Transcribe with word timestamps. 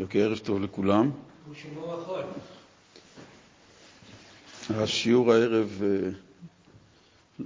אוקיי, 0.00 0.22
ערב 0.22 0.38
טוב 0.38 0.60
לכולם. 0.62 1.10
השיעור 4.70 5.32
הערב 5.32 5.82
אה, 5.82 6.08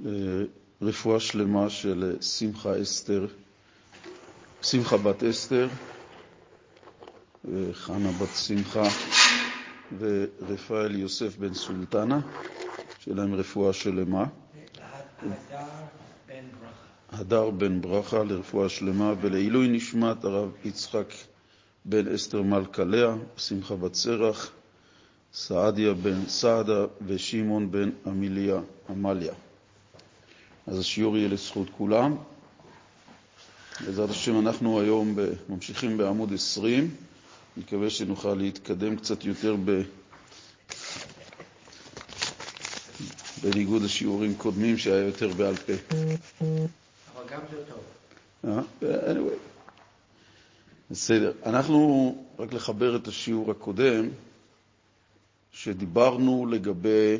אה, 0.06 0.10
רפואה 0.82 1.20
שלמה 1.20 1.70
של 1.70 2.16
שמחה 2.20 2.82
אסתר, 2.82 3.26
שמחה 4.62 4.96
בת 4.96 5.22
אסתר, 5.22 5.68
וחנה 7.44 8.12
בת 8.12 8.36
שמחה 8.36 8.82
ורפאל 9.98 10.96
יוסף 10.96 11.36
בן 11.36 11.54
סולטנה, 11.54 12.20
שלהם 12.98 13.34
רפואה 13.34 13.72
שלמה. 13.72 14.24
הדר 17.12 17.50
בן 17.50 17.80
ברכה 17.80 18.24
לרפואה 18.24 18.68
שלמה, 18.68 19.14
ולעילוי 19.20 19.68
נשמת 19.68 20.24
הרב 20.24 20.50
יצחק 20.64 21.12
בן 21.84 22.14
אסתר 22.14 22.42
מלכה 22.42 22.84
לאה, 22.84 23.14
שמחה 23.36 23.76
בת 23.76 23.94
סרח, 23.94 24.50
סעדיה 25.34 25.94
בן 25.94 26.26
סעדה 26.28 26.84
ושמעון 27.06 27.70
בן 27.70 27.90
אמיליה 28.08 28.56
עמליה. 28.88 29.32
אז 30.66 30.78
השיעור 30.78 31.16
יהיה 31.16 31.28
לזכות 31.28 31.68
כולם. 31.78 32.16
בעזרת 33.86 34.10
השם 34.10 34.38
אנחנו 34.38 34.80
היום 34.80 35.16
ממשיכים 35.48 35.96
בעמוד 35.98 36.32
20, 36.32 36.94
מקווה 37.56 37.90
שנוכל 37.90 38.34
להתקדם 38.34 38.96
קצת 38.96 39.24
יותר 39.24 39.56
ב... 39.64 39.82
בניגוד 43.42 43.82
לשיעורים 43.82 44.34
קודמים 44.34 44.78
שהיה 44.78 45.06
יותר 45.06 45.28
בעל 45.28 45.56
פה. 45.56 45.72
גם 47.32 47.40
זה 47.50 47.62
טוב. 47.68 47.82
אה? 48.44 48.62
בסדר. 50.90 51.32
אנחנו, 51.46 52.24
רק 52.38 52.52
לחבר 52.52 52.96
את 52.96 53.08
השיעור 53.08 53.50
הקודם, 53.50 54.08
שדיברנו 55.52 56.46
לגבי 56.46 57.16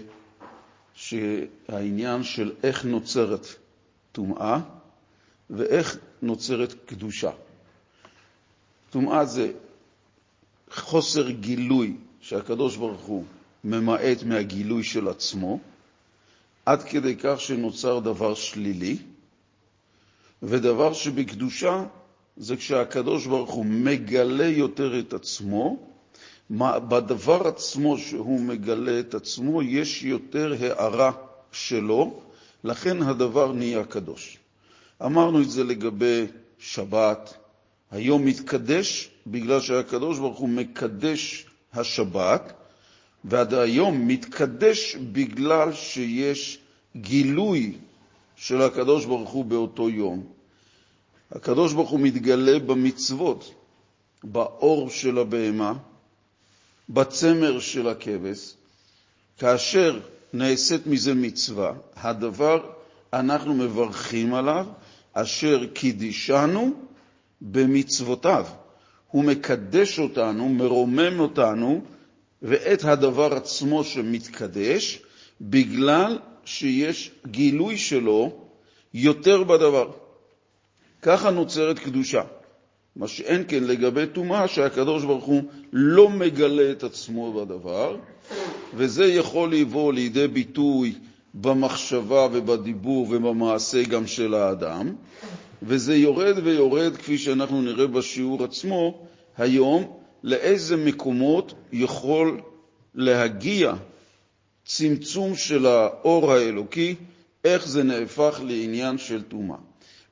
העניין 1.68 2.22
של 2.22 2.52
איך 2.62 2.84
נוצרת 2.84 3.46
טומאה 4.12 4.60
ואיך 5.50 5.98
נוצרת 6.22 6.74
קדושה. 6.86 7.30
טומאה 8.90 9.24
זה 9.24 9.52
חוסר 10.70 11.30
גילוי 11.30 11.96
שהקדוש 12.20 12.76
ברוך 12.76 13.00
הוא 13.00 13.24
ממעט 13.64 14.22
מהגילוי 14.22 14.84
של 14.84 15.08
עצמו, 15.08 15.58
עד 16.66 16.82
כדי 16.82 17.16
כך 17.16 17.40
שנוצר 17.40 17.98
דבר 17.98 18.34
שלילי, 18.34 18.96
ודבר 20.42 20.92
שבקדושה 20.92 21.84
זה 22.36 22.56
כשהקדוש 22.56 23.26
ברוך 23.26 23.50
הוא 23.50 23.66
מגלה 23.66 24.46
יותר 24.46 24.98
את 24.98 25.12
עצמו, 25.12 25.76
בדבר 26.60 27.48
עצמו 27.48 27.98
שהוא 27.98 28.40
מגלה 28.40 29.00
את 29.00 29.14
עצמו 29.14 29.62
יש 29.62 30.02
יותר 30.02 30.54
הערה 30.60 31.12
שלו, 31.52 32.20
לכן 32.64 33.02
הדבר 33.02 33.52
נהיה 33.52 33.84
קדוש. 33.84 34.38
אמרנו 35.04 35.42
את 35.42 35.50
זה 35.50 35.64
לגבי 35.64 36.26
שבת, 36.58 37.34
היום 37.90 38.24
מתקדש 38.24 39.10
בגלל 39.26 39.60
שהקדוש 39.60 40.18
ברוך 40.18 40.38
הוא 40.38 40.48
מקדש 40.48 41.46
השבת, 41.72 42.52
ועד 43.24 43.54
היום 43.54 44.08
מתקדש 44.08 44.96
בגלל 44.96 45.72
שיש 45.72 46.58
גילוי 46.96 47.72
של 48.38 48.62
הקדוש 48.62 49.04
ברוך 49.04 49.30
הוא 49.30 49.44
באותו 49.44 49.90
יום. 49.90 50.26
הקדוש 51.32 51.72
ברוך 51.72 51.90
הוא 51.90 52.00
מתגלה 52.00 52.58
במצוות, 52.58 53.54
באור 54.24 54.90
של 54.90 55.18
הבהמה, 55.18 55.74
בצמר 56.88 57.60
של 57.60 57.88
הכבש, 57.88 58.54
כאשר 59.38 60.00
נעשית 60.32 60.86
מזה 60.86 61.14
מצווה, 61.14 61.72
הדבר 61.96 62.70
אנחנו 63.12 63.54
מברכים 63.54 64.34
עליו, 64.34 64.66
אשר 65.12 65.66
קידישנו 65.66 66.72
במצוותיו. 67.40 68.46
הוא 69.10 69.24
מקדש 69.24 69.98
אותנו, 69.98 70.48
מרומם 70.48 71.20
אותנו, 71.20 71.80
ואת 72.42 72.84
הדבר 72.84 73.34
עצמו 73.34 73.84
שמתקדש, 73.84 75.02
בגלל 75.40 76.18
שיש 76.48 77.10
גילוי 77.26 77.76
שלו 77.78 78.30
יותר 78.94 79.44
בדבר. 79.44 79.90
ככה 81.02 81.30
נוצרת 81.30 81.78
קדושה. 81.78 82.22
מה 82.96 83.08
שאין 83.08 83.44
כן 83.48 83.64
לגבי 83.64 84.06
טומאה, 84.06 84.48
שהקדוש 84.48 85.04
ברוך 85.04 85.24
הוא 85.24 85.42
לא 85.72 86.08
מגלה 86.08 86.70
את 86.70 86.84
עצמו 86.84 87.32
בדבר, 87.32 87.96
וזה 88.74 89.06
יכול 89.06 89.52
לבוא 89.52 89.92
לידי 89.92 90.28
ביטוי 90.28 90.94
במחשבה 91.34 92.28
ובדיבור 92.32 93.06
ובמעשה 93.10 93.82
גם 93.82 94.06
של 94.06 94.34
האדם, 94.34 94.94
וזה 95.62 95.96
יורד 95.96 96.36
ויורד, 96.44 96.96
כפי 96.96 97.18
שאנחנו 97.18 97.62
נראה 97.62 97.86
בשיעור 97.86 98.44
עצמו 98.44 99.06
היום, 99.38 99.92
לאיזה 100.24 100.76
מקומות 100.76 101.54
יכול 101.72 102.40
להגיע 102.94 103.74
צמצום 104.68 105.36
של 105.36 105.66
האור 105.66 106.32
האלוקי, 106.32 106.94
איך 107.44 107.68
זה 107.68 107.82
נהפך 107.82 108.40
לעניין 108.44 108.98
של 108.98 109.22
טומאה. 109.22 109.56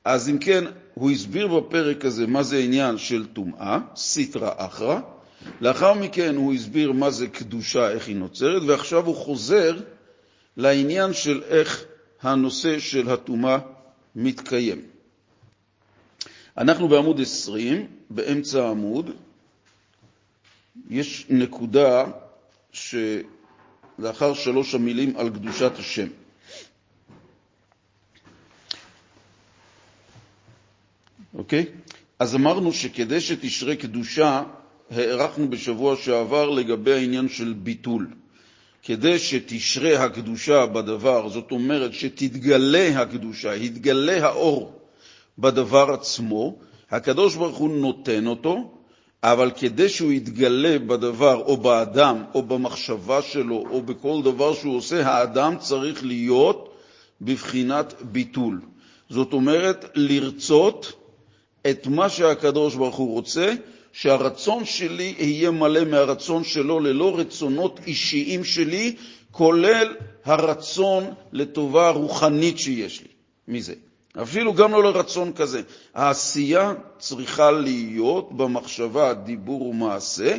אז 0.05 0.29
אם 0.29 0.37
כן, 0.37 0.63
הוא 0.93 1.11
הסביר 1.11 1.47
בפרק 1.47 2.05
הזה 2.05 2.27
מה 2.27 2.43
זה 2.43 2.57
עניין 2.57 2.97
של 2.97 3.25
טומאה, 3.25 3.79
סיטרא 3.95 4.51
אחרא, 4.57 4.99
לאחר 5.61 5.93
מכן 5.93 6.35
הוא 6.35 6.53
הסביר 6.53 6.91
מה 6.91 7.11
זה 7.11 7.27
קדושה, 7.27 7.91
איך 7.91 8.07
היא 8.07 8.15
נוצרת, 8.15 8.61
ועכשיו 8.67 9.05
הוא 9.05 9.15
חוזר 9.15 9.77
לעניין 10.57 11.13
של 11.13 11.43
איך 11.43 11.85
הנושא 12.21 12.79
של 12.79 13.09
הטומאה 13.09 13.57
מתקיים. 14.15 14.81
אנחנו 16.57 16.87
בעמוד 16.87 17.21
20, 17.21 17.87
באמצע 18.09 18.63
העמוד, 18.63 19.11
יש 20.89 21.25
נקודה 21.29 22.05
שלאחר 23.97 24.33
שלוש 24.33 24.75
המילים 24.75 25.17
על 25.17 25.29
קדושת 25.29 25.71
השם. 25.79 26.07
אוקיי? 31.33 31.65
אז 32.19 32.35
אמרנו 32.35 32.73
שכדי 32.73 33.21
שתשרה 33.21 33.75
קדושה, 33.75 34.43
הערכנו 34.91 35.49
בשבוע 35.49 35.95
שעבר 35.95 36.49
לגבי 36.49 36.93
העניין 36.93 37.29
של 37.29 37.53
ביטול. 37.53 38.07
כדי 38.83 39.19
שתשרה 39.19 40.03
הקדושה 40.03 40.65
בדבר, 40.65 41.29
זאת 41.29 41.51
אומרת 41.51 41.93
שתתגלה 41.93 43.01
הקדושה, 43.01 43.55
יתגלה 43.55 44.25
האור 44.27 44.79
בדבר 45.37 45.91
עצמו, 45.93 46.57
הקדוש 46.91 47.35
ברוך 47.35 47.57
הוא 47.57 47.69
נותן 47.69 48.27
אותו, 48.27 48.76
אבל 49.23 49.51
כדי 49.51 49.89
שהוא 49.89 50.11
יתגלה 50.11 50.79
בדבר 50.79 51.35
או 51.35 51.57
באדם 51.57 52.23
או 52.33 52.41
במחשבה 52.41 53.21
שלו 53.21 53.63
או 53.69 53.81
בכל 53.81 54.21
דבר 54.23 54.53
שהוא 54.53 54.77
עושה, 54.77 55.07
האדם 55.07 55.57
צריך 55.57 56.03
להיות 56.05 56.75
בבחינת 57.21 57.93
ביטול. 58.01 58.61
זאת 59.09 59.33
אומרת, 59.33 59.85
לרצות 59.95 60.93
את 61.69 61.87
מה 61.87 62.09
שהקדוש 62.09 62.75
ברוך 62.75 62.95
הוא 62.95 63.13
רוצה, 63.13 63.53
שהרצון 63.93 64.65
שלי 64.65 65.15
יהיה 65.19 65.51
מלא 65.51 65.85
מהרצון 65.85 66.43
שלו 66.43 66.79
ללא 66.79 67.19
רצונות 67.19 67.79
אישיים 67.87 68.43
שלי, 68.43 68.95
כולל 69.31 69.95
הרצון 70.25 71.03
לטובה 71.33 71.89
רוחנית 71.89 72.59
שיש 72.59 73.01
לי 73.01 73.07
מזה. 73.47 73.73
אפילו 74.21 74.53
גם 74.53 74.71
לא 74.71 74.83
לרצון 74.83 75.33
כזה. 75.33 75.61
העשייה 75.93 76.73
צריכה 76.99 77.51
להיות 77.51 78.37
במחשבה, 78.37 79.13
דיבור 79.13 79.61
ומעשה, 79.61 80.37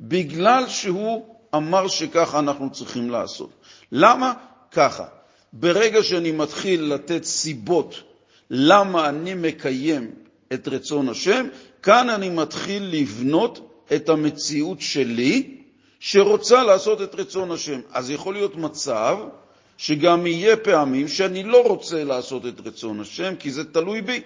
בגלל 0.00 0.68
שהוא 0.68 1.26
אמר 1.54 1.88
שככה 1.88 2.38
אנחנו 2.38 2.72
צריכים 2.72 3.10
לעשות. 3.10 3.50
למה? 3.92 4.32
ככה. 4.72 5.04
ברגע 5.52 6.02
שאני 6.02 6.32
מתחיל 6.32 6.94
לתת 6.94 7.24
סיבות 7.24 8.02
למה 8.50 9.08
אני 9.08 9.34
מקיים 9.34 10.10
את 10.52 10.68
רצון 10.68 11.08
השם, 11.08 11.46
כאן 11.82 12.10
אני 12.10 12.28
מתחיל 12.28 12.82
לבנות 12.92 13.84
את 13.94 14.08
המציאות 14.08 14.80
שלי 14.80 15.56
שרוצה 16.00 16.62
לעשות 16.62 17.02
את 17.02 17.14
רצון 17.14 17.50
השם. 17.50 17.80
אז 17.92 18.10
יכול 18.10 18.34
להיות 18.34 18.56
מצב 18.56 19.18
שגם 19.78 20.26
יהיה 20.26 20.56
פעמים 20.56 21.08
שאני 21.08 21.42
לא 21.42 21.62
רוצה 21.66 22.04
לעשות 22.04 22.46
את 22.46 22.66
רצון 22.66 23.00
השם, 23.00 23.34
כי 23.38 23.50
זה 23.50 23.72
תלוי 23.72 24.02
בי. 24.02 24.20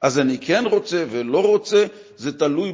אז 0.00 0.18
אני 0.18 0.38
כן 0.38 0.64
רוצה 0.70 1.04
ולא 1.10 1.46
רוצה, 1.46 1.86
זה 2.16 2.38
תלוי 2.38 2.72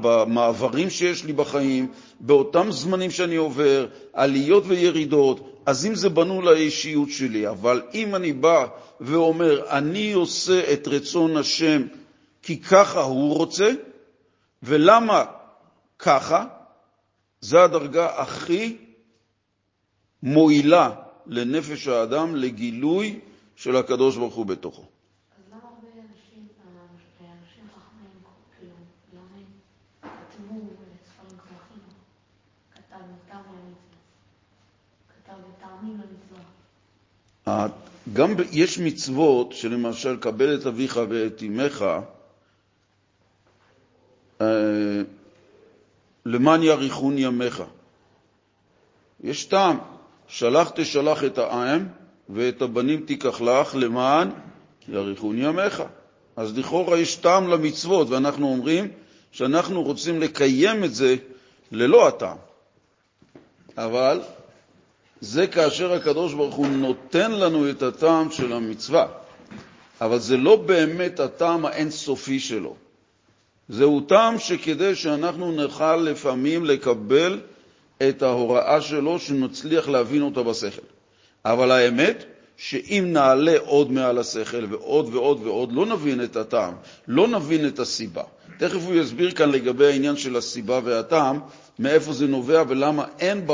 במעברים 0.00 0.90
שיש 0.90 1.24
לי 1.24 1.32
בחיים, 1.32 1.92
באותם 2.20 2.70
זמנים 2.70 3.10
שאני 3.10 3.36
עובר, 3.36 3.86
עליות 4.12 4.64
וירידות, 4.66 5.62
אז 5.66 5.86
אם 5.86 5.94
זה 5.94 6.08
בנו 6.08 6.42
לאישיות 6.42 7.10
שלי, 7.10 7.48
אבל 7.48 7.82
אם 7.94 8.14
אני 8.14 8.32
בא 8.32 8.66
ואומר, 9.00 9.64
אני 9.68 10.12
עושה 10.12 10.72
את 10.72 10.88
רצון 10.88 11.36
השם 11.36 11.82
כי 12.42 12.60
ככה 12.60 13.02
הוא 13.02 13.34
רוצה, 13.34 13.70
ולמה 14.62 15.24
ככה? 15.98 16.44
זה 17.40 17.62
הדרגה 17.62 18.06
הכי 18.16 18.76
מועילה 20.22 20.90
לנפש 21.30 21.88
האדם 21.88 22.36
לגילוי 22.36 23.20
של 23.56 23.76
הקדוש 23.76 24.16
ברוך 24.16 24.34
הוא 24.34 24.46
בתוכו. 24.46 24.82
אז 24.82 25.52
למה 25.52 25.60
הרבה 25.62 25.88
אנשים, 26.10 26.48
אה, 37.46 37.68
כאילו. 37.68 37.70
גם 38.12 38.34
יש 38.52 38.78
מצוות 38.78 39.52
שלמשל, 39.52 40.16
קבל 40.16 40.54
את 40.54 40.66
אביך 40.66 41.00
ואת 41.08 41.42
אמך, 41.42 41.84
אה, 44.40 44.46
למען 46.26 46.62
יאריכון 46.62 47.18
ימיך. 47.18 47.62
יש 49.20 49.44
טעם, 49.44 49.78
שלח 50.30 50.70
תשלח 50.74 51.24
את 51.24 51.38
העם 51.38 51.86
ואת 52.28 52.62
הבנים 52.62 53.00
תיקח 53.06 53.40
לך 53.40 53.74
למען 53.74 54.30
יאריכון 54.88 55.38
ימיך. 55.38 55.82
אז 56.36 56.58
לכאורה 56.58 56.98
יש 56.98 57.16
טעם 57.16 57.48
למצוות, 57.48 58.10
ואנחנו 58.10 58.46
אומרים 58.46 58.88
שאנחנו 59.32 59.82
רוצים 59.82 60.20
לקיים 60.20 60.84
את 60.84 60.94
זה 60.94 61.16
ללא 61.72 62.08
הטעם. 62.08 62.36
אבל 63.76 64.20
זה 65.20 65.46
כאשר 65.46 65.92
הקדוש 65.92 66.34
ברוך 66.34 66.54
הוא 66.54 66.66
נותן 66.66 67.32
לנו 67.32 67.70
את 67.70 67.82
הטעם 67.82 68.30
של 68.30 68.52
המצווה, 68.52 69.06
אבל 70.00 70.18
זה 70.18 70.36
לא 70.36 70.56
באמת 70.56 71.20
הטעם 71.20 71.66
האינסופי 71.66 72.40
שלו. 72.40 72.76
זהו 73.68 74.00
טעם 74.00 74.38
שכדי 74.38 74.94
שאנחנו 74.94 75.52
נוכל 75.52 75.96
לפעמים 75.96 76.64
לקבל 76.64 77.40
את 78.08 78.22
ההוראה 78.22 78.80
שלו, 78.80 79.18
שנצליח 79.18 79.88
להבין 79.88 80.22
אותה 80.22 80.42
בשכל. 80.42 80.86
אבל 81.44 81.70
האמת, 81.70 82.24
שאם 82.56 83.08
נעלה 83.12 83.56
עוד 83.64 83.92
מעל 83.92 84.18
השכל 84.18 84.64
ועוד 84.70 85.14
ועוד 85.14 85.40
ועוד, 85.46 85.72
לא 85.72 85.86
נבין 85.86 86.24
את 86.24 86.36
הטעם, 86.36 86.74
לא 87.08 87.28
נבין 87.28 87.66
את 87.66 87.78
הסיבה. 87.78 88.22
תכף 88.58 88.80
הוא 88.86 88.94
יסביר 88.94 89.30
כאן 89.30 89.50
לגבי 89.50 89.86
העניין 89.86 90.16
של 90.16 90.36
הסיבה 90.36 90.80
והטעם, 90.84 91.40
מאיפה 91.78 92.12
זה 92.12 92.26
נובע 92.26 92.62
ולמה 92.68 93.04
אין. 93.18 93.46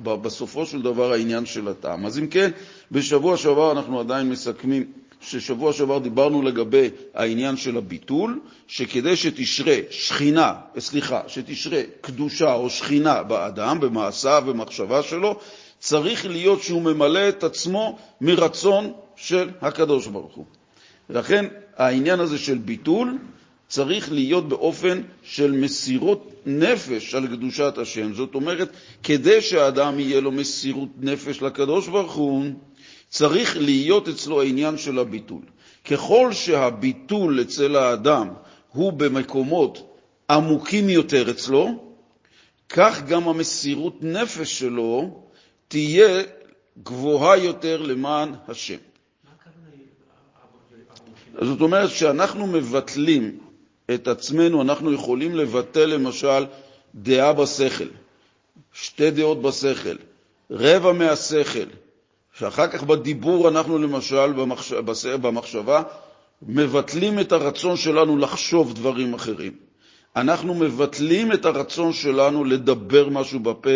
בסופו 0.00 0.66
של 0.66 0.82
דבר 0.82 1.12
העניין 1.12 1.46
של 1.46 1.68
הטעם. 1.68 2.06
אז 2.06 2.18
אם 2.18 2.26
כן, 2.26 2.50
בשבוע 2.92 3.36
שעבר 3.36 3.72
אנחנו 3.72 4.00
עדיין 4.00 4.28
מסכמים 4.30 4.92
ששבוע 5.24 5.72
שעבר 5.72 5.98
דיברנו 5.98 6.42
לגבי 6.42 6.90
העניין 7.14 7.56
של 7.56 7.76
הביטול, 7.76 8.40
שכדי 8.66 9.16
שתשרה 9.16 9.76
שכינה, 9.90 10.54
סליחה, 10.78 11.20
שתשרה 11.26 11.80
קדושה 12.00 12.52
או 12.54 12.70
שכינה 12.70 13.22
באדם, 13.22 13.80
במעשיו 13.80 14.42
ומחשבה 14.46 15.02
שלו, 15.02 15.38
צריך 15.78 16.26
להיות 16.26 16.62
שהוא 16.62 16.82
ממלא 16.82 17.28
את 17.28 17.44
עצמו 17.44 17.98
מרצון 18.20 18.92
של 19.16 19.50
הקדוש 19.60 20.06
ברוך 20.06 20.34
הוא. 20.34 20.44
לכן 21.10 21.44
העניין 21.76 22.20
הזה 22.20 22.38
של 22.38 22.58
ביטול 22.58 23.18
צריך 23.68 24.12
להיות 24.12 24.48
באופן 24.48 25.00
של 25.22 25.52
מסירות 25.52 26.30
נפש 26.46 27.14
על 27.14 27.26
קדושת 27.26 27.78
השם. 27.78 28.14
זאת 28.14 28.34
אומרת, 28.34 28.68
כדי 29.02 29.40
שהאדם 29.40 30.00
יהיה 30.00 30.20
לו 30.20 30.32
מסירות 30.32 30.88
נפש 31.00 31.42
לקדוש 31.42 31.88
ברוך 31.88 32.12
הוא, 32.12 32.44
צריך 33.14 33.56
להיות 33.56 34.08
אצלו 34.08 34.42
העניין 34.42 34.78
של 34.78 34.98
הביטול. 34.98 35.42
ככל 35.84 36.32
שהביטול 36.32 37.40
אצל 37.40 37.76
האדם 37.76 38.28
הוא 38.72 38.92
במקומות 38.92 39.98
עמוקים 40.30 40.88
יותר 40.88 41.30
אצלו, 41.30 41.94
כך 42.68 43.02
גם 43.08 43.28
המסירות 43.28 44.02
נפש 44.02 44.58
שלו 44.58 45.22
תהיה 45.68 46.22
גבוהה 46.82 47.36
יותר 47.36 47.82
למען 47.82 48.34
השם. 48.48 48.78
זאת 51.40 51.60
אומרת, 51.60 51.90
שאנחנו 51.90 52.46
מבטלים 52.46 53.38
את 53.94 54.08
עצמנו, 54.08 54.62
אנחנו 54.62 54.92
יכולים 54.92 55.36
לבטל 55.36 55.86
למשל 55.86 56.46
דעה 56.94 57.32
בשכל, 57.32 57.88
שתי 58.72 59.10
דעות 59.10 59.42
בשכל, 59.42 59.96
רבע 60.50 60.92
מהשכל, 60.92 61.83
שאחר 62.38 62.68
כך 62.68 62.82
בדיבור 62.82 63.48
אנחנו 63.48 63.78
למשל 63.78 64.32
במחש... 64.32 64.72
במחשבה 65.20 65.82
מבטלים 66.42 67.20
את 67.20 67.32
הרצון 67.32 67.76
שלנו 67.76 68.16
לחשוב 68.16 68.74
דברים 68.74 69.14
אחרים. 69.14 69.52
אנחנו 70.16 70.54
מבטלים 70.54 71.32
את 71.32 71.44
הרצון 71.44 71.92
שלנו 71.92 72.44
לדבר 72.44 73.08
משהו 73.08 73.40
בפה 73.40 73.70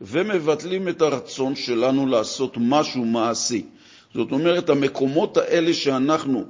ומבטלים 0.00 0.88
את 0.88 1.02
הרצון 1.02 1.54
שלנו 1.54 2.06
לעשות 2.06 2.54
משהו 2.56 3.04
מעשי. 3.04 3.64
זאת 4.14 4.32
אומרת, 4.32 4.70
המקומות 4.70 5.36
האלה 5.36 5.74
שאנחנו 5.74 6.44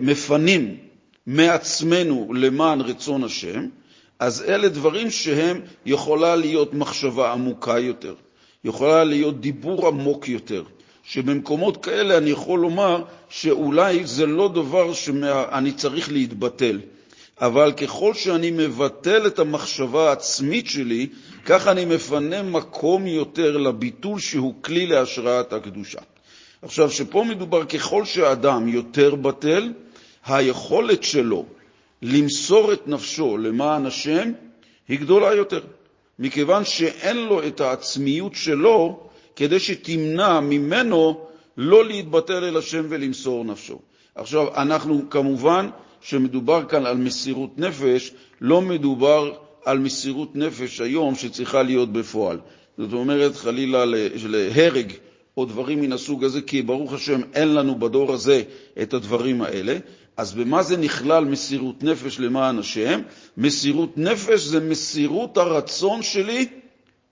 מפנים 0.00 0.76
מעצמנו 1.26 2.32
למען 2.34 2.80
רצון 2.80 3.24
השם, 3.24 3.66
אז 4.18 4.42
אלה 4.48 4.68
דברים 4.68 5.10
שהם 5.10 5.60
יכולה 5.86 6.36
להיות 6.36 6.74
מחשבה 6.74 7.32
עמוקה 7.32 7.78
יותר, 7.78 8.14
יכולה 8.64 9.04
להיות 9.04 9.40
דיבור 9.40 9.88
עמוק 9.88 10.28
יותר, 10.28 10.62
שבמקומות 11.04 11.84
כאלה 11.84 12.18
אני 12.18 12.30
יכול 12.30 12.60
לומר 12.60 13.02
שאולי 13.28 14.06
זה 14.06 14.26
לא 14.26 14.48
דבר 14.48 14.92
שאני 14.92 15.72
צריך 15.72 16.12
להתבטל, 16.12 16.80
אבל 17.40 17.72
ככל 17.72 18.14
שאני 18.14 18.50
מבטל 18.50 19.26
את 19.26 19.38
המחשבה 19.38 20.08
העצמית 20.08 20.66
שלי, 20.66 21.06
כך 21.44 21.68
אני 21.68 21.84
מפנה 21.84 22.42
מקום 22.42 23.06
יותר 23.06 23.56
לביטול 23.56 24.18
שהוא 24.18 24.54
כלי 24.60 24.86
להשראת 24.86 25.52
הקדושה. 25.52 26.00
עכשיו, 26.62 26.90
שפה 26.90 27.24
מדובר 27.24 27.64
ככל 27.64 28.04
שאדם 28.04 28.68
יותר 28.68 29.14
בטל, 29.14 29.72
היכולת 30.26 31.02
שלו 31.02 31.44
למסור 32.02 32.72
את 32.72 32.88
נפשו 32.88 33.38
למען 33.38 33.86
השם 33.86 34.32
היא 34.88 35.00
גדולה 35.00 35.34
יותר, 35.34 35.60
מכיוון 36.18 36.64
שאין 36.64 37.16
לו 37.16 37.46
את 37.46 37.60
העצמיות 37.60 38.34
שלו 38.34 39.00
כדי 39.36 39.60
שתמנע 39.60 40.40
ממנו 40.40 41.26
לא 41.56 41.84
להתבטל 41.84 42.44
אל 42.44 42.56
השם 42.56 42.86
ולמסור 42.88 43.44
נפשו. 43.44 43.78
עכשיו, 44.14 44.54
אנחנו 44.56 45.10
כמובן 45.10 45.68
שמדובר 46.00 46.64
כאן 46.64 46.86
על 46.86 46.96
מסירות 46.96 47.58
נפש, 47.58 48.12
לא 48.40 48.62
מדובר 48.62 49.32
על 49.64 49.78
מסירות 49.78 50.36
נפש 50.36 50.80
היום 50.80 51.14
שצריכה 51.14 51.62
להיות 51.62 51.92
בפועל. 51.92 52.38
זאת 52.78 52.92
אומרת, 52.92 53.36
חלילה 53.36 53.84
להרג 54.14 54.92
או 55.36 55.44
דברים 55.44 55.80
מן 55.80 55.92
הסוג 55.92 56.24
הזה, 56.24 56.42
כי 56.42 56.62
ברוך 56.62 56.92
השם 56.92 57.20
אין 57.34 57.54
לנו 57.54 57.78
בדור 57.78 58.12
הזה 58.12 58.42
את 58.82 58.94
הדברים 58.94 59.42
האלה. 59.42 59.76
אז 60.16 60.34
במה 60.34 60.62
זה 60.62 60.76
נכלל 60.76 61.24
מסירות 61.24 61.82
נפש 61.82 62.20
למען 62.20 62.58
השם? 62.58 63.00
מסירות 63.36 63.98
נפש 63.98 64.40
זה 64.40 64.60
מסירות 64.60 65.36
הרצון 65.36 66.02
שלי 66.02 66.48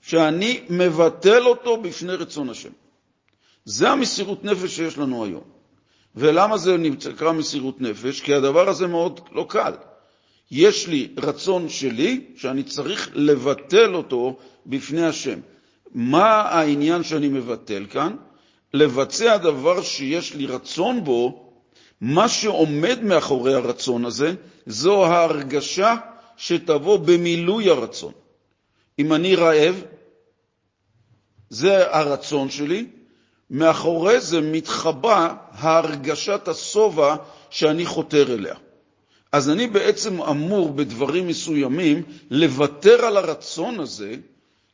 שאני 0.02 0.60
מבטל 0.70 1.46
אותו 1.46 1.82
בפני 1.82 2.12
רצון 2.12 2.50
השם. 2.50 2.70
זה 3.64 3.90
המסירות 3.90 4.44
נפש 4.44 4.76
שיש 4.76 4.98
לנו 4.98 5.24
היום. 5.24 5.42
ולמה 6.16 6.58
זה 6.58 6.76
נקרא 6.76 7.32
מסירות 7.32 7.80
נפש? 7.80 8.20
כי 8.20 8.34
הדבר 8.34 8.68
הזה 8.68 8.86
מאוד 8.86 9.20
לא 9.32 9.46
קל. 9.48 9.72
יש 10.50 10.88
לי 10.88 11.08
רצון 11.16 11.68
שלי 11.68 12.24
שאני 12.36 12.62
צריך 12.62 13.10
לבטל 13.14 13.94
אותו 13.94 14.36
בפני 14.66 15.06
השם. 15.06 15.38
מה 15.94 16.40
העניין 16.40 17.04
שאני 17.04 17.28
מבטל 17.28 17.86
כאן? 17.90 18.16
לבצע 18.74 19.36
דבר 19.36 19.82
שיש 19.82 20.34
לי 20.34 20.46
רצון 20.46 21.04
בו, 21.04 21.41
מה 22.02 22.28
שעומד 22.28 22.98
מאחורי 23.02 23.54
הרצון 23.54 24.04
הזה, 24.04 24.34
זו 24.66 25.06
ההרגשה 25.06 25.96
שתבוא 26.36 26.96
במילוי 26.96 27.70
הרצון. 27.70 28.12
אם 28.98 29.12
אני 29.12 29.34
רעב, 29.34 29.82
זה 31.50 31.96
הרצון 31.96 32.50
שלי, 32.50 32.86
מאחורי 33.50 34.20
זה 34.20 34.40
מתחבא 34.40 35.34
הרגשת 35.52 36.48
השובע 36.48 37.16
שאני 37.50 37.86
חותר 37.86 38.34
אליה. 38.34 38.54
אז 39.32 39.50
אני 39.50 39.66
בעצם 39.66 40.22
אמור 40.22 40.72
בדברים 40.72 41.28
מסוימים 41.28 42.02
לוותר 42.30 43.04
על 43.04 43.16
הרצון 43.16 43.80
הזה 43.80 44.14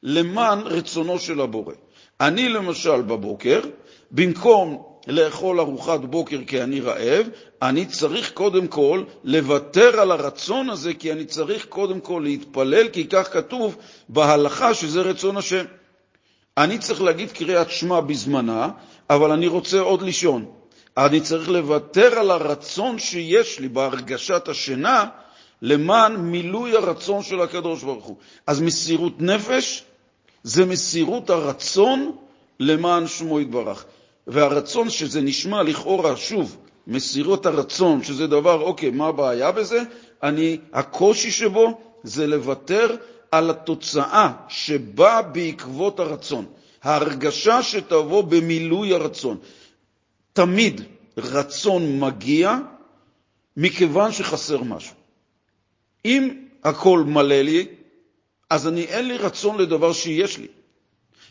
למען 0.03 0.59
רצונו 0.59 1.19
של 1.19 1.41
הבורא. 1.41 1.75
אני 2.21 2.49
למשל 2.49 3.01
בבוקר, 3.03 3.61
במקום 4.11 4.88
לאכול 5.09 5.61
ארוחת 5.61 6.01
בוקר 6.01 6.39
כי 6.47 6.63
אני 6.63 6.81
רעב, 6.81 7.27
אני 7.63 7.87
צריך 7.87 8.33
קודם 8.33 8.67
כל 8.67 9.03
לוותר 9.25 10.01
על 10.01 10.11
הרצון 10.11 10.71
הזה 10.71 10.95
כי 10.95 11.13
אני 11.13 11.25
צריך 11.25 11.67
קודם 11.67 12.01
כל 12.01 12.21
להתפלל, 12.25 12.89
כי 12.89 13.07
כך 13.07 13.33
כתוב 13.33 13.77
בהלכה 14.09 14.75
שזה 14.75 15.01
רצון 15.01 15.37
השם. 15.37 15.65
אני 16.59 16.79
צריך 16.79 17.03
להגיד 17.03 17.33
קריאת 17.33 17.71
שמע 17.71 18.01
בזמנה, 18.01 18.69
אבל 19.11 19.31
אני 19.31 19.47
רוצה 19.47 19.81
עוד 19.81 20.03
לישון. 20.03 20.45
אני 20.97 21.21
צריך 21.21 21.49
לוותר 21.49 22.19
על 22.19 22.31
הרצון 22.31 22.99
שיש 22.99 23.61
לי 23.61 23.69
בהרגשת 23.69 24.49
השינה 24.49 25.05
למען 25.63 26.17
מילוי 26.17 26.77
הרצון 26.77 27.23
של 27.23 27.41
הקדוש 27.41 27.83
ברוך 27.83 28.05
הוא. 28.05 28.17
אז 28.47 28.61
מסירות 28.61 29.21
נפש 29.21 29.85
זה 30.43 30.65
מסירות 30.65 31.31
הרצון 31.31 32.17
למען 32.61 33.07
שמו 33.07 33.41
יתברך. 33.41 33.85
והרצון 34.29 34.91
שזה 34.91 35.21
נשמע 35.21 35.63
לכאורה, 35.63 36.17
שוב, 36.17 36.57
מסירות 36.87 37.47
הרצון, 37.47 38.03
שזה 38.03 38.27
דבר, 38.27 38.61
אוקיי, 38.63 38.91
מה 38.91 39.07
הבעיה 39.07 39.53
בזה? 39.53 39.83
אני, 40.23 40.59
הקושי 40.73 41.31
שבו 41.31 41.81
זה 42.03 42.27
לוותר 42.27 42.97
על 43.31 43.51
התוצאה 43.51 44.33
שבאה 44.49 45.23
בעקבות 45.23 46.01
הרצון, 46.01 46.47
ההרגשה 46.83 47.63
שתבוא 47.63 48.23
במילוי 48.23 48.95
הרצון. 48.95 49.37
תמיד 50.33 50.81
רצון 51.17 52.01
מגיע 52.01 52.57
מכיוון 53.57 54.13
שחסר 54.13 54.63
משהו. 54.63 54.95
אם 56.05 56.45
הכל 56.65 57.05
מלא 57.07 57.43
לי, 57.43 57.67
אז 58.51 58.69
אני, 58.69 58.85
אין 58.85 59.09
לי 59.09 59.17
רצון 59.17 59.59
לדבר 59.59 59.93
שיש 59.93 60.39
לי. 60.39 60.47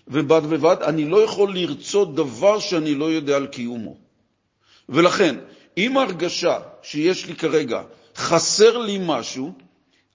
ובד 0.07 0.41
בבד 0.49 0.75
אני 0.83 1.05
לא 1.05 1.23
יכול 1.23 1.55
לרצות 1.55 2.15
דבר 2.15 2.59
שאני 2.59 2.95
לא 2.95 3.05
יודע 3.05 3.35
על 3.35 3.47
קיומו. 3.47 3.95
ולכן, 4.89 5.35
אם 5.77 5.97
ההרגשה 5.97 6.59
שיש 6.81 7.25
לי 7.25 7.35
כרגע 7.35 7.81
חסר 8.15 8.77
לי 8.77 8.97
משהו, 9.01 9.51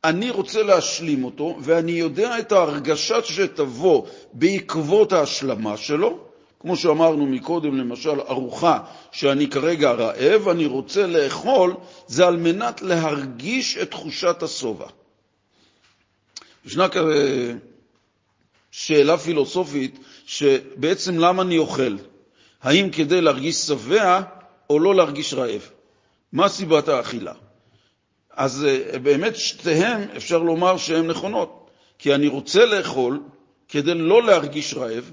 אני 0.04 0.30
רוצה 0.30 0.62
להשלים 0.62 1.25
אותו, 1.25 1.58
ואני 1.61 1.92
יודע 1.92 2.38
את 2.38 2.52
ההרגשה 2.52 3.22
שתבוא 3.22 4.06
בעקבות 4.32 5.12
ההשלמה 5.12 5.76
שלו, 5.76 6.18
כמו 6.61 6.76
שאמרנו 6.76 7.26
מקודם, 7.26 7.78
למשל, 7.78 8.20
ארוחה 8.20 8.78
שאני 9.12 9.49
כרגע 9.50 9.92
רעב, 9.92 10.49
אני 10.49 10.66
רוצה 10.66 11.06
לאכול, 11.06 11.75
זה 12.06 12.26
על 12.26 12.37
מנת 12.37 12.82
להרגיש 12.82 13.78
את 13.78 13.90
תחושת 13.90 14.42
השובע. 14.42 14.87
ישנה 16.64 16.88
כזה 16.88 17.54
שאלה 18.72 19.18
פילוסופית, 19.18 19.98
שבעצם 20.26 21.18
למה 21.18 21.42
אני 21.42 21.58
אוכל? 21.58 21.96
האם 22.62 22.90
כדי 22.90 23.20
להרגיש 23.20 23.56
שבע 23.56 24.20
או 24.70 24.78
לא 24.78 24.94
להרגיש 24.94 25.34
רעב? 25.34 25.70
מה 26.32 26.48
סיבת 26.48 26.88
האכילה? 26.88 27.32
אז 28.30 28.66
אה, 28.68 28.98
באמת 28.98 29.36
שתיהן 29.36 30.08
אפשר 30.16 30.38
לומר 30.38 30.76
שהן 30.76 31.06
נכונות, 31.06 31.70
כי 31.98 32.14
אני 32.14 32.28
רוצה 32.28 32.64
לאכול 32.64 33.20
כדי 33.68 33.94
לא 33.94 34.22
להרגיש 34.22 34.74
רעב, 34.74 35.10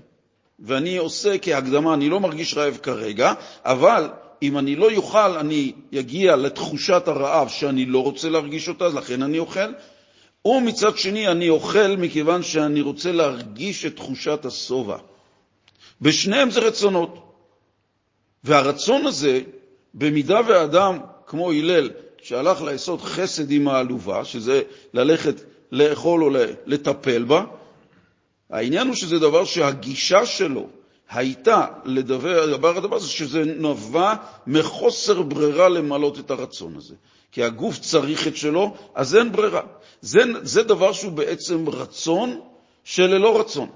ואני 0.60 0.98
עושה 0.98 1.38
כהקדמה, 1.38 1.94
אני 1.94 2.10
לא 2.10 2.20
מרגיש 2.20 2.54
רעב 2.54 2.78
כרגע, 2.84 3.34
אבל 3.66 4.10
אם 4.42 4.58
אני 4.58 4.76
לא 4.76 4.92
יאכל, 4.92 5.38
אני 5.38 5.72
אגיע 6.00 6.36
לתחושת 6.36 7.08
הרעב 7.08 7.50
שאני 7.50 7.86
לא 7.86 8.04
רוצה 8.04 8.30
להרגיש 8.30 8.70
אותה, 8.70 8.88
לכן 8.88 9.24
אני 9.24 9.40
אוכל. 9.40 9.72
ומצד 10.46 10.98
שני, 10.98 11.28
אני 11.28 11.50
אוכל 11.50 11.96
מכיוון 11.98 12.44
שאני 12.44 12.82
רוצה 12.82 13.12
להרגיש 13.12 13.86
את 13.86 13.96
תחושת 13.96 14.46
השובע. 14.46 14.98
בשניהם 16.02 16.52
זה 16.52 16.60
רצונות. 16.60 17.26
והרצון 18.44 19.06
הזה, 19.06 19.42
במידה 19.94 20.40
ואדם, 20.48 20.98
כמו 21.28 21.52
הלל, 21.52 21.90
שהלך 22.22 22.62
לעשות 22.62 23.02
חסד 23.02 23.52
עם 23.52 23.68
העלובה, 23.68 24.26
שזה 24.26 24.62
ללכת 24.94 25.36
לאכול 25.72 26.24
או 26.24 26.30
לטפל 26.66 27.24
בה, 27.24 27.44
העניין 28.50 28.88
הוא 28.88 28.96
שזה 28.96 29.20
דבר 29.20 29.46
שהגישה 29.46 30.26
שלו 30.26 30.68
הייתה 31.10 31.66
לדבר 31.86 32.44
הדבר 32.78 32.96
הזה, 32.96 33.08
שזה 33.08 33.44
נבע 33.46 34.14
מחוסר 34.48 35.22
ברירה 35.22 35.70
למלות 35.70 36.20
את 36.20 36.32
הרצון 36.32 36.76
הזה. 36.76 36.96
כי 37.32 37.44
הגוף 37.44 37.80
צריך 37.80 38.28
את 38.28 38.38
שלו, 38.38 38.74
אז 38.96 39.16
אין 39.16 39.32
ברירה. 39.32 39.62
זה, 40.02 40.20
זה 40.42 40.64
דבר 40.64 40.94
שהוא 40.94 41.12
בעצם 41.12 41.70
רצון 41.70 42.42
שללא 42.84 43.40
רצון. 43.40 43.70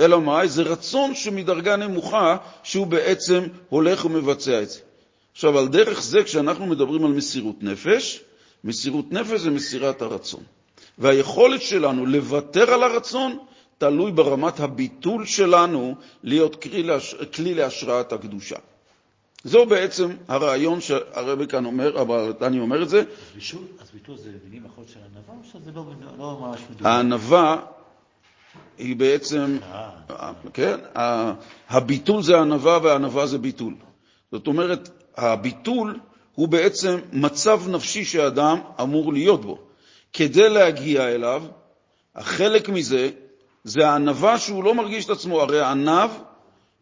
אלא 0.00 0.20
מה? 0.20 0.46
זה 0.46 0.62
רצון 0.62 1.14
שמדרגה 1.14 1.76
נמוכה, 1.76 2.36
שהוא 2.62 2.86
בעצם 2.86 3.46
הולך 3.68 4.04
ומבצע 4.04 4.62
את 4.62 4.70
זה. 4.70 4.80
עכשיו, 5.32 5.58
על 5.58 5.68
דרך 5.68 6.02
זה, 6.02 6.24
כשאנחנו 6.24 6.66
מדברים 6.66 7.04
על 7.04 7.12
מסירות 7.12 7.62
נפש, 7.62 8.20
מסירות 8.64 9.12
נפש 9.12 9.40
זה 9.40 9.50
מסירת 9.50 10.02
הרצון. 10.02 10.42
והיכולת 10.98 11.62
שלנו 11.62 12.06
לוותר 12.06 12.74
על 12.74 12.82
הרצון 12.82 13.38
תלוי 13.78 14.12
ברמת 14.12 14.60
הביטול 14.60 15.26
שלנו 15.26 15.94
להיות 16.22 16.62
כלי, 16.62 16.82
להש... 16.82 17.14
כלי 17.14 17.54
להשראת 17.54 18.12
הקדושה. 18.12 18.56
זו 19.44 19.66
בעצם 19.66 20.10
הרעיון 20.28 20.80
שהרבי 20.80 21.46
כאן 21.46 21.64
אומר, 21.64 22.00
אבל 22.00 22.32
אני 22.42 22.60
אומר 22.60 22.82
את 22.82 22.88
זה. 22.88 23.02
אז 23.80 23.90
ביטול 23.94 24.16
זה 24.16 24.30
מילים 24.44 24.66
אחרות 24.66 24.88
של 24.88 25.00
ענווה, 25.00 25.34
או 25.34 25.44
שזה 25.52 25.70
לא, 25.74 25.84
לא 26.18 26.38
ממש 26.40 26.60
מדובר? 26.70 26.88
הענווה 26.88 27.56
היא 28.78 28.96
בעצם, 28.96 29.58
אה. 30.10 30.32
כן, 30.52 30.76
הביטול 31.68 32.22
זה 32.22 32.40
ענווה 32.40 32.78
והענווה 32.82 33.26
זה 33.26 33.38
ביטול. 33.38 33.74
זאת 34.32 34.46
אומרת, 34.46 34.88
הביטול 35.16 36.00
הוא 36.34 36.48
בעצם 36.48 36.98
מצב 37.12 37.62
נפשי 37.68 38.04
שאדם 38.04 38.58
אמור 38.80 39.12
להיות 39.12 39.44
בו. 39.44 39.58
כדי 40.12 40.48
להגיע 40.48 41.08
אליו, 41.08 41.42
החלק 42.14 42.68
מזה 42.68 43.10
זה 43.64 43.88
הענווה 43.88 44.38
שהוא 44.38 44.64
לא 44.64 44.74
מרגיש 44.74 45.04
את 45.04 45.10
עצמו. 45.10 45.40
הרי 45.40 45.60
הענב 45.60 46.10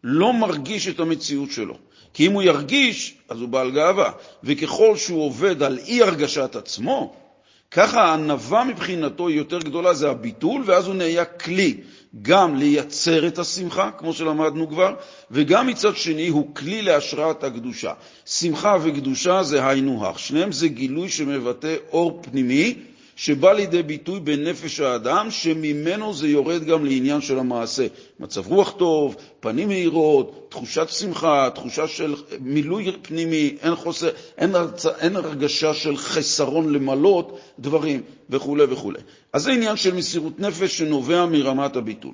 לא 0.03 0.33
מרגיש 0.33 0.87
את 0.87 0.99
המציאות 0.99 1.51
שלו. 1.51 1.77
כי 2.13 2.27
אם 2.27 2.31
הוא 2.31 2.43
ירגיש, 2.43 3.15
אז 3.29 3.41
הוא 3.41 3.49
בעל 3.49 3.71
גאווה. 3.71 4.11
וככל 4.43 4.97
שהוא 4.97 5.25
עובד 5.25 5.63
על 5.63 5.79
אי-הרגשת 5.87 6.55
עצמו, 6.55 7.15
ככה 7.71 8.01
הענווה 8.01 8.63
מבחינתו 8.63 9.27
היא 9.27 9.37
יותר 9.37 9.59
גדולה, 9.59 9.93
זה 9.93 10.09
הביטול, 10.09 10.63
ואז 10.65 10.87
הוא 10.87 10.95
נהיה 10.95 11.25
כלי 11.25 11.77
גם 12.21 12.55
לייצר 12.55 13.27
את 13.27 13.39
השמחה, 13.39 13.89
כמו 13.97 14.13
שלמדנו 14.13 14.69
כבר, 14.69 14.95
וגם 15.31 15.67
מצד 15.67 15.95
שני 15.95 16.27
הוא 16.27 16.55
כלי 16.55 16.81
להשראת 16.81 17.43
הקדושה. 17.43 17.93
שמחה 18.25 18.77
וקדושה 18.83 19.43
זה 19.43 19.67
היינו 19.67 20.07
הך. 20.07 20.19
שניהם 20.19 20.51
זה 20.51 20.67
גילוי 20.67 21.09
שמבטא 21.09 21.75
אור 21.91 22.19
פנימי, 22.21 22.75
שבא 23.15 23.53
לידי 23.53 23.83
ביטוי 23.83 24.19
בנפש 24.19 24.79
האדם, 24.79 25.31
שממנו 25.31 26.13
זה 26.13 26.27
יורד 26.27 26.63
גם 26.63 26.85
לעניין 26.85 27.21
של 27.21 27.39
המעשה. 27.39 27.87
מצב 28.19 28.47
רוח 28.47 28.71
טוב, 28.71 29.15
פנים 29.39 29.67
מהירות, 29.67 30.47
תחושת 30.49 30.89
שמחה, 30.89 31.49
תחושה 31.55 31.87
של 31.87 32.15
מילוי 32.39 32.91
פנימי, 33.01 33.57
אין, 33.61 33.75
חוסר, 33.75 34.09
אין, 34.37 34.55
הרצ... 34.55 34.85
אין 34.85 35.15
הרגשה 35.15 35.73
של 35.73 35.97
חסרון 35.97 36.73
למלות 36.73 37.39
דברים 37.59 38.01
וכו' 38.29 38.57
וכו'. 38.69 38.91
אז 39.33 39.43
זה 39.43 39.51
עניין 39.51 39.77
של 39.77 39.93
מסירות 39.93 40.39
נפש 40.39 40.77
שנובע 40.77 41.25
מרמת 41.25 41.75
הביטול. 41.75 42.13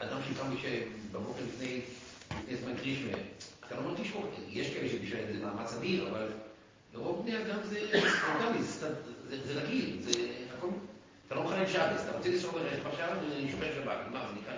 אדם 0.00 0.18
שקם 0.30 0.50
בבוקר 1.12 1.42
לפני 1.48 1.80
זמן 2.62 2.76
קרישמה, 2.76 3.18
אתה 3.66 3.76
לא 3.76 3.82
מרגיש 3.82 4.10
פה, 4.10 4.22
יש 4.60 4.74
כאלה 4.74 4.88
שבשביל 4.88 5.20
זה 5.32 5.46
מאמץ 5.46 5.74
אדיר, 5.78 6.08
אבל 6.08 6.26
לרוב 6.94 7.22
בני 7.22 7.36
אדם 7.36 7.58
זה 7.64 7.80
ספונטני, 7.92 8.62
זה 9.46 9.60
רגיל, 9.60 9.96
זה 10.00 10.10
הכל... 10.56 10.66
אתה 11.26 11.34
לא 11.34 11.44
מחלל 11.44 11.66
שבס, 11.66 12.02
אתה 12.04 12.16
רוצה 12.16 12.28
לנסוע 12.28 12.52
ברכב 12.52 12.86
עכשיו 12.86 13.08
ולשמר 13.22 13.66
שבת, 13.74 13.96
מה, 14.12 14.20
זה 14.28 14.40
נקרא 14.40 14.54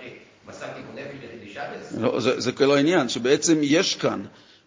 מסע 0.47 0.67
תיקון 0.67 0.95
נפש 0.95 1.53
שבס? 1.53 1.97
לא, 1.97 2.19
זה 2.19 2.51
כל 2.51 2.71
העניין, 2.71 3.09
שבעצם 3.09 3.59
יש 3.61 3.95
כאן 3.95 4.23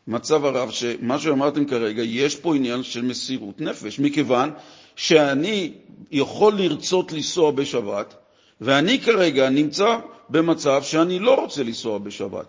מצב 0.06 0.44
הרב, 0.44 0.70
שמה 0.70 1.18
שאמרתם 1.18 1.64
כרגע, 1.64 2.02
יש 2.02 2.36
פה 2.36 2.56
עניין 2.56 2.82
של 2.82 3.02
מסירות 3.02 3.60
נפש, 3.60 3.98
מכיוון 3.98 4.50
שאני 4.96 5.72
יכול 6.10 6.54
לרצות 6.54 7.12
לנסוע 7.12 7.50
בשבת, 7.50 8.14
ואני 8.61 9.00
כרגע 9.00 9.49
נמצא 9.49 9.96
במצב 10.30 10.82
שאני 10.82 11.18
לא 11.18 11.34
רוצה 11.34 11.62
לנסוע 11.62 11.99
בשבת. 11.99 12.46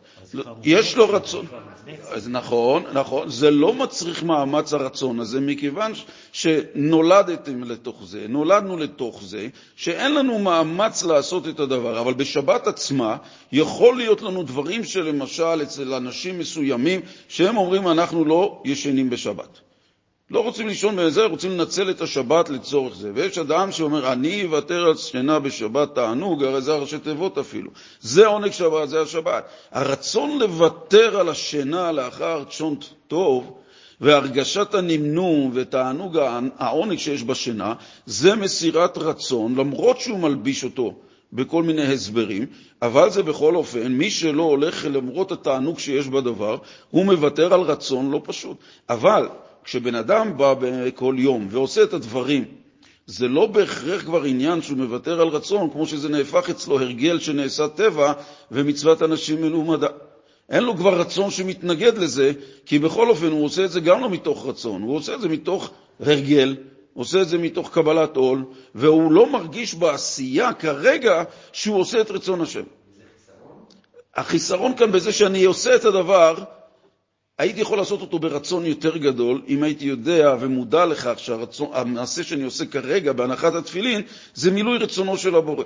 יש 0.63 0.97
לו 0.97 1.09
רצון. 1.09 1.45
אז 2.11 2.29
נכון, 2.29 2.83
נכון, 2.93 3.29
זה 3.29 3.51
לא 3.51 3.73
מצריך 3.73 4.23
מאמץ 4.23 4.73
הרצון 4.73 5.19
הזה, 5.19 5.41
מכיוון 5.41 5.91
שנולדתם 6.31 7.63
לתוך 7.63 8.01
זה, 8.05 8.25
נולדנו 8.29 8.77
לתוך 8.77 9.23
זה, 9.23 9.47
שאין 9.75 10.15
לנו 10.15 10.39
מאמץ 10.39 11.03
לעשות 11.03 11.47
את 11.47 11.59
הדבר. 11.59 11.99
אבל 11.99 12.13
בשבת 12.13 12.67
עצמה 12.67 13.17
יכול 13.51 13.97
להיות 13.97 14.21
לנו 14.21 14.43
דברים 14.43 14.83
שלמשל 14.83 15.61
אצל 15.63 15.93
אנשים 15.93 16.39
מסוימים, 16.39 17.01
שהם 17.27 17.57
אומרים 17.57 17.87
אנחנו 17.87 18.25
לא 18.25 18.61
ישנים 18.65 19.09
בשבת. 19.09 19.64
לא 20.31 20.39
רוצים 20.39 20.67
לישון 20.67 20.95
בזה, 20.95 21.25
רוצים 21.25 21.51
לנצל 21.51 21.89
את 21.89 22.01
השבת 22.01 22.49
לצורך 22.49 22.95
זה. 22.95 23.11
ויש 23.13 23.37
אדם 23.37 23.71
שאומר, 23.71 24.11
אני 24.11 24.43
אוותר 24.43 24.85
על 24.85 24.95
שינה 24.95 25.39
בשבת 25.39 25.95
תענוג, 25.95 26.43
הרי 26.43 26.61
זה 26.61 26.73
הראשי 26.73 26.99
תיבות 26.99 27.37
אפילו. 27.37 27.71
זה 28.01 28.25
עונג 28.25 28.51
שבת, 28.51 28.89
זה 28.89 29.01
השבת. 29.01 29.45
הרצון 29.71 30.39
לוותר 30.39 31.19
על 31.19 31.29
השינה 31.29 31.91
לאחר 31.91 32.43
צ'ון 32.49 32.75
טוב, 33.07 33.57
והרגשת 34.01 34.73
הנמנום 34.73 35.51
ותענוג 35.53 36.17
העונג 36.57 36.97
שיש 36.97 37.23
בשינה, 37.23 37.73
זה 38.05 38.35
מסירת 38.35 38.97
רצון, 38.97 39.55
למרות 39.55 39.99
שהוא 39.99 40.19
מלביש 40.19 40.63
אותו 40.63 40.93
בכל 41.33 41.63
מיני 41.63 41.93
הסברים, 41.93 42.45
אבל 42.81 43.09
זה 43.09 43.23
בכל 43.23 43.55
אופן, 43.55 43.87
מי 43.91 44.09
שלא 44.09 44.43
הולך 44.43 44.85
למרות 44.85 45.31
התענוג 45.31 45.79
שיש 45.79 46.07
בדבר, 46.07 46.57
הוא 46.91 47.05
מוותר 47.05 47.53
על 47.53 47.61
רצון 47.61 48.11
לא 48.11 48.21
פשוט. 48.25 48.57
אבל 48.89 49.27
כשבן 49.65 49.95
אדם 49.95 50.37
בא 50.37 50.53
כל 50.95 51.15
יום 51.17 51.47
ועושה 51.49 51.83
את 51.83 51.93
הדברים, 51.93 52.45
זה 53.05 53.27
לא 53.27 53.45
בהכרח 53.45 54.01
כבר 54.01 54.23
עניין 54.23 54.61
שהוא 54.61 54.77
מוותר 54.77 55.21
על 55.21 55.27
רצון, 55.27 55.69
כמו 55.69 55.87
שזה 55.87 56.09
נהפך 56.09 56.49
אצלו 56.49 56.79
הרגל 56.79 57.19
שנעשה 57.19 57.67
טבע 57.67 58.13
ומצוות 58.51 59.01
אנשים 59.01 59.41
מלומדה. 59.41 59.87
אין 60.49 60.63
לו 60.63 60.77
כבר 60.77 60.99
רצון 60.99 61.31
שמתנגד 61.31 61.97
לזה, 61.97 62.31
כי 62.65 62.79
בכל 62.79 63.09
אופן 63.09 63.31
הוא 63.31 63.45
עושה 63.45 63.65
את 63.65 63.71
זה 63.71 63.79
גם 63.79 64.01
לא 64.01 64.09
מתוך 64.09 64.45
רצון, 64.45 64.81
הוא 64.81 64.95
עושה 64.95 65.15
את 65.15 65.21
זה 65.21 65.29
מתוך 65.29 65.71
הרגל, 65.99 66.55
עושה 66.93 67.21
את 67.21 67.27
זה 67.27 67.37
מתוך 67.37 67.73
קבלת 67.73 68.15
עול, 68.15 68.43
והוא 68.75 69.11
לא 69.11 69.31
מרגיש 69.31 69.75
בעשייה 69.75 70.53
כרגע 70.53 71.23
שהוא 71.51 71.79
עושה 71.79 72.01
את 72.01 72.11
רצון 72.11 72.41
השם. 72.41 72.63
החיסרון 74.15 74.75
כאן 74.75 74.91
בזה 74.91 75.11
שאני 75.11 75.43
עושה 75.43 75.75
את 75.75 75.85
הדבר, 75.85 76.35
הייתי 77.37 77.61
יכול 77.61 77.77
לעשות 77.77 78.01
אותו 78.01 78.19
ברצון 78.19 78.65
יותר 78.65 78.97
גדול, 78.97 79.41
אם 79.47 79.63
הייתי 79.63 79.85
יודע 79.85 80.35
ומודע 80.39 80.85
לכך 80.85 81.13
שהמעשה 81.19 82.23
שאני 82.23 82.43
עושה 82.43 82.65
כרגע 82.65 83.13
בהנחת 83.13 83.55
התפילין, 83.55 84.01
זה 84.33 84.51
מילוי 84.51 84.77
רצונו 84.77 85.17
של 85.17 85.35
הבורא. 85.35 85.63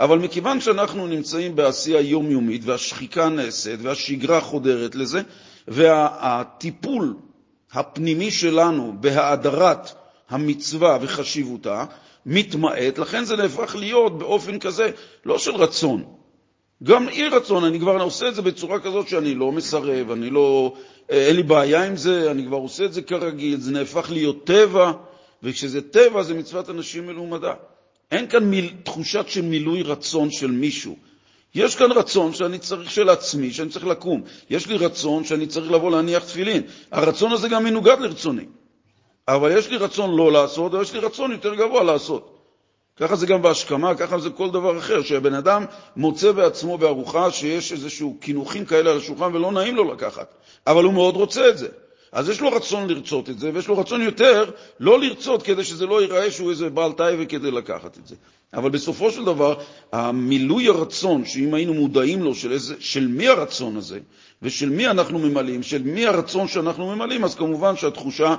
אבל 0.00 0.18
מכיוון 0.18 0.60
שאנחנו 0.60 1.06
נמצאים 1.06 1.56
בעשייה 1.56 2.00
יומיומית, 2.00 2.62
והשחיקה 2.64 3.28
נעשית, 3.28 3.80
והשגרה 3.82 4.40
חודרת 4.40 4.94
לזה, 4.94 5.22
והטיפול 5.68 7.16
הפנימי 7.72 8.30
שלנו 8.30 8.94
בהאדרת 9.00 9.92
המצווה 10.30 10.98
וחשיבותה 11.00 11.84
מתמעט, 12.26 12.98
לכן 12.98 13.24
זה 13.24 13.36
נהפך 13.36 13.76
להיות 13.78 14.18
באופן 14.18 14.58
כזה, 14.58 14.90
לא 15.24 15.38
של 15.38 15.54
רצון. 15.54 16.04
גם 16.82 17.08
אי 17.08 17.28
רצון, 17.28 17.64
אני 17.64 17.80
כבר 17.80 18.02
עושה 18.02 18.28
את 18.28 18.34
זה 18.34 18.42
בצורה 18.42 18.80
כזאת 18.80 19.08
שאני 19.08 19.34
לא 19.34 19.52
מסרב, 19.52 20.10
אני 20.10 20.30
לא, 20.30 20.74
אין 21.08 21.36
לי 21.36 21.42
בעיה 21.42 21.84
עם 21.84 21.96
זה, 21.96 22.30
אני 22.30 22.46
כבר 22.46 22.56
עושה 22.56 22.84
את 22.84 22.92
זה 22.92 23.02
כרגיל, 23.02 23.60
זה 23.60 23.72
נהפך 23.72 24.10
להיות 24.10 24.44
טבע, 24.44 24.92
וכשזה 25.42 25.90
טבע 25.90 26.22
זה 26.22 26.34
מצוות 26.34 26.70
אנשים 26.70 27.06
מלומדה. 27.06 27.54
אין 28.10 28.26
כאן 28.26 28.44
מיל, 28.44 28.72
תחושת 28.82 29.24
של 29.28 29.42
מילוי 29.42 29.82
רצון 29.82 30.30
של 30.30 30.50
מישהו. 30.50 30.96
יש 31.54 31.76
כאן 31.76 31.92
רצון 31.92 32.34
שאני 32.34 32.58
צריך 32.58 32.90
של 32.90 33.08
עצמי, 33.08 33.52
שאני 33.52 33.68
צריך 33.68 33.86
לקום. 33.86 34.22
יש 34.50 34.66
לי 34.66 34.76
רצון 34.76 35.24
שאני 35.24 35.46
צריך 35.46 35.70
לבוא 35.70 35.90
להניח 35.90 36.24
תפילין. 36.24 36.62
הרצון 36.92 37.32
הזה 37.32 37.48
גם 37.48 37.64
מנוגד 37.64 37.96
לרצוני. 38.00 38.44
אבל 39.28 39.58
יש 39.58 39.70
לי 39.70 39.76
רצון 39.76 40.16
לא 40.16 40.32
לעשות, 40.32 40.74
אבל 40.74 40.82
יש 40.82 40.92
לי 40.92 40.98
רצון 40.98 41.32
יותר 41.32 41.54
גבוה 41.54 41.82
לעשות. 41.82 42.31
ככה 42.96 43.16
זה 43.16 43.26
גם 43.26 43.42
בהשכמה, 43.42 43.94
ככה 43.94 44.18
זה 44.18 44.30
כל 44.30 44.50
דבר 44.50 44.78
אחר, 44.78 45.02
שהבן 45.02 45.34
אדם 45.34 45.64
מוצא 45.96 46.32
בעצמו 46.32 46.78
בארוחה 46.78 47.30
שיש 47.30 47.72
איזשהו 47.72 48.16
קינוחים 48.20 48.64
כאלה 48.64 48.90
על 48.90 48.96
השולחן 48.98 49.34
ולא 49.34 49.52
נעים 49.52 49.76
לו 49.76 49.92
לקחת, 49.92 50.34
אבל 50.66 50.84
הוא 50.84 50.92
מאוד 50.92 51.16
רוצה 51.16 51.48
את 51.48 51.58
זה. 51.58 51.68
אז 52.12 52.28
יש 52.28 52.40
לו 52.40 52.48
רצון 52.48 52.88
לרצות 52.90 53.30
את 53.30 53.38
זה, 53.38 53.50
ויש 53.54 53.68
לו 53.68 53.78
רצון 53.78 54.02
יותר 54.02 54.50
לא 54.80 55.00
לרצות 55.00 55.42
כדי 55.42 55.64
שזה 55.64 55.86
לא 55.86 56.02
ייראה 56.02 56.30
שהוא 56.30 56.50
איזה 56.50 56.70
בעל 56.70 56.92
טייבה 56.92 57.24
כדי 57.24 57.50
לקחת 57.50 57.98
את 57.98 58.06
זה. 58.06 58.14
אבל 58.54 58.70
בסופו 58.70 59.10
של 59.10 59.24
דבר, 59.24 59.54
המילוי 59.92 60.68
הרצון, 60.68 61.24
שאם 61.24 61.54
היינו 61.54 61.74
מודעים 61.74 62.22
לו 62.22 62.34
של, 62.34 62.52
איזה, 62.52 62.74
של 62.78 63.06
מי 63.06 63.28
הרצון 63.28 63.76
הזה, 63.76 63.98
ושל 64.42 64.70
מי 64.70 64.86
אנחנו 64.88 65.18
ממלאים, 65.18 65.62
של 65.62 65.82
מי 65.82 66.06
הרצון 66.06 66.48
שאנחנו 66.48 66.96
ממלאים, 66.96 67.24
אז 67.24 67.34
כמובן 67.34 67.76
שהתחושה 67.76 68.34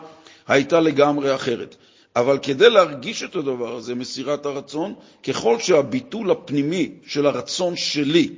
הייתה 0.48 0.80
לגמרי 0.80 1.36
אחרת. 1.36 1.76
אבל 2.16 2.38
כדי 2.42 2.70
להרגיש 2.70 3.24
את 3.24 3.36
הדבר 3.36 3.76
הזה, 3.76 3.96
מסירת 3.96 4.46
הרצון, 4.46 4.94
ככל 5.24 5.60
שהביטול 5.60 6.32
הפנימי 6.32 6.92
של 7.06 7.26
הרצון 7.26 7.76
שלי 7.76 8.30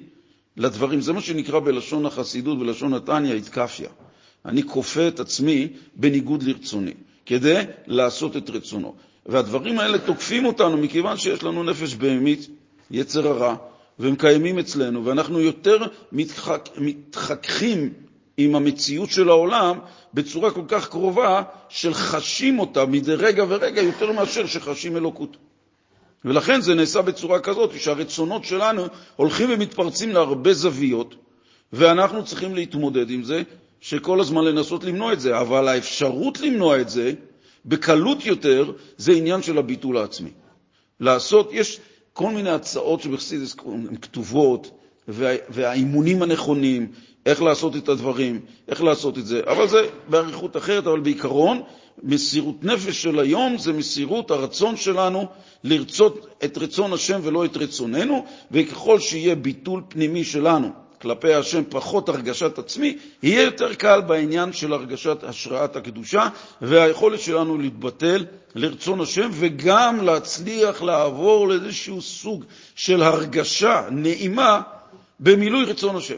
לדברים, 0.58 1.02
זה 1.02 1.14
מה 1.14 1.22
שנקרא 1.22 1.60
בלשון 1.60 2.06
החסידות, 2.06 2.60
בלשון 2.60 2.94
נתניה, 2.94 3.36
התקפיה. 3.36 3.90
אני 4.46 4.64
כופה 4.64 5.08
את 5.08 5.20
עצמי 5.20 5.68
בניגוד 5.96 6.44
לרצוני, 6.44 6.94
כדי 7.26 7.62
לעשות 7.88 8.38
את 8.38 8.50
רצונו. 8.50 8.96
והדברים 9.26 9.80
האלה 9.80 9.98
תוקפים 9.98 10.46
אותנו 10.46 10.78
מכיוון 10.78 11.18
שיש 11.18 11.44
לנו 11.44 11.64
נפש 11.64 11.96
בהמית, 11.96 12.48
יצר 12.92 13.28
הרע, 13.28 13.56
והם 14.00 14.16
קיימים 14.16 14.60
אצלנו, 14.60 15.06
ואנחנו 15.06 15.40
יותר 15.40 15.78
מתחכ... 16.12 16.58
מתחככים 16.78 17.94
עם 18.38 18.56
המציאות 18.56 19.10
של 19.10 19.30
העולם 19.30 19.80
בצורה 20.14 20.52
כל 20.52 20.62
כך 20.68 20.90
קרובה 20.90 21.44
של 21.70 21.94
חשים 21.94 22.60
אותה 22.60 22.86
מדי 22.86 23.14
רגע 23.16 23.46
ורגע 23.48 23.82
יותר 23.82 24.12
מאשר 24.12 24.46
שחשים 24.46 24.98
אלוקות. 24.98 25.38
ולכן 26.26 26.62
זה 26.62 26.76
נעשה 26.76 27.02
בצורה 27.02 27.40
כזאת 27.40 27.80
שהרצונות 27.80 28.46
שלנו 28.46 28.86
הולכים 29.16 29.50
ומתפרצים 29.52 30.12
להרבה 30.12 30.54
זוויות, 30.54 31.16
ואנחנו 31.74 32.26
צריכים 32.26 32.56
להתמודד 32.56 33.10
עם 33.10 33.24
זה, 33.24 33.44
שכל 33.82 34.20
הזמן 34.20 34.44
לנסות 34.46 34.84
למנוע 34.84 35.14
את 35.14 35.20
זה, 35.20 35.40
אבל 35.40 35.68
האפשרות 35.68 36.40
למנוע 36.40 36.82
את 36.82 36.90
זה 36.90 37.14
בקלות 37.66 38.26
יותר 38.26 38.72
זה 38.98 39.12
עניין 39.12 39.42
של 39.42 39.58
הביטול 39.58 39.98
העצמי. 39.98 40.30
לעשות, 41.00 41.50
יש 41.52 41.80
כל 42.14 42.32
מיני 42.32 42.50
הצעות 42.50 43.02
שבחסידס 43.02 43.56
כתובות, 44.02 44.72
והאימונים 45.50 46.22
הנכונים, 46.22 46.92
איך 47.26 47.42
לעשות 47.42 47.76
את 47.76 47.90
הדברים, 47.90 48.40
איך 48.68 48.84
לעשות 48.84 49.18
את 49.18 49.26
זה, 49.26 49.42
אבל 49.48 49.68
זה 49.68 49.88
באריכות 50.10 50.58
אחרת, 50.58 50.88
אבל 50.88 51.00
בעיקרון, 51.00 51.62
מסירות 52.04 52.64
נפש 52.64 53.04
של 53.04 53.20
היום 53.20 53.58
זה 53.58 53.74
מסירות 53.74 54.32
הרצון 54.32 54.78
שלנו 54.78 55.26
לרצות 55.64 56.28
את 56.44 56.58
רצון 56.58 56.94
השם 56.94 57.20
ולא 57.24 57.46
את 57.46 57.58
רצוננו, 57.58 58.26
וככל 58.52 59.00
שיהיה 59.00 59.36
ביטול 59.36 59.82
פנימי 59.90 60.24
שלנו 60.24 60.70
כלפי 61.02 61.34
השם, 61.34 61.64
פחות 61.70 62.10
הרגשת 62.10 62.60
עצמי, 62.60 62.98
יהיה 63.24 63.44
יותר 63.44 63.74
קל 63.74 64.02
בעניין 64.02 64.54
של 64.54 64.74
הרגשת 64.74 65.24
השראת 65.24 65.76
הקדושה 65.76 66.30
והיכולת 66.62 67.20
שלנו 67.20 67.58
להתבטל 67.58 68.26
לרצון 68.56 69.02
השם 69.02 69.30
וגם 69.34 70.06
להצליח 70.06 70.82
לעבור 70.82 71.48
לאיזשהו 71.48 72.02
סוג 72.02 72.44
של 72.76 73.04
הרגשה 73.04 73.88
נעימה 73.92 74.62
במילוי 75.20 75.66
רצון 75.66 75.96
השם. 75.96 76.16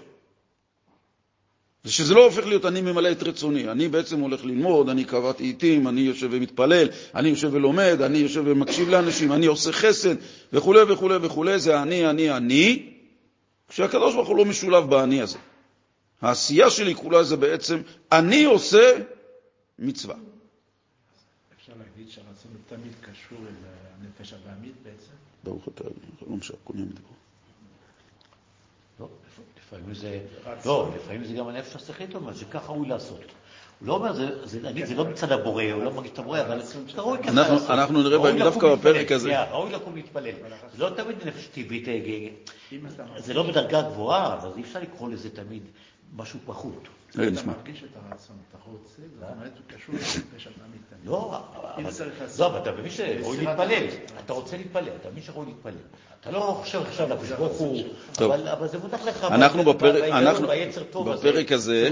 זה 1.87 1.93
שזה 1.93 2.13
לא 2.13 2.25
הופך 2.25 2.45
להיות 2.45 2.65
אני 2.65 2.81
ממלא 2.81 3.11
את 3.11 3.23
רצוני. 3.23 3.71
אני 3.71 3.87
בעצם 3.87 4.19
הולך 4.19 4.45
ללמוד, 4.45 4.89
אני 4.89 5.05
קבעתי 5.05 5.43
עיתים, 5.43 5.87
אני 5.87 6.01
יושב 6.01 6.27
ומתפלל, 6.31 6.87
אני 7.15 7.29
יושב 7.29 7.49
ולומד, 7.53 8.01
אני 8.01 8.17
יושב 8.17 8.43
ומקשיב 8.45 8.89
לאנשים, 8.89 9.31
אני 9.31 9.45
עושה 9.45 9.71
חסד 9.71 10.15
וכו' 10.53 10.75
וכו' 10.89 11.09
וכו', 11.21 11.57
זה 11.57 11.81
אני, 11.81 12.09
אני, 12.09 12.37
אני, 12.37 12.89
כשהקדוש 13.69 14.13
ברוך 14.15 14.27
הוא 14.27 14.37
לא 14.37 14.45
משולב 14.45 14.89
באני 14.89 15.21
הזה. 15.21 15.37
העשייה 16.21 16.69
שלי 16.69 16.95
כולה 16.95 17.23
זה 17.23 17.37
בעצם 17.37 17.81
אני 18.11 18.43
עושה 18.43 18.91
מצווה. 19.79 20.15
אפשר 21.57 21.73
להגיד 21.79 22.09
שהרצון 22.11 22.51
תמיד 22.67 22.93
קשור 23.01 23.39
אל 23.39 23.69
הנפש 24.01 24.33
הבעמית 24.33 24.73
בעצם? 24.83 25.13
ברוך 25.43 25.67
אתה, 25.67 25.83
לא 26.29 26.35
משנה, 26.35 26.57
כולם 26.63 26.85
דיברו. 26.85 27.17
לפעמים 29.67 29.95
זה, 29.95 30.19
לא, 30.65 30.89
לפעמים 30.95 31.23
זה 31.23 31.33
גם 31.33 31.47
הנפש 31.47 31.75
השכלית 31.75 32.15
אומרת 32.15 32.37
שככה 32.37 32.71
ראוי 32.71 32.87
לעשות. 32.87 33.21
הוא 33.79 33.87
לא 33.87 33.93
אומר, 33.93 34.13
נגיד, 34.63 34.85
זה 34.85 34.95
לא 34.95 35.05
מצד 35.05 35.31
הבורא, 35.31 35.63
הוא 35.63 35.83
לא 35.83 35.91
מרגיש 35.91 36.11
את 36.11 36.19
הבורא, 36.19 36.41
אבל 36.41 36.61
ראוי 36.95 37.17
ככה 37.23 37.31
לעשות. 37.31 37.69
אנחנו 37.69 38.03
נראה 38.03 38.31
דווקא 38.39 38.75
בפרק 38.75 39.11
הזה. 39.11 39.43
ראוי 39.43 39.71
לקום 39.71 39.95
להתפלל. 39.95 40.31
זה 40.75 40.83
לא 40.83 40.89
תמיד 40.89 41.15
נפש 41.25 41.47
טבעית, 41.47 41.87
זה 43.17 43.33
לא 43.33 43.43
בדרגה 43.43 43.81
גבוהה, 43.81 44.33
אז 44.33 44.57
אי 44.57 44.61
אפשר 44.61 44.79
לקרוא 44.79 45.09
לזה 45.09 45.29
תמיד 45.29 45.63
משהו 46.15 46.39
פחות. 46.45 46.87
רגע, 47.15 47.39
אתה. 47.41 47.47
מרגיש 47.47 47.83
את 47.83 47.89
הרצון, 48.11 48.35
אתה 48.49 48.57
רוצה, 48.71 49.01
זאת 49.19 49.29
אומרת, 49.35 49.51
הוא 49.57 49.77
קשור 49.77 49.95
לנפש 49.95 50.47
הבעמית 50.47 50.81
תמיד. 50.89 51.05
לא, 51.05 51.39
אם 51.79 51.85
אבל- 51.85 52.05
לא, 52.39 52.57
אתה 52.57 52.71
מבין 52.71 52.91
שראוי 52.91 53.37
מסירת 53.37 53.59
להתפלל. 53.59 53.85
נפש. 53.87 53.93
אתה 54.25 54.33
רוצה 54.33 54.57
להתפלל, 54.57 54.89
אתה 55.01 55.09
מבין 55.11 55.23
שראוי 55.23 55.45
להתפלל. 55.45 55.73
אתה 56.21 56.31
לא 56.31 56.57
חושב 56.61 56.81
עכשיו 56.81 57.09
לקדוש 57.09 57.31
ברוך 57.31 57.57
הוא. 57.57 57.81
אבל 58.51 58.67
זה 58.67 58.77
מונח 58.77 59.05
לך. 59.05 59.23
אנחנו 59.23 59.63
בפרק- 59.63 60.03
הזה. 61.51 61.89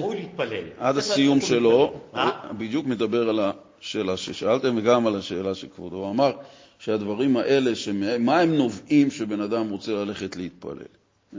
עד 0.80 0.98
הסיום 0.98 1.42
שלו. 1.42 1.94
אה? 2.16 2.30
בדיוק 2.58 2.86
מדבר 2.86 3.30
על 3.30 3.40
השאלה 3.80 4.18
ששאלתם 4.18 4.78
וגם 4.78 5.08
על 5.08 5.16
השאלה 5.16 5.56
שכבודו 5.56 5.96
הוא 5.96 6.10
אמר, 6.10 6.32
שהדברים 6.80 7.38
האלה, 7.38 7.76
שמה- 7.76 8.18
מה 8.18 8.40
הם 8.40 8.56
נובעים 8.56 9.12
שבן 9.12 9.42
אדם 9.42 9.70
רוצה 9.70 9.92
ללכת 9.92 10.36
להתפלל? 10.36 10.78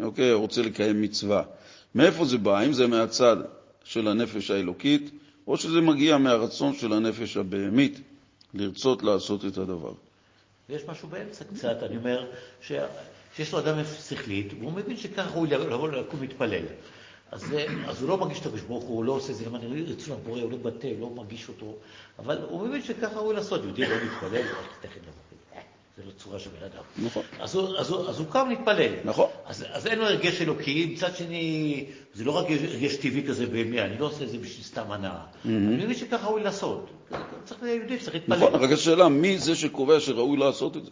אוקיי, 0.02 0.32
רוצה 0.32 0.62
לקיים 0.62 1.02
מצווה. 1.02 1.42
מאיפה 1.94 2.24
זה 2.24 2.38
בא? 2.38 2.58
האם 2.58 2.72
זה 2.72 2.86
מהצד 2.86 3.36
של 3.86 4.08
הנפש 4.08 4.50
האלוקית, 4.50 5.10
או 5.46 5.56
שזה 5.56 5.80
מגיע 5.80 6.18
מהרצון 6.18 6.74
של 6.74 6.92
הנפש 6.92 7.36
הבהמית 7.36 8.00
לרצות 8.54 9.02
לעשות 9.02 9.44
את 9.44 9.58
הדבר? 9.58 9.92
ויש 10.68 10.82
משהו 10.88 11.08
באמצע 11.08 11.44
קצת, 11.44 11.82
אני 11.82 11.96
אומר, 11.96 12.26
ש- 12.62 12.72
שיש 13.36 13.52
לו 13.52 13.58
אדם 13.58 13.74
שכלית, 14.08 14.52
והוא 14.60 14.72
מבין 14.72 14.96
שככה 14.96 15.34
הוא 15.34 15.46
לבוא 15.46 15.88
לקום 15.88 16.20
להתפלל. 16.20 16.64
אז, 17.32 17.44
אז 17.86 18.00
הוא 18.02 18.08
לא 18.08 18.16
מרגיש 18.16 18.40
את 18.40 18.46
הקדוש 18.46 18.60
ברוך 18.60 18.84
הוא, 18.84 18.96
הוא 18.96 19.04
לא 19.04 19.12
עושה 19.12 19.32
את 19.32 19.36
זה 19.36 19.46
למען 19.46 19.82
רצון 19.86 20.12
הבורא, 20.16 20.40
הוא 20.40 20.50
לא 20.50 20.56
הוא 20.82 21.00
לא 21.00 21.10
מרגיש 21.10 21.48
אותו, 21.48 21.76
אבל 22.18 22.38
הוא 22.48 22.68
מבין 22.68 22.82
שככה 22.82 23.16
ראוי 23.16 23.34
לעשות, 23.34 23.64
יהודי 23.64 23.82
לא 23.82 23.96
מתפלל, 23.96 24.42
תכף 24.80 24.96
נבוא. 25.02 25.35
זה 25.96 26.02
לא 26.06 26.10
צורה 26.10 26.38
של 26.38 26.50
בן 26.50 26.66
אדם. 26.66 27.06
נכון. 27.06 27.22
אז 27.40 27.54
הוא, 27.54 27.76
אז 27.78 27.90
הוא, 27.90 28.08
אז 28.08 28.18
הוא 28.18 28.26
קם 28.30 28.46
להתפלל. 28.48 28.92
נכון. 29.04 29.28
אז, 29.46 29.64
אז 29.72 29.86
אין 29.86 29.98
לו 29.98 30.04
הרגש 30.04 30.42
אלוקי, 30.42 30.86
מצד 30.92 31.16
שני, 31.16 31.84
זה 32.14 32.24
לא 32.24 32.36
רק 32.36 32.46
הרגש 32.50 32.96
טבעי 32.96 33.26
כזה 33.26 33.46
באמת, 33.46 33.78
אני 33.78 33.98
לא 33.98 34.06
עושה 34.06 34.24
את 34.24 34.28
זה 34.28 34.38
בשביל 34.38 34.64
סתם 34.64 34.92
הנאה. 34.92 35.20
אני 35.44 35.84
מבין 35.84 35.94
שככה 35.94 36.26
ראוי 36.26 36.42
לעשות. 36.42 36.90
צריך 37.44 37.62
יהודי, 37.62 37.98
צריך 37.98 38.14
להתפלל. 38.14 38.36
נכון, 38.36 38.54
רק 38.54 38.72
השאלה, 38.72 39.08
מי 39.08 39.38
זה 39.38 39.56
שקובע 39.56 40.00
שראוי 40.00 40.36
לעשות 40.36 40.76
את 40.76 40.84
זה? 40.84 40.90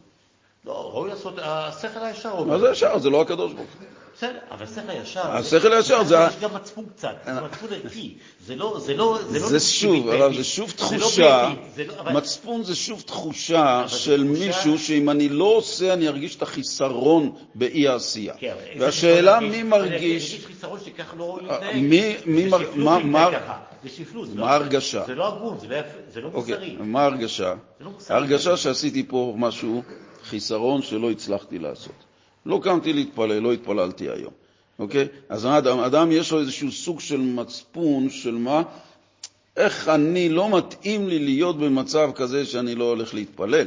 לא, 0.64 0.90
ראוי 0.94 1.10
לעשות, 1.10 1.34
השכל 1.42 2.04
הישר 2.04 2.30
אומר. 2.30 2.52
מה 2.52 2.58
זה 2.58 2.70
ישר? 2.70 2.98
זה 2.98 3.10
לא 3.10 3.22
הקדוש 3.22 3.52
ברוך 3.52 3.68
הוא. 3.80 3.86
בסדר, 4.16 4.38
אבל 4.50 4.64
השכל 4.64 4.90
הישר... 4.90 5.20
השכל 5.20 5.72
הישר 5.72 6.04
זה 6.04 6.16
יש 6.28 6.42
גם 6.42 6.54
מצפון 6.54 6.84
קצת, 6.96 7.14
זה 7.26 7.40
מצפון 7.40 7.68
ערכי. 7.72 8.14
זה 8.46 8.56
לא... 8.56 8.78
זה 8.80 8.94
לא... 8.94 9.18
זה 9.28 9.38
לא 9.52 9.58
שוב. 9.58 10.08
אבל 10.08 10.36
זה 10.36 10.44
שוב 10.44 10.70
לא 10.70 10.76
תחושה, 10.76 11.52
לא- 11.78 12.12
מצפון 12.12 12.64
זה 12.64 12.74
שוב 12.74 13.00
תחושה 13.00 13.84
של 13.88 14.24
מישהו 14.24 14.78
שאם 14.78 15.10
אני 15.10 15.28
לא 15.28 15.44
עושה, 15.44 15.92
אני 15.92 16.08
ארגיש 16.08 16.36
את 16.36 16.42
החיסרון 16.42 17.32
באי 17.54 17.88
העשייה. 17.88 18.34
כן, 18.38 18.54
והשאלה 18.78 19.40
מי 19.40 19.62
מרגיש, 19.62 20.34
יש 20.34 20.46
חיסרון 20.46 20.78
שככה 20.84 21.16
לא 21.16 21.24
ראוי 21.24 21.50
אה, 21.50 21.58
זה 23.82 23.88
שפלות 23.88 24.28
מה- 24.34 24.50
ההרגשה? 24.50 25.04
זה 25.06 25.14
לא 25.14 25.28
הגון, 25.28 25.58
זה 26.12 26.20
לא 26.20 26.30
אוקיי, 26.34 26.54
מוסרי. 26.54 26.76
מה 26.80 27.02
ההרגשה? 27.02 27.54
ההרגשה 28.10 28.56
שעשיתי 28.56 29.04
פה 29.08 29.34
משהו, 29.38 29.82
חיסרון 30.24 30.82
שלא 30.82 31.10
הצלחתי 31.10 31.58
לעשות. 31.58 31.92
לא 32.46 32.60
קמתי 32.62 32.92
להתפלל, 32.92 33.38
לא 33.38 33.52
התפללתי 33.52 34.08
היום, 34.10 34.32
אוקיי? 34.78 35.06
אז 35.28 35.44
האדם, 35.44 35.78
אדם 35.78 36.12
יש 36.12 36.32
לו 36.32 36.40
איזשהו 36.40 36.72
סוג 36.72 37.00
של 37.00 37.20
מצפון 37.20 38.10
של 38.10 38.34
מה, 38.34 38.62
איך 39.56 39.88
אני, 39.88 40.28
לא 40.28 40.56
מתאים 40.56 41.08
לי 41.08 41.18
להיות 41.18 41.58
במצב 41.58 42.10
כזה 42.14 42.46
שאני 42.46 42.74
לא 42.74 42.84
הולך 42.84 43.14
להתפלל. 43.14 43.66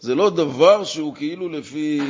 זה 0.00 0.14
לא 0.14 0.30
דבר 0.30 0.84
שהוא 0.84 1.14
כאילו 1.14 1.48
לפי 1.48 2.00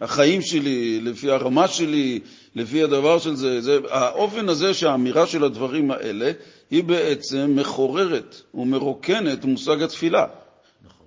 החיים 0.00 0.42
שלי, 0.42 1.00
לפי 1.00 1.30
הרמה 1.30 1.68
שלי, 1.68 2.20
לפי 2.54 2.82
הדבר 2.82 3.18
של 3.18 3.34
זה. 3.34 3.60
זה 3.60 3.78
האופן 3.90 4.48
הזה 4.48 4.74
שהאמירה 4.74 5.26
של 5.26 5.44
הדברים 5.44 5.90
האלה 5.90 6.32
היא 6.70 6.84
בעצם 6.84 7.56
מחוררת 7.56 8.40
ומרוקנת 8.54 9.44
מושג 9.44 9.82
התפילה. 9.82 10.26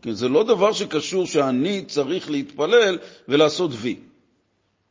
כי 0.02 0.14
זה 0.16 0.30
לא 0.30 0.44
דבר 0.44 0.74
שקשור 0.74 1.26
שאני 1.26 1.86
צריך 1.86 2.32
להתפלל 2.32 2.98
ולעשות 3.28 3.72
וי. 3.74 3.96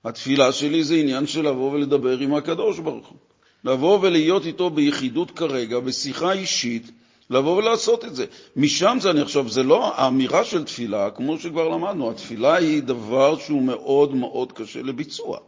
התפילה 0.05 0.53
שלי 0.53 0.85
זה 0.85 0.95
עניין 0.95 1.27
של 1.27 1.49
לבוא 1.49 1.73
ולדבר 1.73 2.19
עם 2.19 2.35
הקדוש 2.35 2.79
ברוך 2.79 3.09
הוא. 3.09 3.19
לבוא 3.65 3.99
ולהיות 4.03 4.47
איתו 4.47 4.71
ביחידות 4.71 5.31
כרגע, 5.31 5.81
בשיחה 5.81 6.33
אישית, 6.33 6.91
לבוא 7.31 7.57
ולעשות 7.57 8.05
את 8.05 8.17
זה. 8.17 8.25
משם 8.57 8.99
זה, 9.01 9.11
אני 9.11 9.25
חושב, 9.25 9.49
זה 9.49 9.63
לא 9.63 9.95
האמירה 9.95 10.45
של 10.45 10.65
תפילה, 10.65 11.11
כמו 11.11 11.39
שכבר 11.39 11.69
למדנו, 11.69 12.11
התפילה 12.11 12.55
היא 12.55 12.83
דבר 12.83 13.39
שהוא 13.39 13.63
מאוד 13.63 14.15
מאוד 14.15 14.53
קשה 14.53 14.83
לביצוע. 14.83 15.39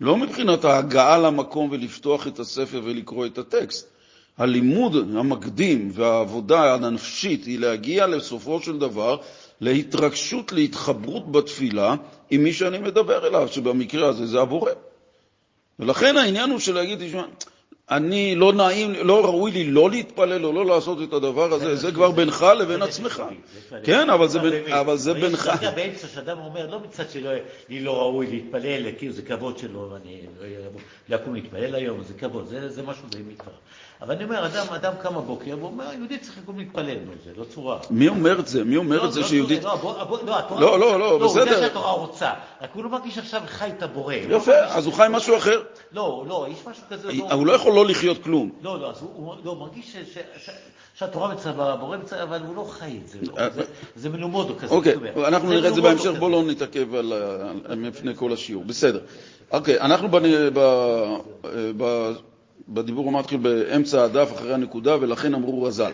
לא 0.00 0.16
מבחינת 0.16 0.64
ההגעה 0.64 1.18
למקום 1.18 1.68
ולפתוח 1.70 2.26
את 2.26 2.38
הספר 2.38 2.80
ולקרוא 2.84 3.26
את 3.26 3.38
הטקסט. 3.38 3.88
הלימוד 4.38 4.96
המקדים 5.16 5.90
והעבודה 5.92 6.74
הנפשית 6.74 7.44
היא 7.44 7.58
להגיע 7.58 8.06
לסופו 8.06 8.60
של 8.60 8.78
דבר 8.78 9.16
להתרגשות, 9.60 10.52
להתחברות 10.52 11.32
בתפילה 11.32 11.94
עם 12.30 12.42
מי 12.42 12.52
שאני 12.52 12.78
מדבר 12.78 13.26
אליו, 13.26 13.48
שבמקרה 13.48 14.08
הזה 14.08 14.26
זה 14.26 14.40
הבורא. 14.40 14.70
ולכן 15.78 16.16
העניין 16.16 16.50
הוא 16.50 16.58
של 16.58 16.74
להגיד, 16.74 16.98
תשמע, 17.06 17.22
אני 17.90 18.34
לא 18.34 18.52
נעים, 18.52 18.92
לא 18.92 19.24
ראוי 19.24 19.50
לי 19.50 19.64
לא 19.70 19.90
להתפלל 19.90 20.44
או 20.46 20.52
לא 20.52 20.66
לעשות 20.66 20.98
את 21.02 21.12
הדבר 21.12 21.52
הזה, 21.54 21.76
זה 21.76 21.92
כבר 21.92 22.10
בינך 22.10 22.46
לבין 22.58 22.82
עצמך. 22.82 23.22
כן, 23.84 24.10
אבל 24.10 24.28
זה 24.28 24.38
בין- 24.38 24.72
אבל 24.72 24.96
זה 24.96 25.14
בינך. 25.14 25.50
יש 25.54 25.60
דרגה 25.60 25.70
באמצע 25.76 26.08
שאדם 26.08 26.38
אומר, 26.38 26.70
לא 26.70 26.80
מצד 26.80 27.10
שלא 27.10 27.30
לי 27.68 27.80
לא 27.80 27.98
ראוי 28.02 28.26
להתפלל, 28.26 28.92
כאילו 28.98 29.12
זה 29.12 29.22
כבוד 29.22 29.58
שלו, 29.58 29.90
ואני 29.92 30.20
לא 30.40 30.46
אבוא 30.68 30.80
לקום 31.08 31.34
להתפלל 31.34 31.74
היום, 31.74 32.02
זה 32.02 32.14
כבוד, 32.14 32.46
זה 32.68 32.82
משהו 32.82 33.04
באמת 33.12 33.38
כבר. 33.40 33.52
אבל 34.02 34.14
אני 34.14 34.24
אומר, 34.24 34.46
אדם 34.46 34.66
אדם 34.74 34.92
קם 35.02 35.14
בבוקר 35.14 35.56
ואומר, 35.60 35.84
יהודי 35.98 36.18
צריך 36.18 36.38
לקום 36.38 36.58
להתפלל, 36.58 36.96
נו, 37.06 37.12
זה 37.24 37.30
לא 37.36 37.44
צורה. 37.44 37.78
מי 37.90 38.08
אומר 38.08 38.40
את 38.40 38.46
זה? 38.48 38.64
מי 38.64 38.76
אומר 38.76 39.02
לא, 39.02 39.06
את 39.08 39.12
זה 39.12 39.20
לא, 39.20 39.26
שיהודית... 39.26 39.64
לא, 39.64 39.74
בוא- 39.76 40.02
בוא- 40.04 40.18
לא, 40.26 40.38
התורה- 40.38 40.60
לא, 40.60 40.78
לא, 40.80 40.98
לא, 41.00 41.10
הוא 41.10 41.38
יודע 41.38 41.44
בסדר. 41.52 41.60
שהתורה 41.68 41.92
רוצה, 41.92 42.30
רק 42.62 42.70
הוא 42.74 42.84
לא 42.84 42.90
מרגיש 42.90 43.18
עכשיו 43.18 43.42
חי 43.46 43.70
את 43.78 43.82
הבורא. 43.82 44.14
לא 44.28 44.36
יפה, 44.36 44.50
מרגיש- 44.52 44.76
אז 44.76 44.86
הוא 44.86 44.94
חי 44.94 45.06
משהו 45.10 45.36
אחר. 45.36 45.62
לא, 45.92 46.24
לא, 46.28 46.46
יש 46.50 46.58
משהו 46.70 46.82
כזה. 46.90 47.08
הוא 47.32 47.46
לא 47.46 47.52
יכול 47.52 47.72
לא 47.74 47.86
לחיות 47.86 48.22
כלום. 48.24 48.50
לא, 48.62 48.80
לא, 48.80 48.90
אז 48.90 48.96
הוא, 49.02 49.10
הוא 49.14 49.34
לא, 49.44 49.56
מרגיש 49.56 49.92
ש, 49.92 49.96
ש, 50.44 50.50
שהתורה 50.94 51.34
מצווה, 51.34 51.72
הבורא 51.72 51.96
מצווה, 51.96 52.22
אבל 52.22 52.40
הוא 52.46 52.56
לא 52.56 52.66
חי 52.70 52.98
את 53.04 53.08
זה. 53.08 53.18
לא, 53.22 53.38
אה, 53.38 53.48
זה, 53.96 54.08
מלומדו 54.08 54.54
כזה. 54.58 54.74
אוקיי. 54.74 54.94
אנחנו 55.28 55.48
נראה 55.50 55.68
את 55.68 55.74
זה 55.74 55.80
בהמשך. 55.80 56.10
בואו 56.18 56.30
לא 56.30 56.42
נתעכב 56.42 56.94
על 56.94 57.12
לפני 57.68 58.14
כל 58.14 58.32
השיעור. 58.32 58.64
בסדר. 58.64 59.00
אוקיי, 59.50 59.80
אנחנו 59.80 60.08
בדיבור 62.68 63.12
מתחיל 63.12 63.38
באמצע 63.38 64.04
הדף, 64.04 64.32
אחרי 64.32 64.54
הנקודה, 64.54 64.96
ולכן 65.00 65.34
אמרו 65.34 65.62
רז"ל. 65.62 65.92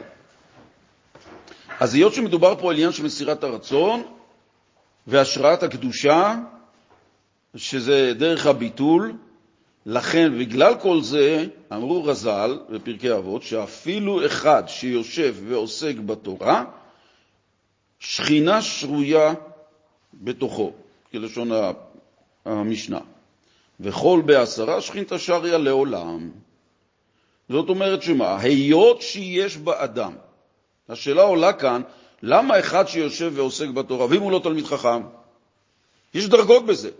אז 1.80 1.94
היות 1.94 2.14
שמדובר 2.14 2.54
פה 2.60 2.70
על 2.70 2.76
עניין 2.76 2.92
של 2.92 3.04
מסירת 3.04 3.44
הרצון 3.44 4.02
והשראת 5.06 5.62
הקדושה, 5.62 6.36
שזה 7.56 8.12
דרך 8.14 8.46
הביטול, 8.46 9.12
לכן, 9.86 10.38
בגלל 10.38 10.74
כל 10.74 11.02
זה, 11.02 11.46
אמרו 11.72 12.04
רז"ל 12.04 12.58
בפרקי 12.70 13.12
אבות, 13.12 13.42
שאפילו 13.42 14.26
אחד 14.26 14.62
שיושב 14.66 15.34
ועוסק 15.44 15.94
בתורה, 16.06 16.64
שכינה 17.98 18.62
שרויה 18.62 19.34
בתוכו, 20.14 20.72
כלשון 21.12 21.50
המשנה. 22.44 23.00
וכל 23.80 24.22
בעשרה 24.26 24.80
שכינתא 24.80 25.18
שריה 25.18 25.58
לעולם. 25.58 26.30
זאת 27.48 27.68
אומרת 27.68 28.02
שמה? 28.02 28.40
היות 28.40 29.02
שיש 29.02 29.56
באדם. 29.56 30.12
השאלה 30.88 31.22
עולה 31.22 31.52
כאן, 31.52 31.82
למה 32.22 32.58
אחד 32.60 32.88
שיושב 32.88 33.32
ועוסק 33.34 33.68
בתורה, 33.68 34.06
ואם 34.10 34.20
הוא 34.20 34.32
לא 34.32 34.40
תלמיד 34.42 34.66
חכם? 34.66 35.02
יש 36.14 36.28
דרגות 36.28 36.66
בזה. 36.66 36.90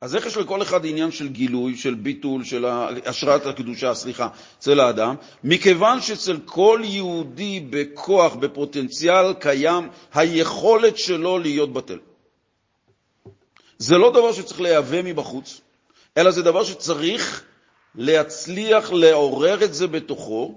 אז 0.00 0.16
איך 0.16 0.26
יש 0.26 0.36
לכל 0.36 0.62
אחד 0.62 0.86
עניין 0.86 1.10
של 1.10 1.28
גילוי, 1.28 1.76
של 1.76 1.94
ביטול, 1.94 2.44
של 2.44 2.64
השראת 3.06 3.46
הקדושה, 3.46 3.94
סליחה, 3.94 4.28
אצל 4.58 4.80
האדם? 4.80 5.14
מכיוון 5.44 6.00
שאצל 6.00 6.38
כל 6.44 6.80
יהודי 6.84 7.60
בכוח, 7.70 8.34
בפוטנציאל, 8.34 9.34
קיים 9.34 9.88
היכולת 10.14 10.98
שלו 10.98 11.38
להיות 11.38 11.72
בטל. 11.72 11.98
זה 13.78 13.94
לא 13.94 14.10
דבר 14.10 14.32
שצריך 14.32 14.60
לייבא 14.60 15.02
מבחוץ, 15.02 15.60
אלא 16.16 16.30
זה 16.30 16.42
דבר 16.42 16.64
שצריך 16.64 17.44
להצליח 17.94 18.92
לעורר 18.92 19.64
את 19.64 19.74
זה 19.74 19.86
בתוכו, 19.86 20.54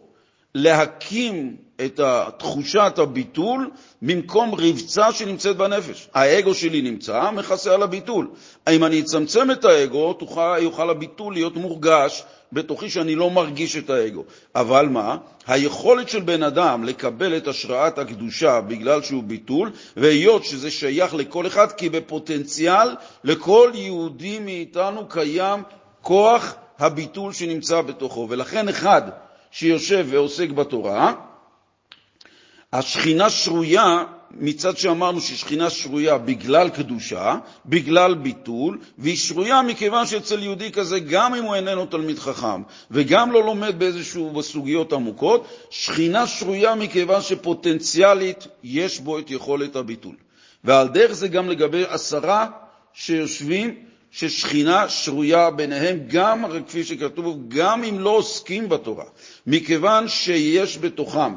להקים 0.55 1.55
את 1.85 1.99
תחושת 2.37 2.93
הביטול 2.97 3.69
במקום 4.01 4.55
רבצה 4.55 5.11
שנמצאת 5.11 5.57
בנפש. 5.57 6.07
האגו 6.13 6.53
שלי 6.53 6.81
נמצא, 6.81 7.31
מכסה 7.31 7.73
על 7.73 7.83
הביטול. 7.83 8.29
אם 8.69 8.83
אני 8.83 8.99
אצמצם 8.99 9.51
את 9.51 9.65
האגו, 9.65 10.13
תוכל, 10.13 10.57
יוכל 10.61 10.89
הביטול 10.89 11.33
להיות 11.33 11.55
מורגש 11.55 12.23
בתוכי 12.53 12.89
שאני 12.89 13.15
לא 13.15 13.29
מרגיש 13.29 13.77
את 13.77 13.89
האגו. 13.89 14.23
אבל 14.55 14.85
מה? 14.85 15.17
היכולת 15.47 16.09
של 16.09 16.19
בן 16.19 16.43
אדם 16.43 16.83
לקבל 16.83 17.37
את 17.37 17.47
השראת 17.47 17.97
הקדושה 17.97 18.61
בגלל 18.61 19.01
שהוא 19.01 19.23
ביטול, 19.23 19.71
והיות 19.97 20.43
שזה 20.43 20.71
שייך 20.71 21.13
לכל 21.13 21.47
אחד, 21.47 21.71
כי 21.71 21.89
בפוטנציאל 21.89 22.95
לכל 23.23 23.71
יהודי 23.73 24.39
מאיתנו 24.39 25.07
קיים 25.07 25.63
כוח 26.01 26.55
הביטול 26.81 27.33
שנמצא 27.33 27.81
בתוכו. 27.81 28.27
ולכן 28.29 28.69
אחד 28.69 29.01
שיושב 29.51 30.05
ועוסק 30.09 30.49
בתורה, 30.49 31.13
השכינה 32.73 33.29
שרויה, 33.29 34.03
מצד 34.31 34.77
שאמרנו 34.77 35.21
ששכינה 35.21 35.69
שרויה 35.69 36.17
בגלל 36.17 36.69
קדושה, 36.69 37.37
בגלל 37.65 38.13
ביטול, 38.13 38.79
והיא 38.97 39.17
שרויה 39.17 39.61
מכיוון 39.61 40.05
שאצל 40.05 40.43
יהודי 40.43 40.71
כזה, 40.71 40.99
גם 40.99 41.35
אם 41.35 41.43
הוא 41.43 41.55
איננו 41.55 41.85
תלמיד 41.85 42.19
חכם, 42.19 42.61
וגם 42.91 43.31
לא 43.31 43.43
לומד 43.43 43.79
באיזשהו 43.79 44.29
בסוגיות 44.29 44.93
עמוקות, 44.93 45.47
שכינה 45.69 46.27
שרויה 46.27 46.75
מכיוון 46.75 47.21
שפוטנציאלית 47.21 48.47
יש 48.63 48.99
בו 48.99 49.19
את 49.19 49.31
יכולת 49.31 49.75
הביטול. 49.75 50.15
ועל 50.63 50.87
דרך 50.87 51.11
זה 51.11 51.27
גם 51.27 51.49
לגבי 51.49 51.83
עשרה 51.89 52.47
שיושבים, 52.93 53.75
ששכינה 54.11 54.89
שרויה 54.89 55.51
ביניהם, 55.51 55.99
גם, 56.07 56.45
כפי 56.67 56.83
שכתוב, 56.83 57.45
גם 57.47 57.83
אם 57.83 57.99
לא 57.99 58.09
עוסקים 58.09 58.69
בתורה, 58.69 59.05
מכיוון 59.47 60.07
שיש 60.07 60.77
בתוכם 60.77 61.33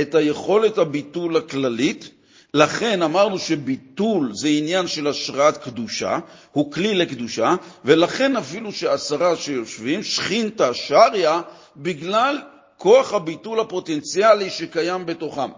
את 0.00 0.14
היכולת 0.14 0.78
הביטול 0.78 1.36
הכללית, 1.36 2.10
לכן 2.54 3.02
אמרנו 3.02 3.38
שביטול 3.38 4.30
זה 4.34 4.48
עניין 4.48 4.86
של 4.86 5.06
השראת 5.06 5.56
קדושה, 5.56 6.18
הוא 6.52 6.72
כלי 6.72 6.94
לקדושה, 6.94 7.54
ולכן 7.84 8.36
אפילו 8.36 8.72
שעשרה 8.72 9.36
שיושבים, 9.36 10.02
שכינתא 10.02 10.72
שריה, 10.72 11.40
בגלל 11.76 12.38
כוח 12.76 13.14
הביטול 13.14 13.60
הפוטנציאלי 13.60 14.50
שקיים 14.50 15.06
בתוכם. 15.06 15.50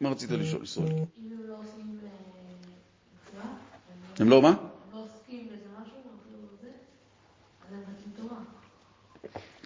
מה 0.00 0.10
רצית 0.10 0.30
לשאול, 0.30 0.62
ישראל? 0.64 0.86
לא 0.86 0.94
עושים 1.58 1.98
אה, 3.36 3.48
הם 4.18 4.28
לא 4.28 4.42
מה? 4.42 4.54
לא 4.92 4.98
עוסקים 4.98 5.48
באיזה 5.48 5.66
משהו, 5.82 5.96
אפילו 5.96 6.38
זה, 6.62 6.68
אז 7.68 7.72
הם 7.72 7.78
נותנים 7.78 8.12
תורה. 8.16 8.40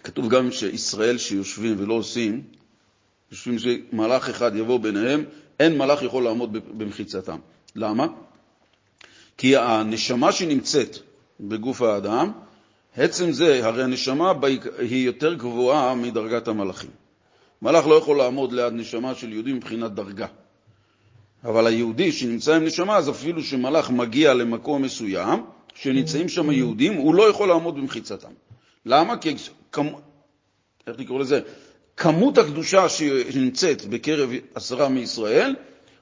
כתוב 0.05 0.29
גם 0.29 0.51
שישראל 0.51 1.17
שיושבים 1.17 1.75
ולא 1.77 1.93
עושים, 1.93 2.41
יושבים 3.31 3.59
שמלאך 3.59 4.29
אחד 4.29 4.55
יבוא 4.55 4.79
ביניהם, 4.79 5.23
אין 5.59 5.77
מלאך 5.77 6.01
יכול 6.01 6.23
לעמוד 6.23 6.77
במחיצתם. 6.77 7.37
למה? 7.75 8.07
כי 9.37 9.57
הנשמה 9.57 10.31
שנמצאת 10.31 10.97
בגוף 11.39 11.81
האדם, 11.81 12.31
עצם 12.97 13.31
זה, 13.31 13.67
הרי 13.67 13.83
הנשמה 13.83 14.33
היא 14.79 15.05
יותר 15.05 15.33
גבוהה 15.33 15.95
מדרגת 15.95 16.47
המלאכים. 16.47 16.89
מלאך 17.61 17.87
לא 17.87 17.95
יכול 17.95 18.17
לעמוד 18.17 18.53
ליד 18.53 18.73
נשמה 18.73 19.15
של 19.15 19.33
יהודי 19.33 19.53
מבחינת 19.53 19.91
דרגה. 19.91 20.27
אבל 21.43 21.67
היהודי 21.67 22.11
שנמצא 22.11 22.55
עם 22.55 22.63
נשמה, 22.63 22.97
אז 22.97 23.09
אפילו 23.09 23.43
שמלאך 23.43 23.89
מגיע 23.89 24.33
למקום 24.33 24.81
מסוים, 24.81 25.43
שנמצאים 25.75 26.29
שם 26.29 26.51
יהודים, 26.51 26.93
הוא 26.93 27.15
לא 27.15 27.29
יכול 27.29 27.47
לעמוד 27.47 27.75
במחיצתם. 27.75 28.31
למה? 28.85 29.17
כי, 29.17 29.35
כמ... 29.75 29.87
איך 30.87 30.99
לקרוא 30.99 31.19
לזה? 31.19 31.39
כמות 31.97 32.37
הקדושה 32.37 32.89
שנמצאת 32.89 33.85
בקרב 33.85 34.29
עשרה 34.55 34.89
מישראל, 34.89 35.55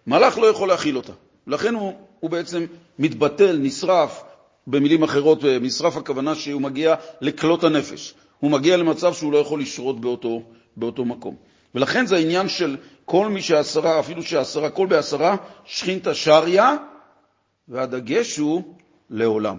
מלאך 0.07 0.37
לא 0.37 0.47
יכול 0.47 0.67
להכיל 0.67 0.97
אותה. 0.97 1.13
לכן 1.47 1.75
הוא, 1.75 1.93
הוא 2.19 2.29
בעצם 2.29 2.65
מתבטל, 2.99 3.57
נשרף, 3.57 4.23
במילים 4.67 5.03
אחרות, 5.03 5.43
נשרף 5.43 5.97
הכוונה 5.97 6.35
שהוא 6.35 6.61
מגיע 6.61 6.95
לכלות 7.21 7.63
הנפש. 7.63 8.13
הוא 8.39 8.51
מגיע 8.51 8.77
למצב 8.77 9.13
שהוא 9.13 9.31
לא 9.31 9.37
יכול 9.37 9.61
לשרות 9.61 10.01
באותו, 10.01 10.43
באותו 10.77 11.05
מקום. 11.05 11.35
ולכן 11.75 12.05
זה 12.05 12.15
העניין 12.15 12.49
של 12.49 12.77
כל 13.05 13.27
מי 13.27 13.41
שעשרה, 13.41 13.99
אפילו 13.99 14.23
שעשרה, 14.23 14.69
כל 14.69 14.87
בעשרה, 14.87 15.35
שכינתא 15.65 16.13
שריה, 16.13 16.75
והדגש 17.67 18.37
הוא 18.37 18.63
לעולם. 19.09 19.57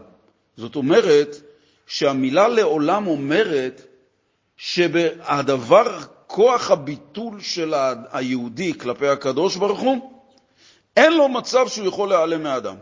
זאת 0.56 0.76
אומרת 0.76 1.36
שהמילה 1.86 2.48
לעולם 2.48 3.06
אומרת 3.06 3.82
שהדבר, 4.56 5.98
כוח 6.26 6.70
הביטול 6.70 7.40
של 7.40 7.74
היהודי 8.12 8.74
כלפי 8.78 9.08
הקדוש 9.08 9.56
ברוך 9.56 9.80
הוא, 9.80 10.10
אין 10.96 11.12
לו 11.12 11.28
מצב 11.28 11.68
שהוא 11.68 11.86
יכול 11.86 12.08
להיעלם 12.08 12.42
מהאדם. 12.42 12.76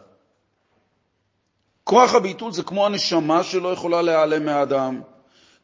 כוח 1.85 2.14
הביטול 2.14 2.52
זה 2.52 2.62
כמו 2.62 2.87
הנשמה 2.87 3.42
שלא 3.42 3.68
יכולה 3.68 4.02
להיעלם 4.02 4.44
מהאדם, 4.44 5.00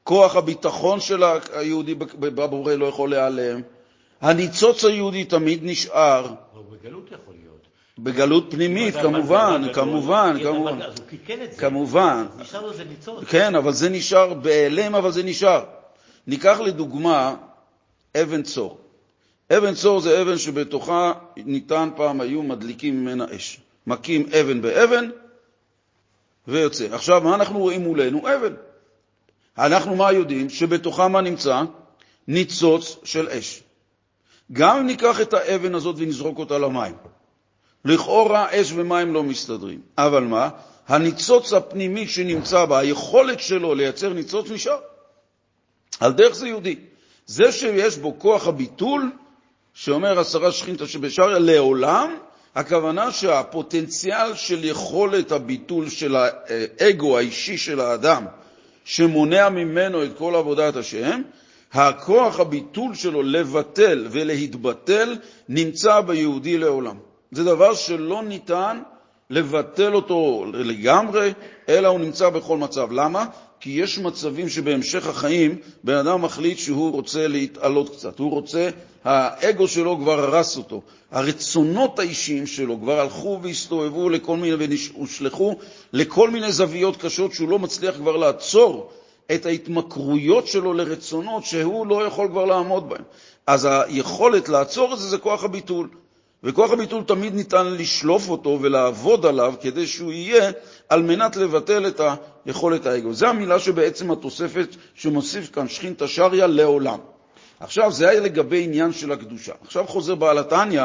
כוח 0.05 0.37
הביטחון 0.37 1.01
של 1.01 1.23
היהודי 1.53 1.95
בבורא 1.95 2.75
לא 2.75 2.87
יכול 2.87 3.11
להיעלם, 3.11 3.61
הניצוץ 4.21 4.85
היהודי 4.85 5.25
תמיד 5.25 5.61
נשאר. 5.63 6.27
בגלות 6.83 7.13
יכול 7.13 7.35
להיות. 7.43 7.67
בגלות 7.99 8.47
פנימית, 8.51 8.95
כמובן, 8.95 9.63
כמובן, 9.75 10.37
כמובן. 10.43 10.83
אז 10.83 10.99
הוא 10.99 11.07
קיקן 11.09 11.43
את 11.43 11.53
זה. 11.53 11.61
כמובן. 11.61 12.27
נשאר 12.39 12.63
לו 12.63 12.73
איזה 12.73 12.85
ניצוץ. 12.85 13.25
כן, 13.25 13.55
אבל 13.55 13.73
זה 13.73 13.89
נשאר 13.89 14.35
בהיעלם, 14.35 14.95
אבל 14.95 15.11
זה 15.11 15.23
נשאר. 15.23 15.65
ניקח 16.29 16.61
לדוגמה 16.61 17.35
אבן 18.23 18.43
צור. 18.43 18.79
אבן 19.57 19.75
צור 19.75 20.01
זה 20.01 20.23
אבן 20.23 20.39
שבתוכה 20.39 21.13
ניתן 21.37 21.89
פעם, 21.97 22.21
היו 22.21 22.43
מדליקים 22.43 23.01
ממנה 23.01 23.27
אש. 23.37 23.61
מכים 23.87 24.27
אבן 24.41 24.63
באבן 24.63 25.11
ויוצא. 26.49 26.95
עכשיו, 26.95 27.21
מה 27.21 27.35
אנחנו 27.35 27.59
רואים 27.59 27.83
מולנו? 27.83 28.21
אבן. 28.21 28.55
אנחנו 29.59 29.97
מה 29.97 30.13
יודעים? 30.13 30.51
שבתוכה 30.51 31.09
מה 31.09 31.21
נמצא? 31.21 31.63
ניצוץ 32.29 32.97
של 33.05 33.29
אש. 33.29 33.63
גם 34.53 34.77
אם 34.77 34.87
ניקח 34.87 35.21
את 35.21 35.35
האבן 35.35 35.75
הזאת 35.75 35.97
ונזרוק 35.99 36.39
אותה 36.39 36.59
למים, 36.59 36.95
לכאורה 37.85 38.47
אש 38.51 38.73
ומים 38.73 39.15
לא 39.15 39.23
מסתדרים. 39.23 39.81
אבל 39.99 40.25
מה? 40.25 40.49
הניצוץ 40.89 41.53
הפנימי 41.53 42.09
שנמצא 42.09 42.65
בה, 42.65 42.79
היכולת 42.79 43.41
שלו 43.41 43.75
לייצר 43.75 44.13
ניצוץ 44.13 44.51
נשאר. 44.51 44.79
על 46.01 46.13
דרך 46.13 46.35
זה 46.35 46.49
יהודי. 46.49 46.77
זה 47.27 47.53
שיש 47.53 47.97
בו 47.97 48.19
כוח 48.19 48.47
הביטול, 48.49 49.11
שאומר 49.75 50.19
עשרה 50.19 50.53
שכינתא 50.53 50.87
שבשריה, 50.87 51.39
לעולם, 51.39 52.17
הכוונה 52.55 53.13
שהפוטנציאל 53.13 54.35
של 54.35 54.65
יכולת 54.65 55.33
הביטול 55.33 55.89
של 55.89 56.17
האגו 56.17 57.19
האישי 57.19 57.59
של 57.59 57.81
האדם, 57.81 58.27
שמונע 58.85 59.49
ממנו 59.49 60.05
את 60.05 60.11
כל 60.19 60.35
עבודת 60.35 60.77
השם, 60.77 61.23
הכוח 61.73 62.41
הביטול 62.41 62.95
שלו 62.95 63.23
לבטל 63.23 64.07
ולהתבטל 64.11 65.17
נמצא 65.49 66.01
ביהודי 66.01 66.59
לעולם. 66.59 66.97
זה 67.31 67.45
דבר 67.45 67.75
שלא 67.75 68.23
ניתן 68.23 68.83
לבטל 69.31 69.95
אותו 69.95 70.45
לגמרי, 70.55 71.33
אלא 71.69 71.89
הוא 71.89 72.01
נמצא 72.01 72.29
בכל 72.29 72.59
מצב. 72.59 72.93
למה? 72.93 73.27
כי 73.61 73.71
יש 73.71 73.99
מצבים 73.99 74.49
שבהמשך 74.49 75.07
החיים 75.07 75.57
בן 75.85 75.95
אדם 75.95 76.23
מחליט 76.23 76.59
שהוא 76.59 76.93
רוצה 76.93 77.29
להתעלות 77.29 77.97
קצת, 77.97 78.19
הוא 78.19 78.31
רוצה, 78.31 78.69
האגו 79.05 79.69
שלו 79.69 79.99
כבר 79.99 80.21
הרס 80.21 80.57
אותו, 80.57 80.83
הרצונות 81.11 81.99
האישיים 81.99 82.47
שלו 82.47 82.81
כבר 82.81 83.01
הלכו 83.01 83.41
והסתובבו 83.43 84.09
לכל 84.09 84.37
מיני 84.37 84.55
והושלכו 84.55 85.59
לכל 85.93 86.31
מיני 86.31 86.53
זוויות 86.53 86.97
קשות 86.97 87.33
שהוא 87.33 87.49
לא 87.49 87.59
מצליח 87.59 87.97
כבר 87.97 88.17
לעצור 88.17 88.91
את 89.35 89.47
ההתמכרויות 89.47 90.47
שלו 90.47 90.75
לרצונות 90.75 91.45
שהוא 91.45 91.87
לא 91.87 92.07
יכול 92.07 92.29
כבר 92.29 92.45
לעמוד 92.45 92.89
בהם. 92.89 93.03
אז 93.47 93.69
היכולת 93.71 94.49
לעצור 94.49 94.95
את 94.95 94.99
זה 94.99 95.09
זה 95.09 95.19
כוח 95.19 95.45
הביטול. 95.45 95.89
וכוח 96.45 96.71
הביטול 96.71 97.03
תמיד 97.03 97.35
ניתן 97.35 97.67
לשלוף 97.67 98.29
אותו 98.29 98.59
ולעבוד 98.63 99.27
עליו 99.27 99.55
כדי 99.61 99.87
שהוא 99.87 100.13
יהיה 100.13 100.51
על 100.89 101.03
מנת 101.03 101.37
לבטל 101.37 101.87
את 101.87 102.01
היכולת 102.47 102.87
האגו. 102.87 103.15
זו 103.15 103.27
המילה 103.27 103.59
שבעצם 103.59 104.11
התוספת 104.11 104.69
שמוסיף 104.95 105.51
כאן 105.51 105.69
שכינתא 105.69 106.07
שריה 106.07 106.47
לעולם. 106.47 106.99
עכשיו, 107.61 107.93
זה 107.93 108.09
היה 108.09 108.21
לגבי 108.21 108.65
עניין 108.65 108.93
של 108.93 109.13
הקדושה. 109.13 109.53
עכשיו 109.65 109.87
חוזר 109.87 110.15
בעל 110.15 110.39
התניא 110.39 110.83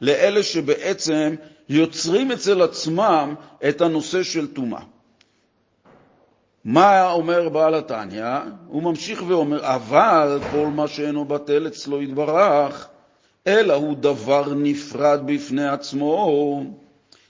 לאלה 0.00 0.42
שבעצם 0.42 1.34
יוצרים 1.68 2.32
אצל 2.32 2.62
עצמם 2.62 3.34
את 3.68 3.80
הנושא 3.80 4.22
של 4.22 4.46
טומאה. 4.46 4.80
מה 6.64 7.12
אומר 7.12 7.48
בעל 7.48 7.74
התניא? 7.74 8.38
הוא 8.66 8.82
ממשיך 8.82 9.22
ואומר, 9.28 9.74
אבל 9.74 10.38
כל 10.50 10.66
מה 10.66 10.88
שאינו 10.88 11.24
בטל 11.24 11.66
אצלו 11.66 12.02
יתברך, 12.02 12.88
אלא 13.46 13.74
הוא 13.74 13.96
דבר 13.96 14.54
נפרד 14.54 15.20
בפני 15.26 15.68
עצמו, 15.68 16.64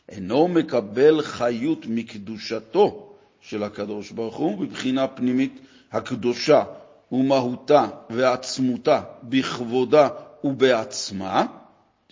אינו 0.09 0.49
מקבל 0.49 1.23
חיות 1.23 1.87
מקדושתו 1.89 3.13
של 3.41 3.63
הקדוש 3.63 4.11
ברוך 4.11 4.37
הוא 4.37 4.59
מבחינה 4.59 5.09
פנימית 5.09 5.61
הקדושה 5.93 6.63
ומהותה 7.13 7.87
ועצמותה 8.11 9.01
בכבודה 9.23 10.09
ובעצמה. 10.45 11.47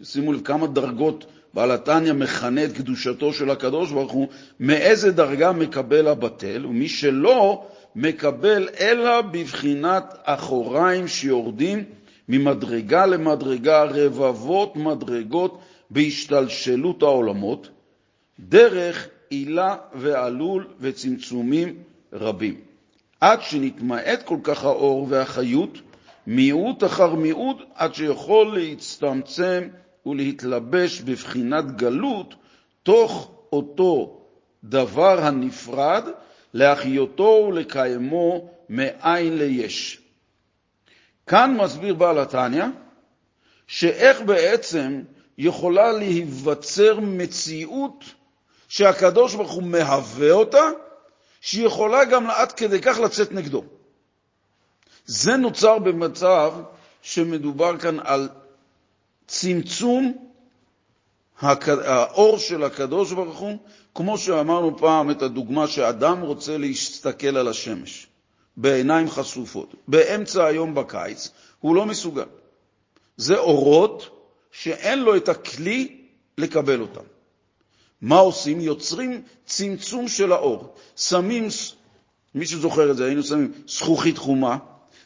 שימו 0.03 0.33
לב 0.33 0.41
כמה 0.45 0.67
דרגות 0.67 1.27
בעל 1.55 1.71
התניא 1.71 2.13
מכנה 2.13 2.65
את 2.65 2.73
קדושתו 2.73 3.33
של 3.33 3.51
הקדוש 3.51 3.93
ברוך 3.93 4.13
הוא, 4.13 4.29
מאיזה 4.61 5.13
דרגה 5.13 5.53
מקבל 5.53 6.09
הבטל, 6.09 6.67
ומי 6.67 6.89
שלא 6.89 7.67
מקבל 7.97 8.69
אלא 8.81 9.21
בבחינת 9.21 10.15
אחוריים 10.25 11.09
שיורדים 11.09 11.85
ממדרגה 12.33 13.07
למדרגה, 13.07 13.85
רבבות 13.85 14.77
מדרגות 14.77 15.59
בהשתלשלות 15.91 17.03
העולמות, 17.03 17.69
דרך 18.41 19.09
עילה 19.31 19.77
ועלול 19.95 20.67
וצמצומים 20.81 21.75
רבים. 22.13 22.61
עד 23.21 23.43
שנתמעט 23.43 24.23
כל 24.23 24.37
כך 24.43 24.65
האור 24.65 25.07
והחיות, 25.09 25.79
מיעוט 26.27 26.85
אחר 26.85 27.15
מיעוט, 27.15 27.57
עד 27.75 27.95
שיכול 27.95 28.59
להצטמצם 28.59 29.69
ולהתלבש 30.07 31.01
בבחינת 31.01 31.77
גלות, 31.77 32.35
תוך 32.83 33.31
אותו 33.53 34.21
דבר 34.65 35.21
הנפרד, 35.21 36.05
להחיותו 36.55 37.47
ולקיימו 37.49 38.49
מאין 38.69 39.39
ליש. 39.39 40.00
כאן 41.31 41.57
מסביר 41.57 41.95
בעל 41.95 42.19
התניא 42.19 42.65
שאיך 43.67 44.21
בעצם 44.21 45.03
יכולה 45.39 45.93
להיווצר 45.93 47.01
מציאות 47.01 48.05
שהקדוש 48.69 49.35
ברוך 49.35 49.53
הוא 49.53 49.63
מהווה 49.63 50.31
אותה, 50.31 50.71
שיכולה 51.41 52.05
גם 52.05 52.31
עד 52.31 52.53
כדי 52.53 52.81
כך 52.81 52.99
לצאת 52.99 53.33
נגדו. 53.33 53.65
זה 55.07 55.37
נוצר 55.37 55.79
במצב 55.79 56.53
שמדובר 57.03 57.79
כאן 57.79 57.97
על 58.01 58.29
צמצום 59.27 60.29
האור 61.41 62.39
של 62.39 62.65
הקדוש 62.65 63.13
ברוך 63.13 63.39
הוא, 63.39 63.59
כמו 63.95 64.19
שאמרנו 64.19 64.79
פעם 64.79 65.11
את 65.11 65.23
הדוגמה 65.23 65.69
שאדם 65.69 66.21
רוצה 66.21 66.59
להסתכל 66.59 67.37
על 67.37 67.49
השמש 67.49 68.10
בעיניים 68.61 69.11
חשופות. 69.11 69.75
באמצע 69.89 70.45
היום 70.45 70.75
בקיץ 70.75 71.29
הוא 71.61 71.75
לא 71.75 71.87
מסוגל. 71.87 72.25
זה 73.17 73.39
אורות 73.39 74.27
שאין 74.53 74.99
לו 74.99 75.17
את 75.17 75.29
הכלי 75.29 75.97
לקבל 76.39 76.81
אותם. 76.81 77.05
מה 78.01 78.19
עושים? 78.19 78.61
יוצרים 78.61 79.23
צמצום 79.47 80.09
של 80.09 80.33
האור. 80.33 80.75
שמים, 80.97 81.49
מי 82.35 82.47
שזוכר 82.47 82.91
את 82.91 82.97
זה, 82.97 83.07
היינו 83.07 83.23
שמים 83.23 83.53
זכוכית 83.67 84.19
חומה, 84.19 84.57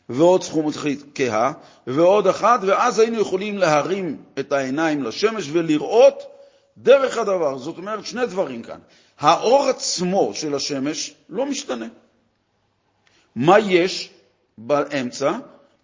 ועוד 0.09 0.43
זכוכית 0.43 1.05
כהה, 1.15 1.53
ועוד 1.87 2.27
אחת, 2.27 2.61
ואז 2.63 2.99
היינו 2.99 3.21
יכולים 3.21 3.59
להרים 3.59 4.17
את 4.39 4.53
העיניים 4.53 5.03
לשמש 5.03 5.49
ולראות 5.53 6.23
דרך 6.77 7.19
הדבר. 7.19 7.59
זאת 7.59 7.79
אומרת, 7.79 8.07
שני 8.07 8.27
דברים 8.27 8.63
כאן. 8.63 8.79
האור 9.19 9.69
עצמו 9.69 10.33
של 10.35 10.55
השמש 10.55 11.15
לא 11.29 11.47
משתנה. 11.47 11.87
מה 13.37 13.59
יש 13.59 14.11
באמצע? 14.59 15.33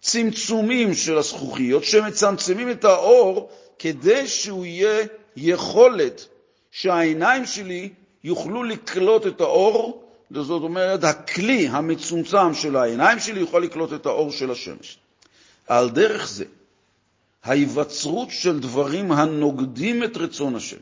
צמצומים 0.01 0.93
של 0.93 1.17
הזכוכיות 1.17 1.83
שמצמצמים 1.83 2.71
את 2.71 2.85
האור 2.85 3.49
כדי 3.79 4.27
שהוא 4.27 4.65
יהיה 4.65 5.05
יכולת 5.35 6.27
שהעיניים 6.71 7.45
שלי 7.45 7.89
יוכלו 8.23 8.63
לקלוט 8.63 9.27
את 9.27 9.41
האור, 9.41 10.03
זאת 10.31 10.63
אומרת, 10.63 11.03
הכלי 11.03 11.67
המצומצם 11.67 12.53
של 12.53 12.75
העיניים 12.75 13.19
שלי 13.19 13.39
יוכל 13.39 13.59
לקלוט 13.59 13.93
את 13.93 14.05
האור 14.05 14.31
של 14.31 14.51
השמש. 14.51 14.97
על 15.67 15.89
דרך 15.89 16.29
זה, 16.29 16.45
ההיווצרות 17.43 18.31
של 18.31 18.59
דברים 18.59 19.11
הנוגדים 19.11 20.03
את 20.03 20.17
רצון 20.17 20.55
השם 20.55 20.77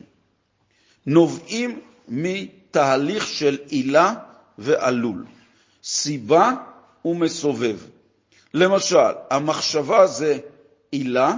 נובעים 1.06 1.80
מתהליך 2.08 3.26
של 3.26 3.58
עילה 3.68 4.14
ועלול, 4.58 5.24
סיבה 5.84 6.52
ומסובב. 7.04 7.76
למשל, 8.54 9.12
המחשבה 9.30 10.06
זה 10.06 10.38
עילה, 10.90 11.36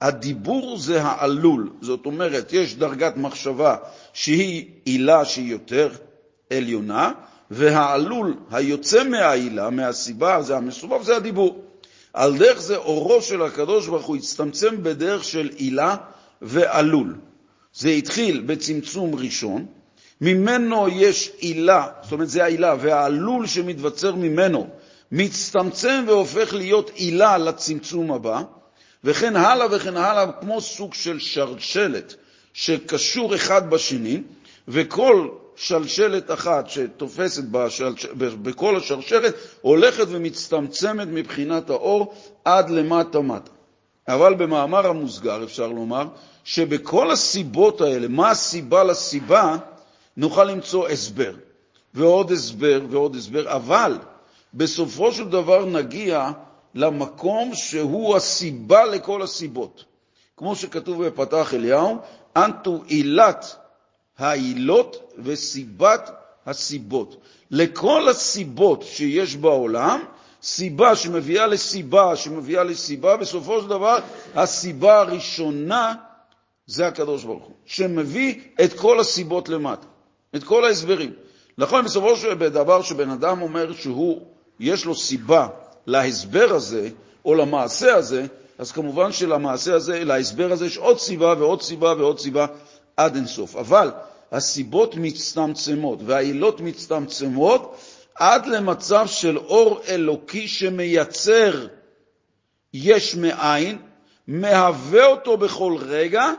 הדיבור 0.00 0.78
זה 0.78 1.02
העלול. 1.02 1.70
זאת 1.80 2.06
אומרת, 2.06 2.52
יש 2.52 2.76
דרגת 2.76 3.16
מחשבה 3.16 3.76
שהיא 4.12 4.66
עילה 4.84 5.24
שהיא 5.24 5.50
יותר 5.50 5.88
עליונה, 6.50 7.12
והעלול 7.50 8.34
היוצא 8.50 9.04
מהעילה, 9.04 9.70
מהסיבה, 9.70 10.42
זה 10.42 10.56
המסובב, 10.56 11.02
זה 11.02 11.16
הדיבור. 11.16 11.64
על 12.12 12.38
דרך 12.38 12.60
זה 12.60 12.76
אורו 12.76 13.22
של 13.22 13.42
הקדוש 13.42 13.88
ברוך 13.88 14.06
הוא 14.06 14.16
הצטמצם 14.16 14.82
בדרך 14.82 15.24
של 15.24 15.50
עילה 15.56 15.96
ועלול. 16.42 17.14
זה 17.74 17.88
התחיל 17.88 18.42
בצמצום 18.46 19.14
ראשון, 19.14 19.66
ממנו 20.22 20.88
יש 20.88 21.32
עילה, 21.38 21.86
זאת 22.02 22.12
אומרת 22.12 22.28
זה 22.28 22.44
העילה, 22.44 22.74
והעלול 22.80 23.46
שמתווצר 23.46 24.14
ממנו 24.14 24.66
מצטמצם 25.12 26.04
והופך 26.06 26.54
להיות 26.54 26.90
עילה 26.94 27.38
לצמצום 27.38 28.12
הבא, 28.12 28.42
וכן 29.04 29.36
הלאה 29.36 29.66
וכן 29.70 29.96
הלאה, 29.96 30.32
כמו 30.32 30.60
סוג 30.60 30.94
של 30.94 31.18
שרשלת 31.18 32.14
שקשור 32.52 33.34
אחד 33.34 33.70
בשני, 33.70 34.22
וכל 34.68 35.28
שלשלת 35.56 36.30
אחת 36.30 36.70
שתופסת 36.70 37.44
בשלש... 37.44 38.06
בכל 38.42 38.76
השרשרת 38.76 39.34
הולכת 39.60 40.06
ומצטמצמת 40.08 41.08
מבחינת 41.10 41.70
האור 41.70 42.14
עד 42.44 42.70
למטה-מטה. 42.70 43.50
אבל 44.08 44.34
במאמר 44.34 44.86
המוסגר 44.86 45.44
אפשר 45.44 45.66
לומר 45.66 46.06
שבכל 46.44 47.10
הסיבות 47.10 47.80
האלה, 47.80 48.08
מה 48.08 48.30
הסיבה 48.30 48.84
לסיבה, 48.84 49.56
נוכל 50.16 50.44
למצוא 50.44 50.88
הסבר, 50.88 51.32
ועוד 51.94 52.32
הסבר 52.32 52.80
ועוד 52.90 53.16
הסבר, 53.16 53.56
אבל 53.56 53.98
בסופו 54.54 55.12
של 55.12 55.28
דבר 55.28 55.64
נגיע 55.64 56.30
למקום 56.74 57.54
שהוא 57.54 58.16
הסיבה 58.16 58.84
לכל 58.84 59.22
הסיבות. 59.22 59.84
כמו 60.36 60.56
שכתוב 60.56 61.06
בפתח 61.06 61.54
אליהו, 61.54 61.98
אנטו 62.36 62.82
עילת 62.86 63.56
העילות 64.18 65.12
וסיבת 65.18 66.10
הסיבות. 66.46 67.16
לכל 67.50 68.08
הסיבות 68.08 68.82
שיש 68.82 69.36
בעולם, 69.36 70.00
סיבה 70.42 70.96
שמביאה 70.96 71.46
לסיבה 71.46 72.16
שמביאה 72.16 72.64
לסיבה, 72.64 73.16
בסופו 73.16 73.60
של 73.60 73.68
דבר 73.68 73.98
הסיבה 74.34 75.00
הראשונה 75.00 75.94
זה 76.66 76.86
הקדוש 76.86 77.24
ברוך 77.24 77.44
הוא, 77.44 77.54
שמביא 77.66 78.40
את 78.64 78.72
כל 78.72 79.00
הסיבות 79.00 79.48
למטה, 79.48 79.86
את 80.36 80.44
כל 80.44 80.64
ההסברים. 80.64 81.12
נכון, 81.58 81.84
בסופו 81.84 82.16
של 82.16 82.34
דבר 82.34 82.82
שבן 82.82 83.10
אדם 83.10 83.42
אומר 83.42 83.72
שהוא, 83.72 84.22
יש 84.60 84.84
לו 84.84 84.94
סיבה 84.94 85.48
להסבר 85.86 86.54
הזה, 86.54 86.88
או 87.24 87.34
למעשה 87.34 87.94
הזה, 87.94 88.26
אז 88.58 88.72
כמובן 88.72 89.12
שלמעשה 89.12 89.74
הזה, 89.74 90.04
להסבר 90.04 90.52
הזה 90.52 90.66
יש 90.66 90.76
עוד 90.76 90.98
סיבה 90.98 91.34
ועוד 91.38 91.62
סיבה 91.62 91.94
ועוד 91.98 92.18
סיבה 92.18 92.46
עד 92.96 93.16
אינסוף. 93.16 93.56
אבל 93.56 93.90
הסיבות 94.32 94.94
מצטמצמות 94.96 95.98
והעילות 96.04 96.60
מצטמצמות 96.60 97.76
עד 98.14 98.46
למצב 98.46 99.06
של 99.06 99.38
אור 99.38 99.80
אלוקי 99.88 100.48
שמייצר 100.48 101.66
יש 102.74 103.14
מאין, 103.14 103.78
מהווה 104.26 105.06
אותו 105.06 105.36
בכל 105.36 105.76
רגע, 105.80 106.32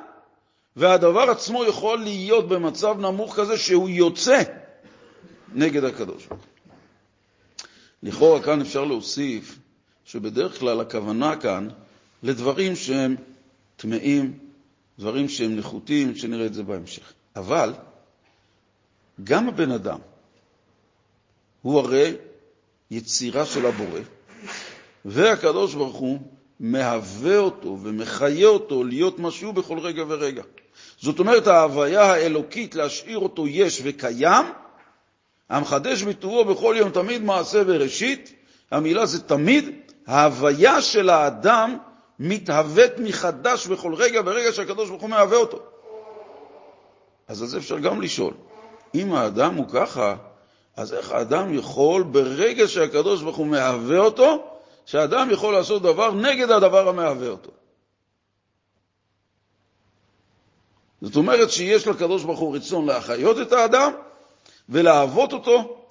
והדבר 0.76 1.30
עצמו 1.30 1.66
יכול 1.66 2.00
להיות 2.00 2.48
במצב 2.48 3.00
נמוך 3.00 3.36
כזה 3.36 3.58
שהוא 3.58 3.90
יוצא 3.90 4.42
נגד 5.54 5.84
הקדוש 5.84 6.26
ברוך 6.26 6.42
לכאורה 8.04 8.44
כאן 8.44 8.62
אפשר 8.62 8.86
להוסיף 8.86 9.60
שבדרך 10.06 10.60
כלל 10.60 10.82
הכוונה 10.82 11.36
כאן 11.36 11.68
לדברים 12.24 12.76
שהם 12.76 13.16
טמאים, 13.76 14.40
דברים 15.00 15.30
שהם 15.30 15.56
נחותים, 15.56 16.16
שנראה 16.16 16.46
את 16.46 16.54
זה 16.54 16.64
בהמשך. 16.64 17.14
אבל 17.36 17.74
גם 19.24 19.50
הבן 19.50 19.72
אדם 19.72 20.00
הוא 21.62 21.80
הרי 21.80 22.16
יצירה 22.92 23.46
של 23.46 23.66
הבורא, 23.66 24.00
והקדוש 25.06 25.74
ברוך 25.74 25.96
הוא 25.98 26.20
מהווה 26.60 27.38
אותו 27.38 27.78
ומחיה 27.82 28.48
אותו 28.48 28.84
להיות 28.84 29.20
משהו 29.20 29.54
בכל 29.54 29.80
רגע 29.80 30.04
ורגע. 30.08 30.44
זאת 31.04 31.20
אומרת, 31.20 31.48
ההוויה 31.48 32.04
האלוקית 32.12 32.76
להשאיר 32.76 33.20
אותו 33.20 33.48
יש 33.48 33.82
וקיים, 33.84 34.46
המחדש 35.50 36.04
בטובו 36.04 36.46
בכל 36.46 36.76
יום 36.78 36.90
תמיד 36.90 37.24
מעשה 37.24 37.62
וראשית, 37.66 38.34
המילה 38.72 39.06
זה 39.06 39.24
תמיד, 39.24 39.70
ההוויה 40.08 40.82
של 40.82 41.10
האדם 41.10 41.78
מתהוות 42.20 42.92
מחדש 42.98 43.68
בכל 43.68 43.94
רגע 43.94 44.22
ורגע 44.26 44.54
שהקדוש 44.54 44.90
ברוך 44.90 45.02
הוא 45.02 45.10
מהווה 45.10 45.38
אותו. 45.38 45.60
אז 47.28 47.42
על 47.42 47.48
זה 47.48 47.58
אפשר 47.58 47.80
גם 47.80 48.02
לשאול, 48.02 48.34
אם 48.96 49.14
האדם 49.14 49.56
הוא 49.56 49.66
ככה, 49.74 50.16
אז 50.78 50.94
איך 50.94 51.12
האדם 51.12 51.54
יכול, 51.54 52.04
ברגע 52.04 52.68
שהקדוש 52.68 53.22
ברוך 53.22 53.38
הוא 53.38 53.48
מהווה 53.48 54.00
אותו, 54.00 54.44
שהאדם 54.86 55.32
יכול 55.32 55.54
לעשות 55.54 55.82
דבר 55.82 56.12
נגד 56.12 56.52
הדבר 56.52 56.90
המהווה 56.90 57.28
אותו? 57.28 57.52
זאת 61.04 61.16
אומרת 61.16 61.52
שיש 61.52 61.88
לקדוש 61.88 62.24
ברוך 62.24 62.40
הוא 62.40 62.56
רצון 62.56 62.86
להחיות 62.86 63.40
את 63.42 63.52
האדם 63.52 63.92
ולאהבות 64.70 65.34
אותו, 65.34 65.86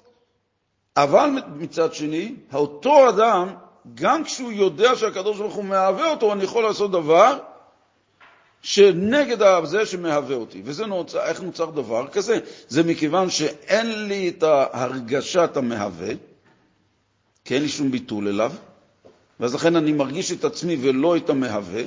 אבל 0.96 1.30
מצד 1.56 1.94
שני, 1.94 2.34
אותו 2.54 3.08
אדם, 3.08 3.48
גם 3.94 4.24
כשהוא 4.24 4.52
יודע 4.52 4.96
שהקדוש 4.96 5.38
ברוך 5.38 5.54
הוא 5.54 5.64
מהווה 5.64 6.10
אותו, 6.10 6.32
אני 6.32 6.44
יכול 6.44 6.64
לעשות 6.64 6.90
דבר 6.90 7.38
שנגד 8.62 9.64
זה 9.64 9.86
שמהווה 9.86 10.36
אותי. 10.36 10.62
וזה 10.64 10.86
נוצר, 10.86 11.20
איך 11.20 11.42
נוצר 11.42 11.70
דבר 11.70 12.08
כזה? 12.08 12.38
זה 12.68 12.82
מכיוון 12.82 13.30
שאין 13.30 14.06
לי 14.08 14.28
את 14.28 14.44
הרגשת 14.72 15.56
המהווה, 15.56 16.12
כי 17.44 17.54
אין 17.54 17.62
לי 17.62 17.68
שום 17.68 17.90
ביטול 17.90 18.28
אליו, 18.28 18.52
ואז 19.40 19.54
לכן 19.54 19.76
אני 19.76 19.92
מרגיש 19.92 20.32
את 20.32 20.44
עצמי 20.44 20.76
ולא 20.80 21.16
את 21.16 21.30
המהווה, 21.30 21.82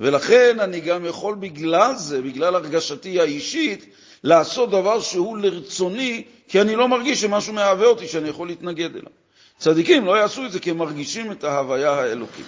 ולכן 0.00 0.60
אני 0.60 0.80
גם 0.80 1.04
יכול 1.04 1.34
בגלל 1.34 1.94
זה, 1.94 2.22
בגלל 2.22 2.54
הרגשתי 2.54 3.20
האישית, 3.20 3.86
לעשות 4.24 4.70
דבר 4.70 5.00
שהוא 5.00 5.38
לרצוני, 5.38 6.24
כי 6.48 6.60
אני 6.60 6.76
לא 6.76 6.88
מרגיש 6.88 7.20
שמשהו 7.20 7.52
מהווה 7.52 7.86
אותי, 7.86 8.08
שאני 8.08 8.28
יכול 8.28 8.48
להתנגד 8.48 8.96
אליו. 8.96 9.12
צדיקים 9.58 10.04
לא 10.04 10.18
יעשו 10.18 10.46
את 10.46 10.52
זה 10.52 10.60
כי 10.60 10.70
הם 10.70 10.78
מרגישים 10.78 11.32
את 11.32 11.44
ההוויה 11.44 11.90
האלוקית. 11.90 12.46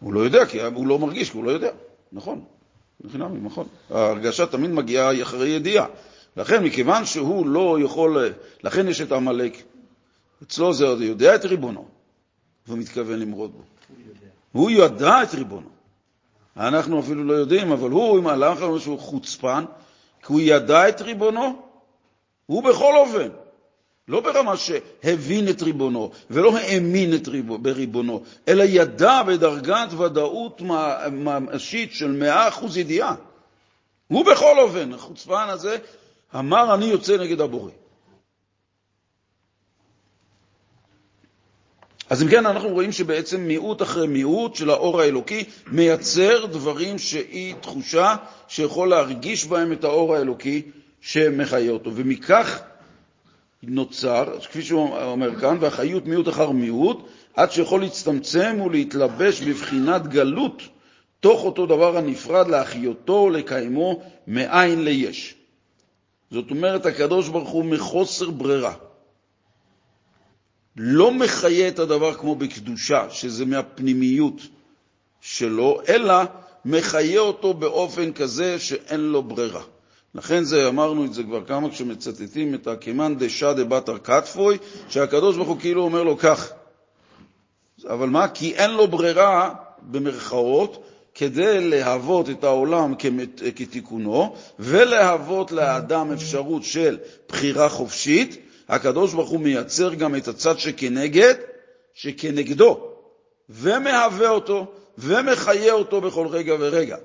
הוא 0.00 0.12
לא 0.12 0.20
יודע, 0.20 0.46
כי 0.46 0.62
הוא 0.62 0.86
לא 0.86 0.98
מרגיש, 0.98 1.30
כי 1.30 1.36
הוא 1.36 1.44
לא 1.44 1.50
יודע. 1.50 1.70
נכון, 2.12 2.44
בחינם, 3.00 3.46
נכון. 3.46 3.66
ההרגשה 3.90 4.46
תמיד 4.46 4.70
מגיעה 4.70 5.22
אחרי 5.22 5.48
ידיעה. 5.48 5.86
לכן, 6.36 6.64
מכיוון 6.64 7.04
שהוא 7.04 7.46
לא 7.46 7.78
יכול, 7.84 8.32
לכן 8.64 8.88
יש 8.88 9.00
את 9.00 9.12
עמלק. 9.12 9.62
אצלו 10.42 10.74
זה 10.74 10.84
יודע 10.84 11.34
את 11.34 11.44
ריבונו, 11.44 11.88
והוא 12.66 12.78
מתכוון 12.78 13.18
למרוד 13.18 13.52
בו. 13.52 13.62
הוא 14.52 14.70
ידע 14.70 15.22
את 15.22 15.34
ריבונו. 15.34 15.68
אנחנו 16.56 17.00
אפילו 17.00 17.24
לא 17.24 17.32
יודעים, 17.32 17.72
אבל 17.72 17.90
הוא, 17.90 18.18
אם 18.18 18.26
הלך 18.26 18.62
לנו 18.62 18.80
שהוא 18.80 18.98
חוצפן, 18.98 19.64
כי 20.26 20.32
הוא 20.32 20.40
ידע 20.40 20.88
את 20.88 21.00
ריבונו, 21.00 21.62
הוא 22.46 22.62
בכל 22.62 22.96
אופן, 22.96 23.28
לא 24.08 24.20
ברמה 24.20 24.56
שהבין 24.56 25.48
את 25.48 25.62
ריבונו 25.62 26.10
ולא 26.30 26.56
האמין 26.56 27.14
את 27.14 27.28
ריבו, 27.28 27.58
בריבונו, 27.58 28.22
אלא 28.48 28.64
ידע 28.64 29.22
בדרגת 29.22 29.92
ודאות 29.92 30.62
ממשית 31.10 31.92
של 31.92 32.22
100% 32.60 32.78
ידיעה 32.78 33.14
הוא 34.08 34.24
בכל 34.24 34.58
אופן, 34.58 34.92
החוצפן 34.92 35.46
הזה, 35.48 35.76
אמר 36.34 36.74
אני 36.74 36.84
יוצא 36.84 37.16
נגד 37.16 37.40
הבורא. 37.40 37.70
אז 42.10 42.22
אם 42.22 42.28
כן, 42.28 42.46
אנחנו 42.46 42.68
רואים 42.68 42.92
שבעצם 42.92 43.40
מיעוט 43.40 43.82
אחרי 43.82 44.06
מיעוט 44.06 44.54
של 44.54 44.70
האור 44.70 45.00
האלוקי 45.00 45.44
מייצר 45.66 46.46
דברים 46.46 46.98
שהיא 46.98 47.54
תחושה 47.60 48.16
שיכול 48.48 48.88
להרגיש 48.88 49.46
בהם 49.46 49.72
את 49.72 49.84
האור 49.84 50.14
האלוקי 50.14 50.62
שמחיה 51.00 51.70
אותו. 51.70 51.90
ומכך 51.94 52.60
נוצר, 53.62 54.38
כפי 54.40 54.62
שהוא 54.62 54.96
אומר 54.98 55.40
כאן, 55.40 55.56
והחיות 55.60 56.06
מיעוט 56.06 56.28
אחר 56.28 56.50
מיעוט, 56.50 57.06
עד 57.34 57.52
שיכול 57.52 57.80
להצטמצם 57.80 58.60
ולהתלבש 58.66 59.40
בבחינת 59.40 60.06
גלות 60.06 60.62
תוך 61.20 61.44
אותו 61.44 61.66
דבר 61.66 61.96
הנפרד 61.96 62.48
להחיותו 62.48 63.12
ולקיימו 63.12 64.02
מאין 64.26 64.84
ליש. 64.84 65.34
זאת 66.30 66.50
אומרת, 66.50 66.86
הקדוש 66.86 67.28
ברוך 67.28 67.48
הוא 67.48 67.64
מחוסר 67.64 68.30
ברירה. 68.30 68.74
לא 70.78 71.12
מחיה 71.12 71.68
את 71.68 71.78
הדבר 71.78 72.14
כמו 72.14 72.34
בקדושה, 72.34 73.10
שזה 73.10 73.46
מהפנימיות 73.46 74.40
שלו, 75.20 75.80
אלא 75.88 76.14
מחיה 76.64 77.20
אותו 77.20 77.54
באופן 77.54 78.12
כזה 78.12 78.58
שאין 78.58 79.00
לו 79.00 79.22
ברירה. 79.22 79.62
לכן 80.14 80.44
זה, 80.44 80.68
אמרנו 80.68 81.04
את 81.04 81.14
זה 81.14 81.22
כבר 81.22 81.44
כמה 81.44 81.70
כשמצטטים 81.70 82.54
את 82.54 82.66
הקימן 82.66 83.14
דשא 83.18 83.52
דבתר 83.52 83.98
כתפוי, 83.98 84.58
שהקדוש 84.88 85.36
ברוך 85.36 85.48
הוא 85.48 85.60
כאילו 85.60 85.82
אומר 85.82 86.02
לו 86.02 86.18
כך. 86.18 86.52
אבל 87.86 88.08
מה? 88.08 88.28
כי 88.28 88.54
אין 88.54 88.70
לו 88.70 88.88
ברירה, 88.88 89.54
במרכאות, 89.82 90.84
כדי 91.14 91.68
להוות 91.68 92.30
את 92.30 92.44
העולם 92.44 92.94
כתיקונו 93.56 94.34
ולהוות 94.58 95.52
לאדם 95.52 96.12
אפשרות 96.12 96.64
של 96.64 96.98
בחירה 97.28 97.68
חופשית, 97.68 98.47
הקדוש 98.68 99.14
ברוך 99.14 99.30
הוא 99.30 99.40
מייצר 99.40 99.94
גם 99.94 100.16
את 100.16 100.28
הצד 100.28 100.58
שכנגד, 100.58 101.34
שכנגדו, 101.94 102.80
ומהווה 103.50 104.28
אותו 104.28 104.66
ומחיה 104.98 105.72
אותו 105.72 106.00
בכל 106.00 106.26
רגע 106.26 106.54
ורגע. 106.58 106.96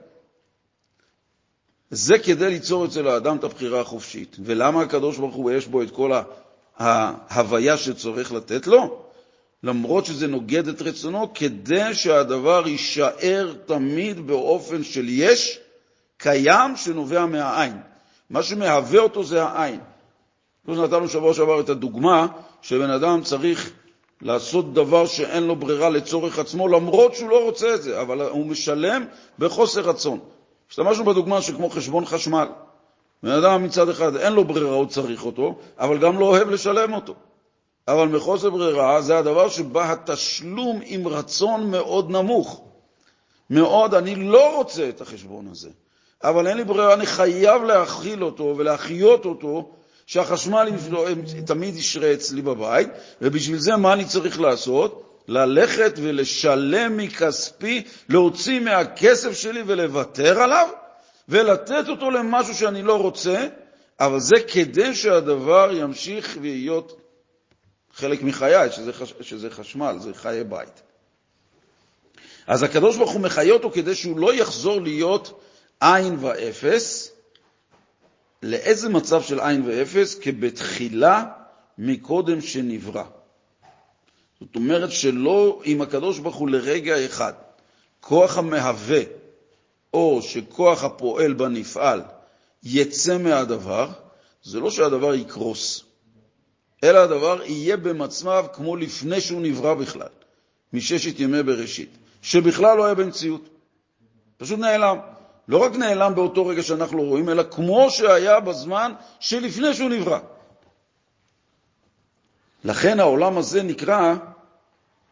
זה 1.91 2.20
כדי 2.20 2.49
ליצור 2.49 2.86
אצל 2.86 3.07
האדם 3.07 3.38
את 3.38 3.43
הבחירה 3.43 3.82
החופשית. 3.82 4.38
ולמה 4.39 4.82
הקדוש 4.82 5.18
ברוך 5.18 5.36
הוא 5.36 5.51
יש 5.51 5.68
בו 5.68 5.82
את 5.82 5.91
כל 5.91 6.11
ההוויה 6.78 7.78
שצריך 7.78 8.32
לתת 8.32 8.68
לו? 8.68 9.03
למרות 9.64 10.05
שזה 10.05 10.28
נוגד 10.28 10.68
את 10.68 10.82
רצונו, 10.82 11.34
כדי 11.34 11.93
שהדבר 11.93 12.64
יישאר 12.68 13.53
תמיד 13.66 14.20
באופן 14.28 14.84
של 14.84 15.05
יש, 15.09 15.59
קיים, 16.18 16.76
שנובע 16.76 17.26
מהעין. 17.26 17.78
מה 18.30 18.43
שמהווה 18.43 18.99
אותו 18.99 19.24
זה 19.24 19.43
העין. 19.43 19.80
כמו 20.66 20.76
שנתנו 20.76 21.07
שבוע 21.07 21.34
שעבר 21.34 21.59
את 21.59 21.70
הדוגמה 21.70 22.28
שבן 22.61 22.89
אדם 22.89 23.22
צריך 23.24 23.72
לעשות 24.22 24.74
דבר 24.74 25.05
שאין 25.05 25.43
לו 25.43 25.55
ברירה 25.55 25.89
לצורך 25.89 26.39
עצמו, 26.39 26.68
למרות 26.68 27.16
שהוא 27.16 27.30
לא 27.30 27.43
רוצה 27.43 27.76
את 27.76 27.84
זה, 27.84 28.01
אבל 28.01 28.22
הוא 28.22 28.45
משלם 28.45 29.05
בחוסר 29.39 29.82
רצון. 29.82 30.20
השתמשנו 30.70 31.05
בדוגמה 31.05 31.41
שכמו 31.41 31.70
חשבון 31.70 32.05
חשמל. 32.05 32.47
בן 33.24 33.32
אדם 33.32 33.64
מצד 33.64 33.89
אחד 33.89 34.16
אין 34.16 34.34
לו 34.34 34.43
ברירה, 34.43 34.76
הוא 34.76 34.86
צריך 34.86 35.26
אותו, 35.26 35.55
אבל 35.80 35.97
גם 35.97 36.20
לא 36.20 36.26
אוהב 36.26 36.49
לשלם 36.49 36.93
אותו. 36.93 37.14
אבל 37.88 38.07
מחוסר 38.07 38.49
ברירה 38.49 39.01
זה 39.01 39.18
הדבר 39.18 39.49
שבא 39.49 39.91
התשלום 39.91 40.80
עם 40.86 41.07
רצון 41.07 41.72
מאוד 41.72 42.11
נמוך. 42.11 42.61
מאוד, 43.49 43.93
אני 43.93 44.16
לא 44.16 44.55
רוצה 44.57 44.89
את 44.89 45.01
החשבון 45.01 45.47
הזה, 45.51 45.70
אבל 46.24 46.47
אין 46.47 46.57
לי 46.57 46.64
ברירה, 46.64 46.93
אני 46.93 47.05
חייב 47.05 47.64
להכיל 47.64 48.24
אותו 48.24 48.53
ולהחיות 48.57 49.26
אותו, 49.26 49.70
שהחשמל 50.14 50.70
תמיד 51.45 51.76
ישרה 51.76 52.14
אצלי 52.14 52.41
בבית, 52.41 52.89
ובשביל 53.22 53.59
זה 53.59 53.76
מה 53.76 53.93
אני 53.93 54.05
צריך 54.05 54.39
לעשות? 54.39 55.24
ללכת 55.28 55.93
ולשלם 55.95 56.97
מכספי, 56.97 57.84
להוציא 58.09 58.59
מהכסף 58.59 59.34
שלי 59.34 59.64
ולוותר 59.66 60.41
עליו, 60.41 60.68
ולתת 61.30 61.89
אותו 61.89 62.11
למשהו 62.11 62.55
שאני 62.55 62.84
לא 62.84 63.01
רוצה, 63.01 63.47
אבל 63.99 64.20
זה 64.20 64.36
כדי 64.47 64.95
שהדבר 64.95 65.70
ימשיך 65.74 66.38
להיות 66.41 67.01
חלק 67.93 68.24
מחיי, 68.24 68.72
שזה, 68.72 68.91
שזה 69.22 69.49
חשמל, 69.49 69.95
זה 69.99 70.14
חיי 70.14 70.43
בית. 70.43 70.82
אז 72.47 72.64
הקדוש 72.64 72.97
ברוך 72.97 73.11
הוא 73.11 73.22
מחיה 73.22 73.53
אותו 73.53 73.72
כדי 73.72 73.95
שהוא 73.95 74.20
לא 74.20 74.34
יחזור 74.34 74.82
להיות 74.82 75.41
עין 75.82 76.18
ואפס. 76.20 77.12
לאיזה 78.43 78.89
מצב 78.89 79.21
של 79.21 79.39
עין 79.39 79.63
ואפס? 79.65 80.15
כבתחילה 80.15 81.25
מקודם 81.77 82.41
שנברא. 82.41 83.03
זאת 84.39 84.55
אומרת 84.55 84.91
שלא 84.91 85.61
אם 85.65 85.81
הקדוש 85.81 86.19
ברוך 86.19 86.35
הוא 86.35 86.49
לרגע 86.49 87.05
אחד 87.05 87.33
כוח 87.99 88.37
המהווה 88.37 89.01
או 89.93 90.21
שכוח 90.21 90.83
הפועל 90.83 91.33
בנפעל 91.33 92.01
יצא 92.63 93.17
מהדבר, 93.17 93.89
זה 94.43 94.59
לא 94.59 94.71
שהדבר 94.71 95.15
יקרוס. 95.15 95.83
אלא 96.83 96.99
הדבר 96.99 97.41
יהיה 97.45 97.77
במצב 97.77 98.45
כמו 98.53 98.75
לפני 98.75 99.21
שהוא 99.21 99.41
נברא 99.41 99.73
בכלל, 99.73 100.07
מששת 100.73 101.19
ימי 101.19 101.43
בראשית, 101.43 101.89
שבכלל 102.21 102.77
לא 102.77 102.85
היה 102.85 102.95
במציאות. 102.95 103.49
פשוט 104.37 104.59
נעלם. 104.59 104.97
לא 105.47 105.57
רק 105.57 105.75
נעלם 105.75 106.15
באותו 106.15 106.45
רגע 106.45 106.63
שאנחנו 106.63 106.97
לא 106.97 107.03
רואים, 107.03 107.29
אלא 107.29 107.43
כמו 107.51 107.89
שהיה 107.89 108.39
בזמן 108.39 108.93
שלפני 109.19 109.73
שהוא 109.73 109.89
נברא. 109.89 110.19
לכן 112.63 112.99
העולם 112.99 113.37
הזה 113.37 113.63
נקרא, 113.63 114.15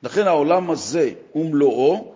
לכן 0.03 0.27
העולם 0.27 0.71
הזה 0.71 1.11
ומלואו 1.35 2.13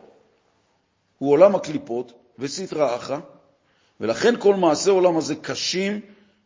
הוא 1.17 1.31
עולם 1.31 1.55
הקליפות 1.55 2.13
וסטרא 2.39 2.95
אחרא, 2.95 3.19
ולכן 3.99 4.33
כל 4.39 4.55
מעשי 4.55 4.89
העולם 4.89 5.17
הזה 5.17 5.35
קשים 5.35 5.99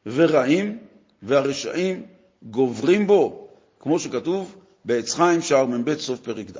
ורעים, 0.06 0.78
והרשעים 1.24 2.06
גוברים 2.44 3.08
בו, 3.08 3.48
כמו 3.80 4.00
שכתוב 4.00 4.56
בעץ 4.86 5.14
חיים 5.14 5.42
שער 5.42 5.66
מ"ב 5.66 5.98
סוף 6.00 6.20
פרק 6.20 6.50
ד'. 6.50 6.60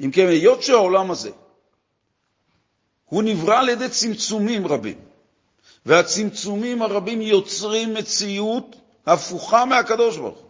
אם 0.00 0.10
כן, 0.10 0.26
היות 0.26 0.62
שהעולם 0.62 1.10
הזה 1.10 1.30
הוא 3.12 3.22
נברא 3.22 3.58
על 3.58 3.68
ידי 3.68 3.88
צמצומים 3.88 4.66
רבים, 4.66 4.98
והצמצומים 5.86 6.82
הרבים 6.82 7.22
יוצרים 7.22 7.94
מציאות 7.94 8.76
הפוכה 9.06 9.64
מהקדוש 9.64 10.16
ברוך 10.16 10.38
הוא. 10.38 10.48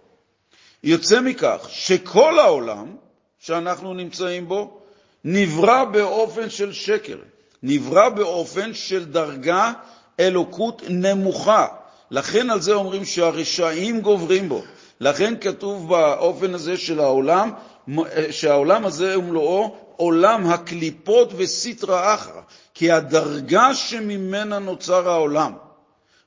יוצא 0.85 1.21
מכך 1.21 1.67
שכל 1.69 2.39
העולם 2.39 2.97
שאנחנו 3.39 3.95
נמצאים 3.95 4.49
בו 4.49 4.81
נברא 5.25 5.85
באופן 5.85 6.51
של 6.51 6.73
שקר, 6.73 7.19
נברא 7.63 8.09
באופן 8.09 8.75
של 8.75 9.05
דרגה 9.05 9.73
אלוקות 10.21 10.83
נמוכה, 10.89 11.67
לכן 12.11 12.51
על 12.51 12.61
זה 12.61 12.75
אומרים 12.75 13.05
שהרשעים 13.05 14.01
גוברים 14.01 14.49
בו. 14.49 14.63
לכן 15.01 15.35
כתוב 15.41 15.89
באופן 15.89 16.55
הזה 16.55 16.77
של 16.77 17.01
העולם, 17.01 17.51
שהעולם 18.31 18.85
הזה 18.85 19.19
ומלואו 19.19 19.77
עולם 20.03 20.46
הקליפות 20.46 21.32
וסטרא 21.36 22.14
אחרא, 22.14 22.40
כי 22.74 22.92
הדרגה 22.92 23.74
שממנה 23.74 24.59
נוצר 24.59 25.09
העולם 25.09 25.53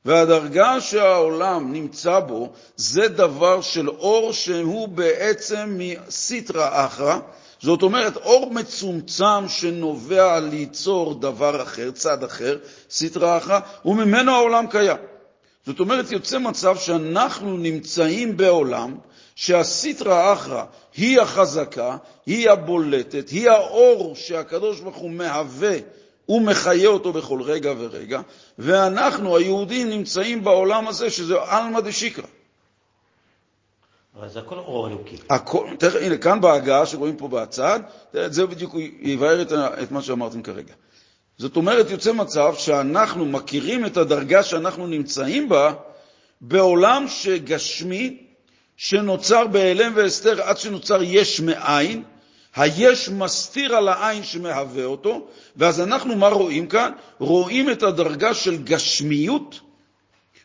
והדרגה 0.06 0.82
שהעולם 0.82 1.74
נמצא 1.74 2.20
בו 2.20 2.50
זה 2.76 3.08
דבר 3.08 3.62
של 3.62 3.90
אור 3.90 4.34
שהוא 4.34 4.88
בעצם 4.88 5.78
מסטרא 5.78 6.86
אחרא, 6.86 7.18
זאת 7.62 7.82
אומרת 7.84 8.18
אור 8.18 8.54
מצומצם 8.54 9.48
שנובע 9.48 10.40
ליצור 10.40 11.14
דבר 11.20 11.64
אחר, 11.64 11.92
צד 11.92 12.24
אחר, 12.24 12.58
סטרא 12.90 13.38
אחרא, 13.38 13.60
וממנו 13.86 14.32
העולם 14.32 14.68
קיים. 14.68 14.98
זאת 15.66 15.80
אומרת, 15.80 16.12
יוצא 16.12 16.40
מצב 16.40 16.78
שאנחנו 16.78 17.58
נמצאים 17.58 18.38
בעולם 18.38 18.96
שהסיטרא 19.36 20.34
אחרא 20.34 20.64
היא 20.98 21.22
החזקה, 21.22 21.98
היא 22.26 22.50
הבולטת, 22.50 23.30
היא 23.30 23.50
האור 23.50 24.16
שהקדוש 24.16 24.80
ברוך 24.80 24.98
הוא 24.98 25.12
מהווה 25.12 25.78
ומחיה 26.30 26.88
אותו 26.88 27.14
בכל 27.14 27.42
רגע 27.42 27.74
ורגע, 27.78 28.22
ואנחנו, 28.60 29.38
היהודים, 29.38 29.90
נמצאים 29.90 30.44
בעולם 30.44 30.88
הזה 30.88 31.10
שזה 31.10 31.36
עלמא 31.42 31.80
דשיקרא. 31.80 32.24
אבל 34.16 34.30
זה 34.30 34.40
הכל 34.40 34.56
אור 34.56 34.88
אלוקי. 34.88 35.16
הכל, 35.30 35.68
תכף, 35.80 35.96
הנה, 36.02 36.18
כאן 36.18 36.42
בהגעה 36.42 36.86
שרואים 36.86 37.18
פה 37.18 37.28
בצד, 37.28 37.80
זה 38.14 38.46
בדיוק 38.46 38.76
יבהר 39.00 39.42
את, 39.42 39.52
את 39.84 39.92
מה 39.92 40.02
שאמרתם 40.02 40.42
כרגע. 40.42 40.74
זאת 41.38 41.56
אומרת, 41.56 41.90
יוצא 41.90 42.14
מצב 42.14 42.54
שאנחנו 42.58 43.26
מכירים 43.26 43.86
את 43.86 43.98
הדרגה 43.98 44.44
שאנחנו 44.44 44.88
נמצאים 44.88 45.50
בה 45.50 45.74
בעולם 46.42 47.08
שגשמי, 47.08 48.25
שנוצר 48.78 49.48
בהיעלם 49.48 49.92
והסתר 49.96 50.42
עד 50.42 50.58
שנוצר 50.58 51.04
יש 51.04 51.40
מאין, 51.40 52.04
היש 52.56 53.10
מסתיר 53.10 53.76
על 53.76 53.88
העין 53.88 54.24
שמהווה 54.24 54.86
אותו, 54.86 55.28
ואז 55.56 55.82
אנחנו 55.82 56.16
מה 56.16 56.28
רואים 56.28 56.68
כאן? 56.68 56.92
רואים 57.20 57.70
את 57.70 57.84
הדרגה 57.84 58.34
של 58.34 58.58
גשמיות 58.64 59.60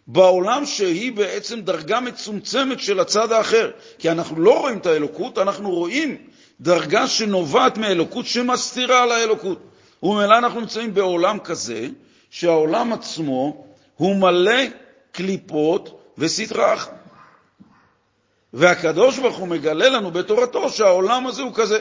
בעולם 0.07 0.67
שהיא 0.67 1.13
בעצם 1.13 1.61
דרגה 1.61 2.01
מצומצמת 2.01 2.81
של 2.81 3.01
הצד 3.01 3.33
האחר. 3.33 3.71
כי 3.99 4.11
אנחנו 4.11 4.41
לא 4.41 4.61
רואים 4.61 4.79
את 4.79 4.87
האלוקות, 4.87 5.39
אנחנו 5.39 5.71
רואים 5.71 6.17
דרגה 6.61 7.07
שנובעת 7.07 7.79
מאלוקות 7.79 8.27
שמסתירה 8.27 9.03
על 9.03 9.13
האלוקות. 9.13 9.59
וממילא 10.03 10.39
אנחנו 10.39 10.61
נמצאים 10.61 10.95
בעולם 10.95 11.39
כזה, 11.39 11.89
שהעולם 12.31 12.93
עצמו 12.93 13.65
הוא 13.97 14.17
מלא 14.17 14.63
קליפות 15.13 16.01
וסטרה 16.19 16.75
אחת. 16.75 17.00
והקדוש 18.53 19.19
ברוך 19.19 19.37
הוא 19.37 19.49
מגלה 19.49 19.89
לנו 19.89 20.11
בתורתו 20.11 20.71
שהעולם 20.71 21.27
הזה 21.27 21.43
הוא 21.43 21.53
כזה. 21.55 21.79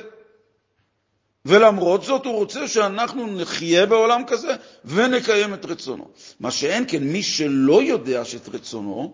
ולמרות 1.45 2.03
זאת 2.03 2.25
הוא 2.25 2.33
רוצה 2.33 2.67
שאנחנו 2.67 3.27
נחיה 3.27 3.85
בעולם 3.85 4.23
כזה 4.27 4.55
ונקיים 4.85 5.53
את 5.53 5.65
רצונו. 5.65 6.07
מה 6.39 6.51
שאין 6.51 6.85
כן, 6.87 7.03
מי 7.03 7.23
שלא 7.23 7.83
יודע 7.83 8.25
שאת 8.25 8.49
רצונו, 8.49 9.13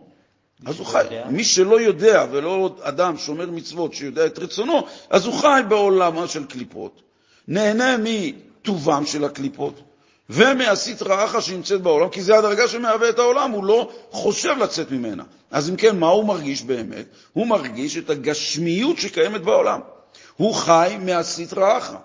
אז 0.65 0.79
הוא 0.79 0.85
חי. 0.85 1.05
מי 1.29 1.43
שלא 1.43 1.81
יודע, 1.81 2.25
ולא 2.31 2.75
אדם 2.81 3.17
שומר 3.17 3.51
מצוות 3.51 3.93
שיודע 3.93 4.25
את 4.25 4.39
רצונו, 4.39 4.85
אז 5.09 5.25
הוא 5.25 5.33
חי 5.33 5.61
בעולמה 5.67 6.27
של 6.27 6.45
קליפות, 6.45 7.01
נהנה 7.47 7.95
מטובם 8.03 9.05
של 9.05 9.23
הקליפות 9.23 9.81
ומהסטרא 10.29 11.25
אחא 11.25 11.41
שנמצאת 11.41 11.81
בעולם, 11.81 12.09
כי 12.09 12.21
זה 12.21 12.37
הדרגה 12.37 12.67
שמהווה 12.67 13.09
את 13.09 13.19
העולם, 13.19 13.51
הוא 13.51 13.65
לא 13.65 13.91
חושב 14.11 14.55
לצאת 14.59 14.91
ממנה. 14.91 15.23
אז 15.51 15.69
אם 15.69 15.75
כן, 15.75 15.99
מה 15.99 16.07
הוא 16.07 16.25
מרגיש 16.25 16.61
באמת? 16.61 17.05
הוא 17.33 17.47
מרגיש 17.47 17.97
את 17.97 18.09
הגשמיות 18.09 18.97
שקיימת 18.97 19.41
בעולם. 19.41 19.79
הוא 20.37 20.53
חי 20.53 20.97
מהסטרא 20.99 21.77
אחא. 21.77 21.95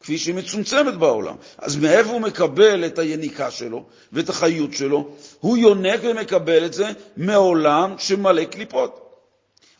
כפי 0.00 0.18
שהיא 0.18 0.34
מצומצמת 0.34 0.94
בעולם. 0.94 1.34
אז 1.58 1.76
מאיפה 1.76 2.10
הוא 2.10 2.20
מקבל 2.20 2.86
את 2.86 2.98
היניקה 2.98 3.50
שלו 3.50 3.84
ואת 4.12 4.28
החיות 4.28 4.72
שלו? 4.72 5.08
הוא 5.40 5.56
יונק 5.56 6.00
ומקבל 6.02 6.64
את 6.64 6.72
זה 6.72 6.86
מעולם 7.16 7.94
שמלא 7.98 8.44
קליפות. 8.44 9.08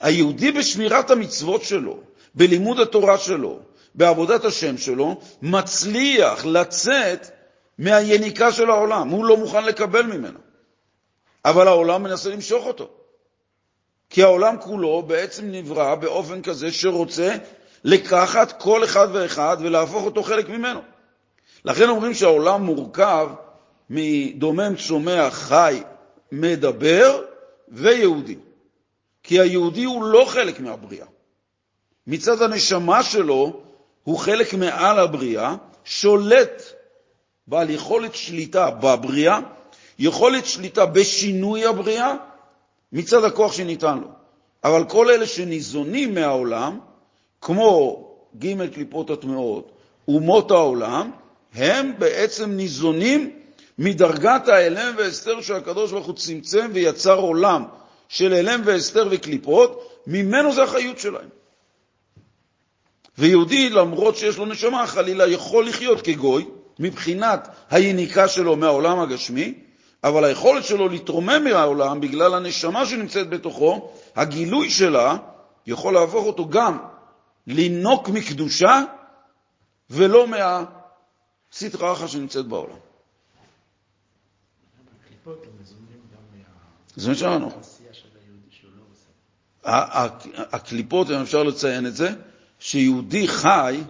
היהודי 0.01 0.53
בשמירת 0.53 1.11
המצוות 1.11 1.62
שלו, 1.62 1.99
בלימוד 2.34 2.80
התורה 2.80 3.18
שלו, 3.18 3.59
בעבודת 3.95 4.45
השם 4.45 4.78
שלו, 4.78 5.20
מצליח 5.43 6.47
לצאת 6.47 7.30
מהיניקה 7.79 8.53
של 8.53 8.70
העולם. 8.70 9.09
הוא 9.09 9.24
לא 9.24 9.37
מוכן 9.37 9.64
לקבל 9.64 10.03
ממנו. 10.03 10.39
אבל 11.45 11.68
העולם 11.68 12.03
מנסה 12.03 12.31
למשוך 12.31 12.66
אותו. 12.66 12.89
כי 14.11 14.22
העולם 14.22 14.57
כולו 14.61 15.03
בעצם 15.03 15.45
נברא 15.51 15.95
באופן 15.95 16.43
כזה 16.43 16.72
שרוצה 16.72 17.37
לקחת 17.85 18.62
כל 18.62 18.85
אחד 18.85 19.09
ואחד 19.12 19.57
ולהפוך 19.61 20.05
אותו 20.05 20.22
חלק 20.22 20.49
ממנו. 20.49 20.81
לכן 21.64 21.89
אומרים 21.89 22.14
שהעולם 22.14 22.62
מורכב 22.62 23.29
מדומם, 23.91 24.74
צומח, 24.89 25.35
חי, 25.35 25.83
מדבר 26.33 27.22
ויהודי. 27.68 28.37
כי 29.22 29.41
היהודי 29.41 29.85
הוא 29.85 30.05
לא 30.05 30.24
חלק 30.29 30.61
מהבריאה. 30.61 31.07
מצד 32.07 32.43
הנשמה 32.43 33.03
שלו 33.03 33.61
הוא 34.05 34.18
חלק 34.18 34.55
מעל 34.55 34.99
הבריאה, 34.99 35.55
שולט 35.85 36.62
בעל 37.49 37.70
יכולת 37.70 38.14
שליטה 38.14 38.70
בבריאה, 38.70 39.38
יכולת 39.99 40.46
שליטה 40.46 40.86
בשינוי 40.86 41.66
הבריאה, 41.66 42.14
מצד 42.92 43.24
הכוח 43.24 43.53
שניתן 43.53 43.99
לו. 43.99 44.09
אבל 44.64 44.84
כל 44.84 45.11
אלה 45.11 45.26
שניזונים 45.26 46.14
מהעולם, 46.14 46.78
כמו 47.40 48.05
ג' 48.38 48.66
קליפות 48.74 49.11
הטמעות, 49.11 49.70
אומות 50.09 50.51
העולם, 50.51 51.11
הם 51.55 51.92
בעצם 51.99 52.51
ניזונים 52.51 53.30
מדרגת 53.78 54.49
ההלם 54.49 54.94
והסתר 54.99 55.40
שהקדוש 55.40 55.90
ברוך 55.92 56.07
הוא 56.07 56.14
צמצם 56.14 56.70
ויצר 56.72 57.18
עולם 57.18 57.64
של 58.09 58.32
הלם 58.32 58.61
והסתר 58.64 59.09
וקליפות, 59.11 60.03
ממנו 60.07 60.53
זה 60.53 60.62
החיות 60.62 60.99
שלהם. 60.99 61.28
ויהודי, 63.18 63.70
למרות 63.70 64.16
שיש 64.16 64.38
לו 64.38 64.46
נשמה, 64.46 64.86
חלילה 64.86 65.26
יכול 65.26 65.66
לחיות 65.68 66.01
כגוי, 66.03 66.44
מבחינת 66.79 67.49
היניקה 67.70 68.29
שלו 68.29 68.57
מהעולם 68.57 69.01
הגשמי, 69.01 69.55
אבל 70.05 70.24
היכולת 70.24 70.64
שלו 70.64 70.89
להתרומם 70.89 71.45
מהעולם 71.45 72.01
בגלל 72.01 72.35
הנשמה 72.35 72.87
שנמצאת 72.87 73.29
בתוכו, 73.29 73.93
הגילוי 74.16 74.70
שלה 74.70 75.16
יכול 75.66 75.95
להפוך 75.95 76.26
אותו 76.26 76.49
גם 76.49 76.79
לינוק 77.47 78.09
מקדושה 78.09 78.83
ולא 79.91 80.26
מהסטרא 80.29 81.93
אחא 81.93 82.07
שנמצאת 82.07 82.47
בעולם. 82.47 82.76
זה 86.97 87.14
שאמרנו. 87.14 87.51
הקליפות, 90.35 91.11
אם 91.11 91.20
אפשר 91.20 91.43
לציין 91.43 91.87
את 91.87 91.97
זה, 91.97 92.11
שיהודי 92.59 93.29
חי 93.29 93.81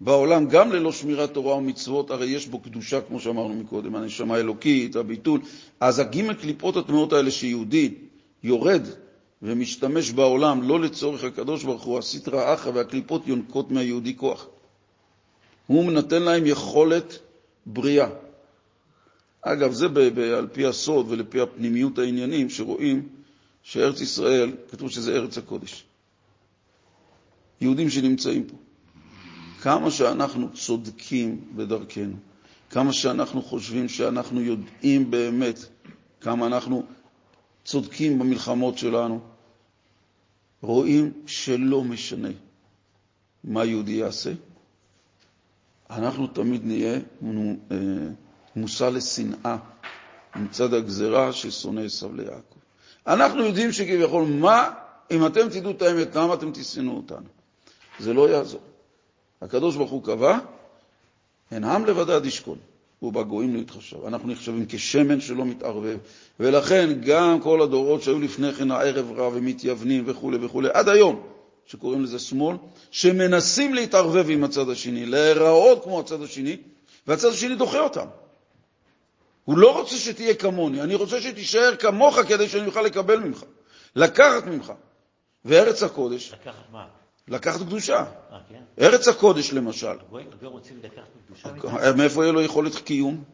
בעולם 0.00 0.48
גם 0.48 0.72
ללא 0.72 0.92
שמירת 0.92 1.34
תורה 1.34 1.56
ומצוות, 1.56 2.10
הרי 2.10 2.26
יש 2.26 2.46
בו 2.46 2.60
קדושה, 2.60 3.00
כמו 3.00 3.20
שאמרנו 3.20 3.54
מקודם, 3.54 3.94
הנשמה 3.94 4.36
האלוקית, 4.36 4.96
הביטול. 4.96 5.40
אז 5.80 5.98
הגימל 5.98 6.34
קליפות 6.34 6.76
התמונות 6.76 7.12
האלה 7.12 7.30
שיהודי 7.30 7.94
יורד 8.42 8.82
ומשתמש 9.42 10.10
בעולם 10.10 10.62
לא 10.62 10.80
לצורך 10.80 11.24
הקדוש 11.24 11.64
ברוך 11.64 11.82
הוא, 11.82 11.98
הסטרא 11.98 12.54
אחא 12.54 12.68
והקליפות 12.68 13.26
יונקות 13.26 13.70
מהיהודי 13.70 14.16
כוח. 14.16 14.46
הוא 15.66 15.92
נותן 15.92 16.22
להם 16.22 16.46
יכולת 16.46 17.18
בריאה. 17.66 18.08
אגב, 19.42 19.72
זה 19.72 19.86
על 20.36 20.48
פי 20.52 20.66
הסוד 20.66 21.06
ולפי 21.08 21.40
הפנימיות 21.40 21.98
העניינים, 21.98 22.50
שרואים 22.50 23.08
שארץ 23.62 24.00
ישראל, 24.00 24.52
כתוב 24.70 24.90
שזה 24.90 25.12
ארץ 25.12 25.38
הקודש. 25.38 25.84
יהודים 27.60 27.90
שנמצאים 27.90 28.44
פה. 28.44 28.56
כמה 29.62 29.90
שאנחנו 29.90 30.52
צודקים 30.52 31.44
בדרכנו, 31.56 32.16
כמה 32.70 32.92
שאנחנו 32.92 33.42
חושבים 33.42 33.88
שאנחנו 33.88 34.40
יודעים 34.40 35.10
באמת, 35.10 35.58
כמה 36.20 36.46
אנחנו 36.46 36.82
צודקים 37.64 38.18
במלחמות 38.18 38.78
שלנו, 38.78 39.20
רואים 40.62 41.12
שלא 41.26 41.84
משנה 41.84 42.28
מה 43.44 43.64
יהודי 43.64 43.92
יעשה, 43.92 44.32
אנחנו 45.90 46.26
תמיד 46.26 46.66
נהיה 46.66 46.94
אה, 46.94 47.76
מושא 48.56 48.84
לשנאה 48.84 49.56
מצד 50.36 50.74
הגזרה 50.74 51.32
ששונא 51.32 51.80
עשיו 51.80 52.14
ליעקב. 52.14 52.58
אנחנו 53.06 53.44
יודעים 53.44 53.72
שכביכול, 53.72 54.24
מה, 54.24 54.70
אם 55.10 55.26
אתם 55.26 55.48
תדעו 55.48 55.70
את 55.70 55.82
האמת, 55.82 56.16
למה 56.16 56.34
אתם 56.34 56.50
תשנאו 56.52 56.96
אותנו? 56.96 57.26
זה 57.98 58.14
לא 58.14 58.30
יעזור. 58.30 58.67
הקדוש 59.42 59.76
ברוך 59.76 59.90
הוא 59.90 60.04
קבע, 60.04 60.38
הן 61.50 61.64
עם 61.64 61.86
לבדד 61.86 62.26
ישכון. 62.26 62.58
ובגויים 63.02 63.54
לא 63.54 63.60
יתחשב. 63.60 64.06
אנחנו 64.06 64.28
נחשבים 64.28 64.66
כשמן 64.68 65.20
שלא 65.20 65.44
מתערבב, 65.44 65.98
ולכן 66.40 67.00
גם 67.00 67.40
כל 67.40 67.62
הדורות 67.62 68.02
שהיו 68.02 68.18
לפני 68.18 68.52
כן 68.52 68.70
הערב 68.70 69.12
רע 69.12 69.28
ומתייוונים 69.28 70.04
וכו' 70.06 70.30
וכו', 70.42 70.62
עד 70.72 70.88
היום, 70.88 71.26
שקוראים 71.66 72.04
לזה 72.04 72.18
שמאל, 72.18 72.56
שמנסים 72.90 73.74
להתערבב 73.74 74.30
עם 74.30 74.44
הצד 74.44 74.70
השני, 74.70 75.06
להיראות 75.06 75.84
כמו 75.84 76.00
הצד 76.00 76.22
השני, 76.22 76.56
והצד 77.06 77.28
השני 77.28 77.54
דוחה 77.54 77.80
אותם. 77.80 78.06
הוא 79.44 79.58
לא 79.58 79.78
רוצה 79.78 79.96
שתהיה 79.96 80.34
כמוני, 80.34 80.82
אני 80.82 80.94
רוצה 80.94 81.20
שתישאר 81.20 81.76
כמוך 81.76 82.18
כדי 82.28 82.48
שאני 82.48 82.66
אוכל 82.66 82.82
לקבל 82.82 83.18
ממך, 83.18 83.44
לקחת 83.96 84.46
ממך. 84.46 84.72
וארץ 85.44 85.82
הקודש... 85.82 86.32
לקחת 86.32 86.72
מה? 86.72 86.86
לקחת 87.28 87.60
קדושה. 87.60 87.96
אה, 87.96 88.38
כן? 88.48 88.62
ארץ 88.80 89.08
הקודש, 89.08 89.52
למשל. 89.52 89.96
קדושה? 91.26 91.48
אה, 91.82 91.92
מאיפה 91.92 92.22
יהיה 92.22 92.32
לו 92.32 92.42
יכולת 92.42 92.74
קיום? 92.74 93.24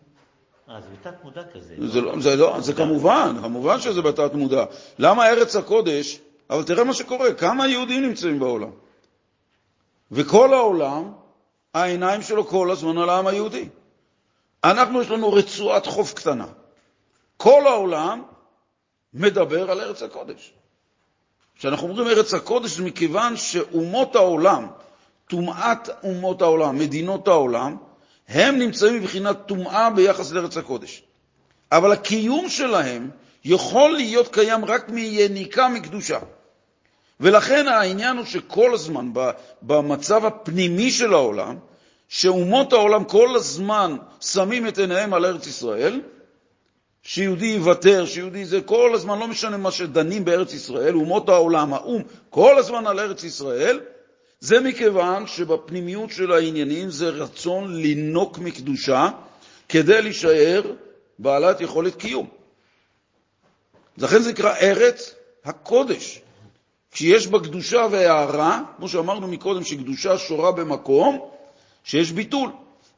אה, 0.70 0.80
זה 0.80 0.86
בתת 1.00 1.24
מודע 1.24 1.42
כזה. 1.54 1.74
זה, 1.78 2.00
לא, 2.00 2.20
זה, 2.20 2.36
לא, 2.36 2.60
זה 2.60 2.72
כמובן, 2.72 3.36
כמובן 3.42 3.80
שזה 3.80 4.02
בתת 4.02 4.34
מודע. 4.34 4.64
למה 4.98 5.28
ארץ 5.28 5.56
הקודש? 5.56 6.20
אבל 6.50 6.64
תראה 6.64 6.84
מה 6.84 6.94
שקורה, 6.94 7.34
כמה 7.34 7.68
יהודים 7.68 8.02
נמצאים 8.02 8.38
בעולם. 8.38 8.70
וכל 10.12 10.54
העולם, 10.54 11.12
העיניים 11.74 12.22
שלו 12.22 12.46
כל 12.46 12.70
הזמן 12.70 12.98
על 12.98 13.08
העם 13.10 13.26
היהודי. 13.26 13.68
אנחנו, 14.64 15.02
יש 15.02 15.10
לנו 15.10 15.32
רצועת 15.32 15.86
חוף 15.86 16.14
קטנה. 16.14 16.46
כל 17.36 17.66
העולם 17.66 18.22
מדבר 19.14 19.70
על 19.70 19.80
ארץ 19.80 20.02
הקודש. 20.02 20.54
כשאנחנו 21.58 21.88
אומרים 21.88 22.08
ארץ 22.08 22.34
הקודש 22.34 22.70
זה 22.70 22.82
מכיוון 22.82 23.36
שאומות 23.36 24.16
העולם, 24.16 24.66
טומאת 25.28 25.88
אומות 26.02 26.42
העולם, 26.42 26.78
מדינות 26.78 27.28
העולם, 27.28 27.76
הם 28.28 28.58
נמצאים 28.58 28.94
מבחינת 28.94 29.36
טומאה 29.46 29.90
ביחס 29.90 30.32
לארץ 30.32 30.56
הקודש. 30.56 31.02
אבל 31.72 31.92
הקיום 31.92 32.48
שלהם 32.48 33.10
יכול 33.44 33.90
להיות 33.90 34.28
קיים 34.34 34.64
רק 34.64 34.88
מיניקה 34.88 35.68
מקדושה. 35.68 36.18
ולכן 37.20 37.68
העניין 37.68 38.16
הוא 38.16 38.24
שכל 38.24 38.74
הזמן, 38.74 39.10
במצב 39.62 40.24
הפנימי 40.24 40.90
של 40.90 41.14
העולם, 41.14 41.56
שאומות 42.08 42.72
העולם 42.72 43.04
כל 43.04 43.36
הזמן 43.36 43.96
שמים 44.20 44.68
את 44.68 44.78
עיניהם 44.78 45.14
על 45.14 45.24
ארץ 45.24 45.46
ישראל, 45.46 46.00
שיהודי 47.04 47.46
יוותר, 47.46 48.06
שיהודי 48.06 48.44
זה 48.44 48.60
כל 48.60 48.94
הזמן, 48.94 49.18
לא 49.18 49.28
משנה 49.28 49.56
מה 49.56 49.70
שדנים 49.70 50.24
בארץ 50.24 50.54
ישראל, 50.54 50.94
אומות 50.94 51.28
העולם, 51.28 51.74
האו"ם, 51.74 52.02
כל 52.30 52.58
הזמן 52.58 52.86
על 52.86 53.00
ארץ 53.00 53.24
ישראל, 53.24 53.80
זה 54.40 54.60
מכיוון 54.60 55.26
שבפנימיות 55.26 56.10
של 56.10 56.32
העניינים 56.32 56.90
זה 56.90 57.08
רצון 57.08 57.76
לינוק 57.76 58.38
מקדושה 58.38 59.08
כדי 59.68 60.02
להישאר 60.02 60.62
בעלת 61.18 61.60
יכולת 61.60 61.96
קיום. 61.96 62.28
לכן 63.98 64.22
זה 64.22 64.30
נקרא 64.30 64.54
ארץ 64.54 65.14
הקודש. 65.44 66.20
כשיש 66.92 67.26
בה 67.26 67.40
קדושה 67.40 67.86
והערה, 67.90 68.62
כמו 68.76 68.88
שאמרנו 68.88 69.28
מקודם, 69.28 69.64
שקדושה 69.64 70.18
שורה 70.18 70.52
במקום 70.52 71.28
שיש 71.84 72.12
ביטול. 72.12 72.50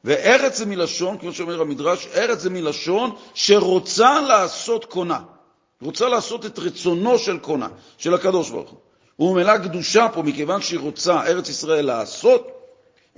וארץ 0.06 0.58
זה 0.58 0.66
מלשון, 0.66 1.18
כמו 1.18 1.32
שאומר 1.32 1.60
המדרש, 1.60 2.06
ארץ 2.14 2.40
זה 2.40 2.50
מלשון 2.50 3.10
שרוצה 3.34 4.20
לעשות 4.20 4.84
קונה. 4.84 5.20
רוצה 5.82 6.08
לעשות 6.08 6.46
את 6.46 6.58
רצונו 6.58 7.18
של 7.18 7.38
קונה, 7.38 7.68
של 7.98 8.14
הקדוש 8.14 8.50
ברוך 8.50 8.70
הוא. 8.70 8.78
וממילא 9.28 9.58
קדושה 9.58 10.06
פה, 10.14 10.22
מכיוון 10.22 10.62
שהיא 10.62 10.78
רוצה, 10.80 11.22
ארץ 11.22 11.48
ישראל, 11.48 11.86
לעשות, 11.86 12.48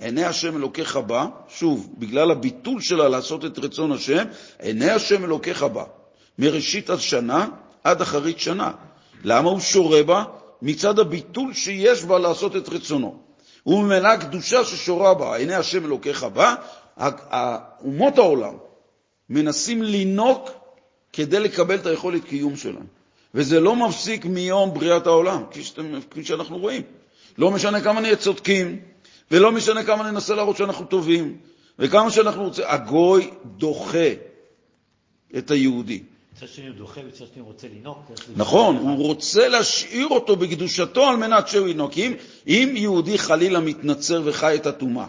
עיני 0.00 0.24
השם 0.24 0.56
אלוקיך 0.56 0.96
בה, 0.96 1.26
שוב, 1.48 1.88
בגלל 1.98 2.30
הביטול 2.30 2.80
שלה 2.80 3.08
לעשות 3.08 3.44
את 3.44 3.58
רצון 3.58 3.92
השם, 3.92 4.24
עיני 4.58 4.90
השם 4.90 5.24
אלוקיך 5.24 5.62
בה, 5.62 5.84
מראשית 6.38 6.90
השנה 6.90 7.46
עד 7.84 8.00
אחרית 8.00 8.40
שנה. 8.40 8.70
למה 9.24 9.50
הוא 9.50 9.60
שורה 9.60 10.02
בה? 10.02 10.24
מצד 10.62 10.98
הביטול 10.98 11.54
שיש 11.54 12.04
בה 12.04 12.18
לעשות 12.18 12.56
את 12.56 12.68
רצונו. 12.68 13.28
וממילא 13.66 14.16
קדושה 14.16 14.64
ששורה 14.64 15.14
בה, 15.14 15.36
עיני 15.36 15.54
השם 15.54 15.84
אלוקיך 15.84 16.24
בה, 16.24 16.54
אומות 17.84 18.18
העולם 18.18 18.54
מנסים 19.30 19.82
לינוק 19.82 20.50
כדי 21.12 21.40
לקבל 21.40 21.74
את 21.74 21.86
היכולת 21.86 22.24
קיום 22.24 22.56
שלהם. 22.56 22.86
וזה 23.34 23.60
לא 23.60 23.76
מפסיק 23.76 24.24
מיום 24.24 24.74
בריאת 24.74 25.06
העולם, 25.06 25.42
כפי, 25.50 25.62
שאתם, 25.62 26.00
כפי 26.10 26.24
שאנחנו 26.24 26.58
רואים. 26.58 26.82
לא 27.38 27.50
משנה 27.50 27.80
כמה 27.80 28.00
נהיה 28.00 28.16
צודקים, 28.16 28.80
ולא 29.30 29.52
משנה 29.52 29.84
כמה 29.84 30.10
ננסה 30.10 30.34
להראות 30.34 30.56
שאנחנו 30.56 30.84
טובים, 30.84 31.36
וכמה 31.78 32.10
שאנחנו 32.10 32.42
רוצים, 32.42 32.64
הגוי 32.68 33.30
דוחה 33.44 34.08
את 35.38 35.50
היהודי. 35.50 36.02
מצד 36.36 36.48
שני 36.48 36.66
הוא 36.66 36.76
דוחה, 36.76 37.00
מצד 37.02 37.16
שני 37.16 37.42
הוא 37.42 37.46
רוצה 37.46 37.66
לנהוג. 37.78 37.96
נכון, 38.36 38.76
הוא 38.76 39.06
רוצה 39.06 39.48
להשאיר 39.48 40.06
אותו 40.06 40.36
בקדושתו 40.36 41.08
על 41.08 41.16
מנת 41.16 41.48
שהוא 41.48 41.68
ינהוג. 41.68 41.92
אם, 41.96 42.12
אם 42.46 42.72
יהודי 42.76 43.18
חלילה 43.18 43.60
מתנצר 43.60 44.22
וחי 44.24 44.54
את 44.54 44.66
הטומאה, 44.66 45.06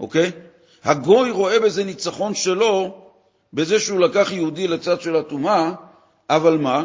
אוקיי? 0.00 0.30
הגוי 0.84 1.30
רואה 1.30 1.60
בזה 1.60 1.84
ניצחון 1.84 2.34
שלו, 2.34 2.94
בזה 3.52 3.80
שהוא 3.80 4.00
לקח 4.00 4.32
יהודי 4.32 4.68
לצד 4.68 5.00
של 5.00 5.16
הטומאה, 5.16 5.72
אבל 6.30 6.58
מה? 6.58 6.84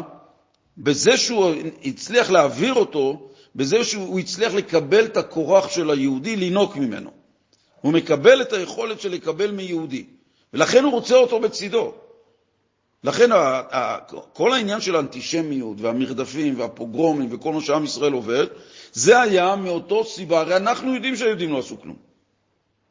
בזה 0.78 1.16
שהוא 1.16 1.52
הצליח 1.84 2.30
להעביר 2.30 2.74
אותו, 2.74 3.30
בזה 3.56 3.84
שהוא 3.84 4.18
הצליח 4.18 4.54
לקבל 4.54 5.04
את 5.04 5.16
הכורח 5.16 5.68
של 5.68 5.90
היהודי, 5.90 6.36
לינוק 6.36 6.76
ממנו. 6.76 7.10
הוא 7.80 7.92
מקבל 7.92 8.42
את 8.42 8.52
היכולת 8.52 9.00
של 9.00 9.10
לקבל 9.10 9.50
מיהודי, 9.50 10.04
ולכן 10.54 10.84
הוא 10.84 10.92
רוצה 10.92 11.16
אותו 11.16 11.40
בצידו. 11.40 11.92
לכן 13.04 13.30
כל 14.32 14.52
העניין 14.52 14.80
של 14.80 14.96
האנטישמיות 14.96 15.80
והמרדפים 15.80 16.60
והפוגרומים 16.60 17.28
וכל 17.32 17.52
מה 17.52 17.60
שעם 17.60 17.84
ישראל 17.84 18.12
עובד, 18.12 18.46
זה 18.92 19.20
היה 19.20 19.56
מאותו 19.56 20.04
סיבה, 20.04 20.40
הרי 20.40 20.56
אנחנו 20.56 20.94
יודעים 20.94 21.16
שהיהודים 21.16 21.52
לא 21.52 21.58
עשו 21.58 21.80
כלום. 21.80 22.09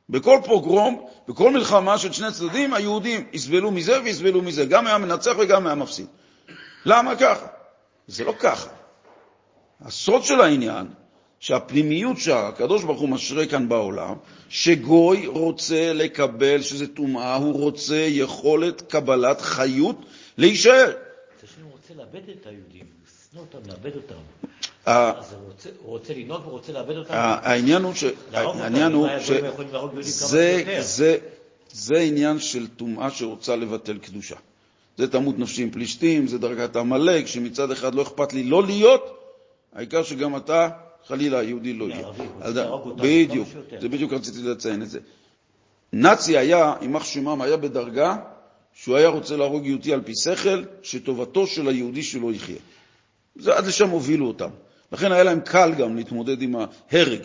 בכל 0.09 0.39
פוגרום, 0.45 1.05
בכל 1.27 1.51
מלחמה 1.51 1.97
של 1.97 2.11
שני 2.11 2.31
צדדים, 2.31 2.73
היהודים 2.73 3.27
יסבלו 3.33 3.71
מזה 3.71 4.01
ויסבלו 4.01 4.41
מזה, 4.41 4.65
גם 4.65 4.87
היה 4.87 4.97
מנצח 4.97 5.31
וגם 5.39 5.67
היה 5.67 5.75
מפסיד. 5.75 6.07
למה 6.85 7.15
ככה? 7.15 7.47
זה 8.07 8.23
לא 8.23 8.33
ככה. 8.39 8.69
הסוד 9.81 10.23
של 10.23 10.41
העניין, 10.41 10.87
שהפנימיות 11.39 12.17
שהקדוש 12.17 12.83
ברוך 12.83 13.01
הוא 13.01 13.09
משרה 13.09 13.45
כאן 13.45 13.69
בעולם, 13.69 14.15
שגוי 14.49 15.27
רוצה 15.27 15.93
לקבל, 15.93 16.61
שזה 16.61 16.87
טומאה, 16.87 17.35
הוא 17.35 17.53
רוצה 17.53 18.05
יכולת 18.09 18.81
קבלת 18.81 19.41
חיות 19.41 20.05
להישאר. 20.37 20.91
הוא 21.61 21.71
רוצה 21.71 21.93
לאבד 21.93 22.29
את 22.29 22.45
היהודים, 22.45 22.85
לשנוא 23.05 23.41
אותם, 23.41 23.69
לאבד 23.69 23.95
אותם. 23.95 24.48
אז 24.85 25.33
הוא 25.81 25.91
רוצה 25.91 26.13
לנהוג 26.13 26.47
ורוצה 26.47 26.71
לאבד 26.71 26.97
אותם? 26.97 27.13
העניין 27.13 27.81
הוא 27.83 27.93
שזה 31.73 31.99
עניין 31.99 32.39
של 32.39 32.67
טומאה 32.67 33.11
שרוצה 33.11 33.55
לבטל 33.55 33.97
קדושה. 33.97 34.35
זה 34.97 35.11
תמות 35.11 35.39
נפשי 35.39 35.63
עם 35.63 35.69
פלישתים, 35.71 36.27
זה 36.27 36.37
דרגת 36.37 36.75
עמלק, 36.75 37.27
שמצד 37.27 37.71
אחד 37.71 37.95
לא 37.95 38.01
אכפת 38.01 38.33
לי 38.33 38.43
לא 38.43 38.65
להיות, 38.65 39.19
העיקר 39.73 40.03
שגם 40.03 40.35
אתה, 40.35 40.69
חלילה, 41.07 41.39
היהודי 41.39 41.73
לא 41.73 41.85
יהיה. 41.85 42.07
בדיוק, 42.95 43.47
זה 43.81 43.89
בדיוק 43.89 44.13
רציתי 44.13 44.41
לציין 44.41 44.81
את 44.81 44.89
זה. 44.89 44.99
נאצי 45.93 46.37
היה, 46.37 46.73
יימח 46.81 47.03
שמם, 47.03 47.41
היה 47.41 47.57
בדרגה 47.57 48.15
שהוא 48.73 48.95
היה 48.95 49.07
רוצה 49.07 49.37
להרוג 49.37 49.65
יהודי 49.65 49.93
על 49.93 50.01
פי 50.01 50.13
שכל, 50.15 50.63
שטובתו 50.83 51.47
של 51.47 51.67
היהודי 51.67 52.03
שלו 52.03 52.31
יחיה. 52.31 52.59
זה 53.35 53.57
עד 53.57 53.67
לשם 53.67 53.89
הובילו 53.89 54.27
אותם. 54.27 54.49
לכן 54.91 55.11
היה 55.11 55.23
להם 55.23 55.39
קל 55.39 55.73
גם 55.77 55.95
להתמודד 55.95 56.41
עם 56.41 56.55
ההרג. 56.55 57.21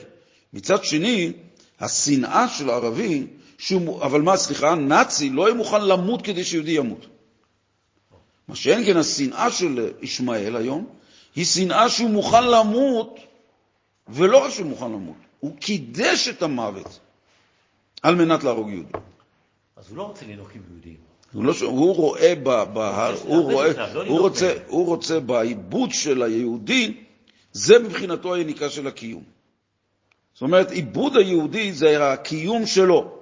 מצד 0.52 0.84
שני, 0.84 1.32
השנאה 1.80 2.48
של 2.48 2.70
הערבי, 2.70 3.26
שהוא, 3.58 4.02
אבל 4.02 4.22
מה, 4.22 4.36
סליחה, 4.36 4.74
נאצי 4.74 5.30
לא 5.30 5.46
היה 5.46 5.54
מוכן 5.54 5.84
למות 5.84 6.22
כדי 6.22 6.44
שיהודי 6.44 6.70
ימות. 6.70 7.06
מה 8.48 8.56
שאין 8.56 8.84
כן, 8.84 8.96
השנאה 8.96 9.50
של 9.50 9.92
ישמעאל 10.02 10.56
היום, 10.56 10.86
היא 11.36 11.44
שנאה 11.44 11.88
שהוא 11.88 12.10
מוכן 12.10 12.44
למות, 12.44 13.18
ולא 14.08 14.44
רק 14.44 14.50
שהוא 14.50 14.66
מוכן 14.66 14.92
למות, 14.92 15.16
הוא 15.40 15.56
קידש 15.56 16.28
את 16.28 16.42
המוות 16.42 16.98
על 18.02 18.14
מנת 18.14 18.44
להרוג 18.44 18.68
יהודים. 18.68 19.00
אז 19.76 19.88
הוא 19.88 19.96
לא 19.96 20.02
רוצה 20.02 20.26
לנהוג 20.26 20.48
עם 20.54 20.62
יהודים. 20.70 20.96
הוא, 21.32 21.44
לא, 21.44 21.54
הוא 21.62 21.94
רואה, 21.94 22.34
ב, 22.42 22.64
ב, 22.72 22.78
הוא, 23.24 23.52
רואה 23.52 23.68
לא 23.94 24.04
הוא, 24.06 24.20
רוצה, 24.20 24.54
הוא 24.66 24.86
רוצה 24.86 25.20
בעיבוד 25.20 25.90
של 25.92 26.22
היהודי, 26.22 27.03
זה 27.55 27.78
מבחינתו 27.78 28.34
היניקה 28.34 28.70
של 28.70 28.86
הקיום. 28.86 29.22
זאת 30.34 30.42
אומרת, 30.42 30.70
עיבוד 30.70 31.16
היהודי 31.16 31.72
זה 31.72 32.12
הקיום 32.12 32.66
שלו. 32.66 33.18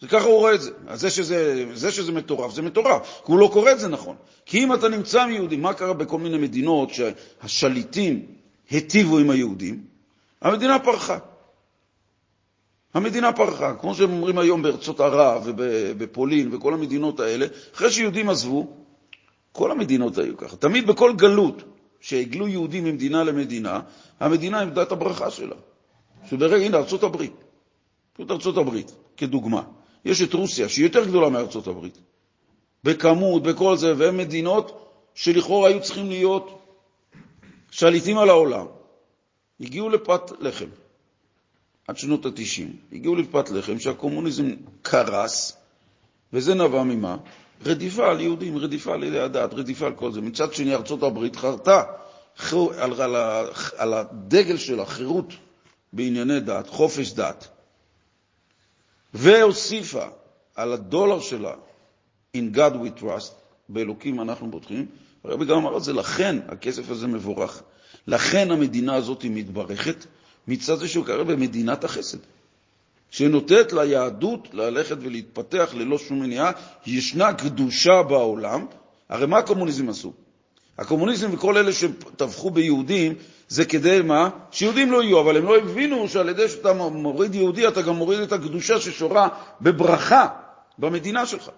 זה 0.00 0.08
ככה 0.08 0.24
הוא 0.24 0.38
רואה 0.38 0.54
את 0.54 0.60
זה. 0.62 0.70
זה 0.94 1.10
שזה, 1.10 1.64
זה 1.74 1.92
שזה 1.92 2.12
מטורף, 2.12 2.54
זה 2.54 2.62
מטורף, 2.62 3.22
כי 3.26 3.32
הוא 3.32 3.38
לא 3.38 3.50
קורא 3.52 3.72
את 3.72 3.80
זה 3.80 3.88
נכון. 3.88 4.16
כי 4.46 4.64
אם 4.64 4.74
אתה 4.74 4.88
נמצא 4.88 5.22
עם 5.22 5.30
יהודים, 5.30 5.62
מה 5.62 5.74
קרה 5.74 5.92
בכל 5.92 6.18
מיני 6.18 6.38
מדינות 6.38 6.90
שהשליטים 6.90 8.26
היטיבו 8.70 9.18
עם 9.18 9.30
היהודים? 9.30 9.84
המדינה 10.40 10.78
פרחה. 10.78 11.18
המדינה 12.94 13.32
פרחה, 13.32 13.74
כמו 13.74 13.94
שהם 13.94 14.10
אומרים 14.10 14.38
היום 14.38 14.62
בארצות 14.62 15.00
ערב 15.00 15.42
ובפולין 15.46 16.54
וכל 16.54 16.74
המדינות 16.74 17.20
האלה, 17.20 17.46
אחרי 17.74 17.90
שיהודים 17.90 18.28
עזבו, 18.28 18.66
כל 19.52 19.70
המדינות 19.70 20.18
היו 20.18 20.36
ככה. 20.36 20.56
תמיד 20.56 20.86
בכל 20.86 21.12
גלות 21.16 21.73
שהגלו 22.04 22.48
יהודים 22.48 22.84
ממדינה 22.84 23.24
למדינה, 23.24 23.80
המדינה 24.20 24.60
איבדה 24.60 24.82
את 24.82 24.92
הברכה 24.92 25.30
שלה. 25.30 25.56
שברגע, 26.30 26.56
הנה, 26.66 26.76
ארצות 26.76 27.02
הברית. 27.02 27.32
פשוט 28.12 28.30
ארצות 28.30 28.56
הברית, 28.56 28.92
כדוגמה. 29.16 29.62
יש 30.04 30.22
את 30.22 30.34
רוסיה, 30.34 30.68
שהיא 30.68 30.86
יותר 30.86 31.04
גדולה 31.04 31.28
מארצות 31.28 31.66
הברית. 31.66 31.98
בכמות, 32.84 33.42
בכל 33.42 33.76
זה, 33.76 33.94
והן 33.98 34.16
מדינות 34.16 34.92
שלכאורה 35.14 35.68
היו 35.68 35.82
צריכים 35.82 36.08
להיות 36.08 36.62
שליטים 37.70 38.18
על 38.18 38.28
העולם. 38.28 38.66
הגיעו 39.60 39.88
לפת 39.88 40.22
לחם. 40.40 40.68
עד 41.88 41.96
שנות 41.96 42.26
ה-90. 42.26 42.92
הגיעו 42.92 43.16
לפת 43.16 43.50
לחם 43.50 43.78
שהקומוניזם 43.78 44.50
קרס, 44.82 45.56
וזה 46.32 46.54
נבע 46.54 46.82
ממה? 46.82 47.16
רדיפה 47.64 48.10
על 48.10 48.20
יהודים, 48.20 48.58
רדיפה 48.58 48.94
על 48.94 49.04
ידי 49.04 49.20
הדת, 49.20 49.54
רדיפה 49.54 49.86
על 49.86 49.94
כל 49.94 50.12
זה. 50.12 50.20
מצד 50.20 50.54
שני, 50.54 50.74
ארצות 50.74 51.02
הברית 51.02 51.36
חרתה 51.36 51.82
על, 52.52 53.00
על, 53.00 53.16
על 53.76 53.94
הדגל 53.94 54.56
שלה 54.56 54.86
חירות 54.86 55.32
בענייני 55.92 56.40
דת, 56.40 56.68
חופש 56.68 57.12
דת, 57.12 57.48
והוסיפה 59.14 60.06
על 60.54 60.72
הדולר 60.72 61.20
שלה 61.20 61.54
In 62.36 62.56
God 62.56 62.74
we 62.74 63.00
trust, 63.00 63.32
באלוקים 63.68 64.20
אנחנו 64.20 64.50
בוטחים, 64.50 64.86
הרבי 65.24 65.44
גם 65.44 65.56
אמר 65.56 65.76
את 65.76 65.84
זה, 65.84 65.92
לכן 65.92 66.36
הכסף 66.48 66.90
הזה 66.90 67.06
מבורך. 67.06 67.62
לכן 68.06 68.50
המדינה 68.50 68.94
הזאת 68.94 69.24
מתברכת, 69.30 70.06
מצד 70.48 70.78
זה 70.78 70.88
שהוא 70.88 71.06
קרא 71.06 71.22
במדינת 71.22 71.84
החסד, 71.84 72.18
שנותנת 73.14 73.72
ליהדות 73.72 74.48
ללכת 74.52 74.96
ולהתפתח 75.00 75.74
ללא 75.74 75.98
שום 75.98 76.20
מניעה. 76.20 76.50
ישנה 76.86 77.32
קדושה 77.32 78.02
בעולם. 78.02 78.66
הרי 79.08 79.26
מה 79.26 79.38
הקומוניזם 79.38 79.88
עשו? 79.88 80.12
הקומוניסטים 80.78 81.34
וכל 81.34 81.56
אלה 81.56 81.72
שטבחו 81.72 82.50
ביהודים, 82.50 83.14
זה 83.48 83.64
כדי 83.64 84.00
מה? 84.04 84.28
שיהודים 84.50 84.92
לא 84.92 85.02
יהיו, 85.02 85.20
אבל 85.20 85.36
הם 85.36 85.44
לא 85.44 85.56
הבינו 85.56 86.08
שעל 86.08 86.28
ידי 86.28 86.48
שאתה 86.48 86.72
מוריד 86.72 87.34
יהודי, 87.34 87.68
אתה 87.68 87.82
גם 87.82 87.94
מוריד 87.94 88.20
את 88.20 88.32
הקדושה 88.32 88.80
ששורה 88.80 89.28
בברכה 89.60 90.28
במדינה 90.78 91.26
שלך. 91.26 91.50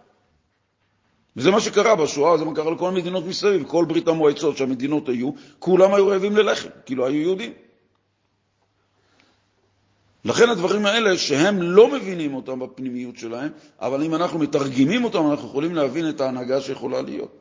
וזה 1.36 1.50
מה 1.50 1.60
שקרה 1.60 1.96
בשואה, 1.96 2.38
זה 2.38 2.44
מה 2.44 2.54
קרה 2.54 2.70
לכל 2.70 2.88
המדינות 2.88 3.24
מסביב, 3.26 3.64
כל 3.66 3.84
ברית 3.84 4.08
המועצות 4.08 4.56
שהמדינות 4.56 5.08
היו, 5.08 5.30
כולם 5.58 5.94
היו 5.94 6.08
רעבים 6.08 6.36
ללחם, 6.36 6.68
כאילו 6.86 7.06
היו 7.06 7.20
יהודים. 7.20 7.52
לכן 10.26 10.48
הדברים 10.48 10.86
האלה, 10.86 11.18
שהם 11.18 11.62
לא 11.62 11.88
מבינים 11.88 12.34
אותם 12.34 12.58
בפנימיות 12.58 13.16
שלהם, 13.16 13.50
אבל 13.80 14.02
אם 14.02 14.14
אנחנו 14.14 14.38
מתרגמים 14.38 15.04
אותם, 15.04 15.30
אנחנו 15.30 15.48
יכולים 15.48 15.74
להבין 15.74 16.08
את 16.08 16.20
ההנהגה 16.20 16.60
שיכולה 16.60 17.02
להיות. 17.02 17.36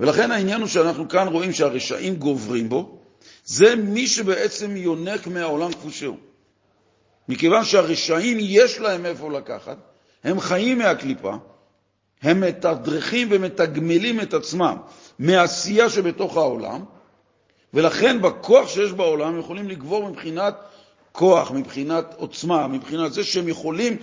ולכן 0.00 0.30
העניין 0.30 0.60
הוא 0.60 0.68
שאנחנו 0.68 1.08
כאן 1.08 1.28
רואים 1.28 1.52
שהרשעים 1.52 2.16
גוברים 2.16 2.68
בו, 2.68 2.98
זה 3.44 3.76
מי 3.76 4.06
שבעצם 4.06 4.76
יונק 4.76 5.26
מהעולם 5.26 5.72
כפי 5.72 5.90
שהוא. 5.90 6.16
מכיוון 7.28 7.64
שהרשעים 7.64 8.36
יש 8.40 8.78
להם 8.78 9.06
איפה 9.06 9.30
לקחת, 9.30 9.76
הם 10.24 10.40
חיים 10.40 10.78
מהקליפה, 10.78 11.34
הם 12.22 12.40
מתדרכים 12.40 13.28
ומתגמלים 13.30 14.20
את 14.20 14.34
עצמם 14.34 14.76
מעשייה 15.18 15.90
שבתוך 15.90 16.36
העולם, 16.36 16.84
ולכן 17.74 18.22
בכוח 18.22 18.68
שיש 18.68 18.92
בעולם 18.92 19.34
הם 19.34 19.40
יכולים 19.40 19.68
לגבור 19.68 20.08
מבחינת 20.08 20.54
כוח, 21.12 21.50
מבחינת 21.50 22.14
עוצמה, 22.16 22.66
מבחינת 22.66 23.12
זה 23.12 23.24
שהם 23.24 23.48
יכולים 23.48 23.96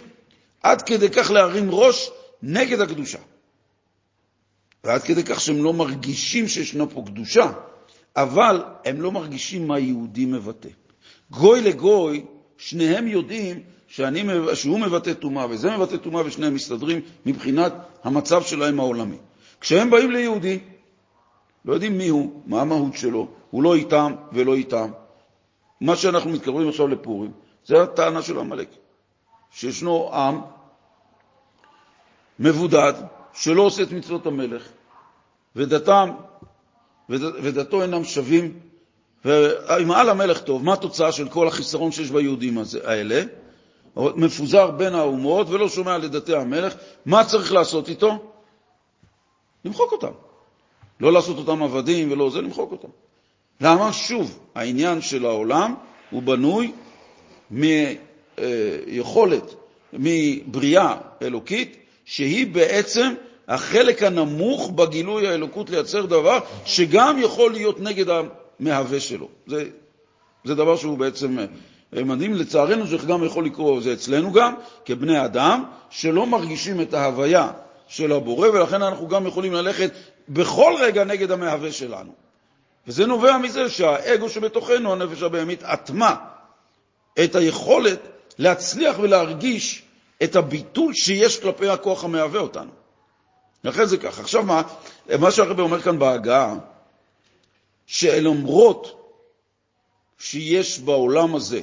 עד 0.63 0.81
כדי 0.81 1.09
כך 1.09 1.31
להרים 1.31 1.71
ראש 1.71 2.11
נגד 2.43 2.81
הקדושה. 2.81 3.17
ועד 4.83 5.01
כדי 5.01 5.23
כך 5.23 5.41
שהם 5.41 5.63
לא 5.63 5.73
מרגישים 5.73 6.47
שישנה 6.47 6.85
פה 6.85 7.03
קדושה, 7.05 7.51
אבל 8.15 8.63
הם 8.85 9.01
לא 9.01 9.11
מרגישים 9.11 9.67
מה 9.67 9.79
יהודי 9.79 10.25
מבטא. 10.25 10.69
גוי 11.31 11.61
לגוי, 11.61 12.25
שניהם 12.57 13.07
יודעים 13.07 13.59
שאני, 13.87 14.23
שהוא 14.53 14.79
מבטא 14.79 15.13
טומאה 15.13 15.45
וזה 15.49 15.77
מבטא 15.77 15.97
טומאה 15.97 16.21
ושניהם 16.25 16.53
מסתדרים 16.53 17.01
מבחינת 17.25 17.73
המצב 18.03 18.43
שלהם 18.43 18.79
העולמי. 18.79 19.17
כשהם 19.61 19.89
באים 19.89 20.11
ליהודי, 20.11 20.59
לא 21.65 21.73
יודעים 21.73 21.97
מי 21.97 22.07
הוא, 22.07 22.41
מה 22.45 22.61
המהות 22.61 22.97
שלו, 22.97 23.27
הוא 23.51 23.63
לא 23.63 23.75
איתם 23.75 24.15
ולא 24.33 24.55
איתם. 24.55 24.91
מה 25.81 25.95
שאנחנו 25.95 26.29
מתקרבים 26.29 26.69
עכשיו 26.69 26.87
לפורים, 26.87 27.31
זה 27.65 27.81
הטענה 27.81 28.21
של 28.21 28.39
עמלק, 28.39 28.67
שישנו 29.51 30.13
עם 30.13 30.41
מבודד, 32.39 32.93
שלא 33.33 33.61
עושה 33.61 33.83
את 33.83 33.91
מצוות 33.91 34.25
המלך, 34.25 34.69
ודתם, 35.55 36.09
ודתו 37.09 37.81
אינם 37.81 38.03
שווים, 38.03 38.59
ואם 39.25 39.91
על 39.91 40.09
המלך 40.09 40.41
טוב, 40.41 40.63
מה 40.63 40.73
התוצאה 40.73 41.11
של 41.11 41.29
כל 41.29 41.47
החיסרון 41.47 41.91
שיש 41.91 42.11
ביהודים 42.11 42.57
האלה? 42.83 43.23
מפוזר 43.95 44.71
בין 44.71 44.95
האומות 44.95 45.49
ולא 45.49 45.69
שומע 45.69 45.97
לדתי 45.97 46.35
המלך, 46.35 46.75
מה 47.05 47.25
צריך 47.25 47.51
לעשות 47.53 47.89
איתו? 47.89 48.31
למחוק 49.65 49.91
אותם. 49.91 50.11
לא 50.99 51.13
לעשות 51.13 51.37
אותם 51.37 51.63
עבדים 51.63 52.11
ולא 52.11 52.29
זה, 52.29 52.41
למחוק 52.41 52.71
אותם. 52.71 52.87
למה? 53.61 53.93
שוב, 53.93 54.39
העניין 54.55 55.01
של 55.01 55.25
העולם 55.25 55.75
הוא 56.09 56.23
בנוי 56.23 56.71
מיכולת, 57.51 59.53
מבריאה 59.93 60.95
אלוקית, 61.21 61.77
שהיא 62.05 62.47
בעצם 62.47 63.13
החלק 63.47 64.03
הנמוך 64.03 64.69
בגילוי 64.69 65.27
האלוקות 65.27 65.69
לייצר 65.69 66.05
דבר 66.05 66.39
שגם 66.65 67.17
יכול 67.19 67.51
להיות 67.51 67.79
נגד 67.79 68.05
המהווה 68.09 68.99
שלו. 68.99 69.27
זה, 69.47 69.65
זה 70.43 70.55
דבר 70.55 70.75
שהוא 70.75 70.97
בעצם 70.97 71.37
מדהים. 71.93 72.33
לצערנו 72.33 72.87
זה 72.87 72.97
גם 73.07 73.23
יכול 73.23 73.45
לקרות, 73.45 73.83
זה 73.83 73.93
אצלנו 73.93 74.31
גם, 74.31 74.53
כבני 74.85 75.25
אדם, 75.25 75.63
שלא 75.89 76.27
מרגישים 76.27 76.81
את 76.81 76.93
ההוויה 76.93 77.51
של 77.87 78.11
הבורא, 78.11 78.47
ולכן 78.47 78.81
אנחנו 78.81 79.07
גם 79.07 79.27
יכולים 79.27 79.53
ללכת 79.53 79.91
בכל 80.29 80.73
רגע 80.79 81.03
נגד 81.03 81.31
המהווה 81.31 81.71
שלנו. 81.71 82.28
וזה 82.87 83.05
נובע 83.05 83.37
מזה 83.37 83.69
שהאגו 83.69 84.29
שבתוכנו, 84.29 84.93
הנפש 84.93 85.21
הבהמית, 85.21 85.63
אטמה 85.63 86.15
את 87.23 87.35
היכולת 87.35 87.99
להצליח 88.37 88.99
ולהרגיש 88.99 89.83
את 90.23 90.35
הביטול 90.35 90.93
שיש 90.93 91.39
כלפי 91.39 91.69
הכוח 91.69 92.03
המהווה 92.03 92.39
אותנו. 92.39 92.71
לכן 93.63 93.85
זה 93.85 93.97
ככה. 93.97 94.21
עכשיו 94.21 94.43
מה, 94.43 94.61
מה 95.19 95.31
שהרבא 95.31 95.63
אומר 95.63 95.81
כאן 95.81 95.99
בהגעה, 95.99 96.55
שלמרות 97.85 99.13
שיש 100.17 100.79
בעולם 100.79 101.35
הזה 101.35 101.61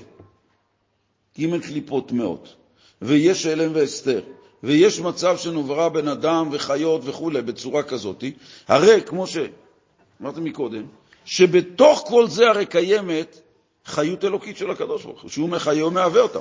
ג' 1.39 1.61
קליפות 1.61 2.09
טמאות, 2.09 2.55
ויש 3.03 3.47
הלם 3.47 3.75
והסתר, 3.75 4.21
ויש 4.63 5.01
מצב 5.01 5.37
שנוברא 5.39 5.89
בן 5.89 6.09
אדם 6.09 6.49
וחיות 6.53 7.01
וכו' 7.05 7.31
בצורה 7.31 7.83
כזאת, 7.83 8.25
הרי 8.69 9.03
כמו 9.07 9.27
שאמרתי 9.27 10.41
מקודם, 10.41 10.87
שבתוך 11.27 12.05
כל 12.09 12.29
זה 12.29 12.49
הרי 12.49 12.67
קיימת 12.67 13.41
חיות 13.85 14.25
אלוקית 14.25 14.57
של 14.57 14.71
הקדוש 14.71 15.05
ברוך 15.05 15.23
הוא, 15.23 15.31
שהוא 15.31 15.49
מחיה 15.49 15.87
ומהווה 15.87 16.21
אותם. 16.21 16.41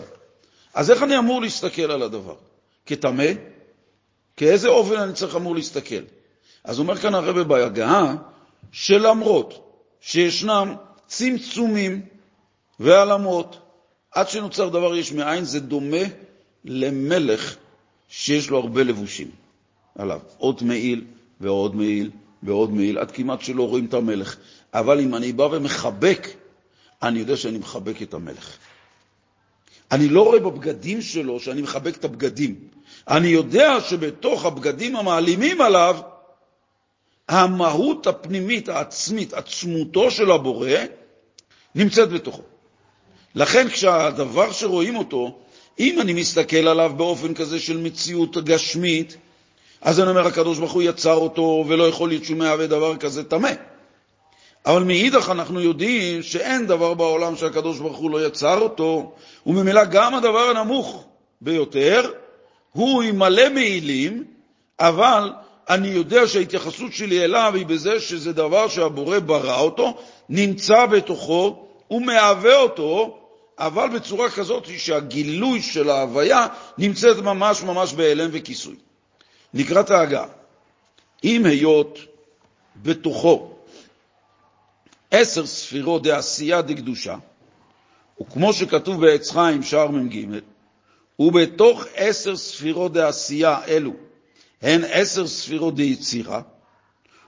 אז 0.74 0.92
איך 0.92 1.04
אני 1.04 1.18
אמור 1.18 1.42
להסתכל 1.42 1.92
על 1.92 2.02
הדבר? 2.02 2.36
כטמא? 2.86 3.32
כאיזה 4.38 4.68
אופן 4.68 4.96
אני 4.96 5.14
צריך 5.14 5.36
אמור 5.36 5.56
להסתכל? 5.56 6.04
אז 6.64 6.80
אומר 6.80 6.96
כאן 6.96 7.16
הרב 7.16 7.40
בהגעה, 7.40 8.16
שלמרות 8.72 9.80
שישנם 10.02 10.76
צמצומים 11.08 12.02
והעלמות, 12.80 13.58
עד 14.12 14.30
שנוצר 14.30 14.70
דבר 14.70 14.96
יש 14.96 15.12
מאין, 15.12 15.44
זה 15.46 15.60
דומה 15.60 16.04
למלך 16.66 17.56
שיש 18.08 18.50
לו 18.50 18.58
הרבה 18.58 18.84
לבושים 18.84 19.32
עליו. 19.96 20.20
עוד 20.38 20.64
מעיל 20.64 21.04
ועוד 21.42 21.76
מעיל 21.76 22.12
ועוד 22.44 22.72
מעיל, 22.74 22.98
עד 22.98 23.12
כמעט 23.12 23.42
שלא 23.42 23.68
רואים 23.68 23.86
את 23.86 23.94
המלך. 23.94 24.38
אבל 24.76 25.00
אם 25.00 25.16
אני 25.16 25.32
בא 25.32 25.44
ומחבק, 25.44 26.28
אני 27.04 27.20
יודע 27.20 27.38
שאני 27.38 27.58
מחבק 27.58 28.02
את 28.02 28.14
המלך. 28.14 28.58
אני 29.92 30.10
לא 30.10 30.24
רואה 30.24 30.40
בבגדים 30.40 31.02
שלו 31.02 31.40
שאני 31.40 31.62
מחבק 31.62 31.98
את 31.98 32.06
הבגדים. 32.06 32.56
אני 33.08 33.28
יודע 33.28 33.82
שבתוך 33.82 34.46
הבגדים 34.46 34.96
המעלימים 34.96 35.62
עליו, 35.62 35.98
המהות 37.30 38.08
הפנימית, 38.08 38.70
העצמית, 38.70 39.34
עצמותו 39.34 40.12
של 40.12 40.32
הבורא, 40.32 40.70
נמצאת 41.76 42.10
בתוכו. 42.10 42.42
לכן 43.36 43.70
כשהדבר 43.70 44.52
שרואים 44.52 44.96
אותו, 44.96 45.40
אם 45.80 46.02
אני 46.02 46.14
מסתכל 46.14 46.68
עליו 46.68 46.92
באופן 46.98 47.34
כזה 47.34 47.60
של 47.60 47.78
מציאות 47.78 48.38
גשמית, 48.38 49.18
אז 49.82 50.00
אני 50.00 50.10
אומר, 50.10 50.28
הקדוש 50.28 50.60
ברוך 50.60 50.72
הוא 50.72 50.84
יצר 50.84 51.14
אותו, 51.16 51.66
ולא 51.68 51.88
יכול 51.88 52.10
להיות 52.10 52.24
שהוא 52.26 52.38
מהווה 52.38 52.68
דבר 52.68 52.98
כזה 52.98 53.24
טמא. 53.24 53.52
אבל 54.66 54.84
מאידך 54.84 55.30
אנחנו 55.30 55.61
יודעים 55.61 56.24
שאין 56.24 56.68
דבר 56.68 56.93
בעולם 56.93 57.36
שהקדוש 57.36 57.80
ברוך 57.80 57.97
הוא 57.97 58.11
לא 58.11 58.26
יצר 58.26 58.59
אותו, 58.59 59.13
וממילא 59.45 59.86
גם 59.86 60.16
הדבר 60.16 60.39
הנמוך 60.39 61.05
ביותר 61.41 62.11
הוא 62.72 63.03
עם 63.03 63.20
מלא 63.20 63.49
מעילים, 63.49 64.24
אבל 64.80 65.34
אני 65.70 65.88
יודע 65.88 66.28
שההתייחסות 66.28 66.93
שלי 66.93 67.24
אליו 67.24 67.51
היא 67.55 67.66
בזה 67.66 67.99
שזה 67.99 68.34
דבר 68.34 68.68
שהבורא 68.68 69.20
ברא 69.20 69.59
אותו, 69.59 69.97
נמצא 70.30 70.86
בתוכו, 70.86 71.66
הוא 71.88 72.01
מהווה 72.01 72.55
אותו, 72.55 73.18
אבל 73.59 73.89
בצורה 73.89 74.30
כזאת 74.30 74.68
שהגילוי 74.78 75.61
של 75.61 75.89
ההוויה 75.89 76.47
נמצאת 76.78 77.18
ממש 77.18 77.63
ממש 77.63 77.93
בהיעלם 77.93 78.30
וכיסוי. 78.32 78.76
נקרא 79.53 79.80
את 79.80 79.91
ההגה. 79.91 80.26
אם 81.24 81.45
היות 81.45 81.99
בתוכו 82.76 83.55
עשר 85.16 85.45
ספירות 85.45 86.03
דעשייה 86.03 86.61
דקדושה, 86.61 87.16
וכמו 88.22 88.53
שכתוב 88.53 89.01
בעץ 89.01 89.32
חיים 89.32 89.63
שער 89.63 89.88
מ"ג, 89.88 90.39
ובתוך 91.20 91.86
עשר 91.95 92.36
ספירות 92.38 92.93
דעשייה 92.93 93.59
אלו 93.68 93.91
הן 94.61 94.82
עשר 94.91 95.28
ספירות 95.28 95.76
דיצירה, 95.76 96.41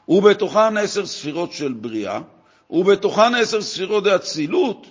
ובתוכן 0.07 0.77
עשר 0.77 1.05
ספירות 1.05 1.53
של 1.53 1.73
בריאה, 1.73 2.21
ובתוכן 2.69 3.35
עשר 3.35 3.61
ספירות 3.61 4.03
דאצילות, 4.03 4.87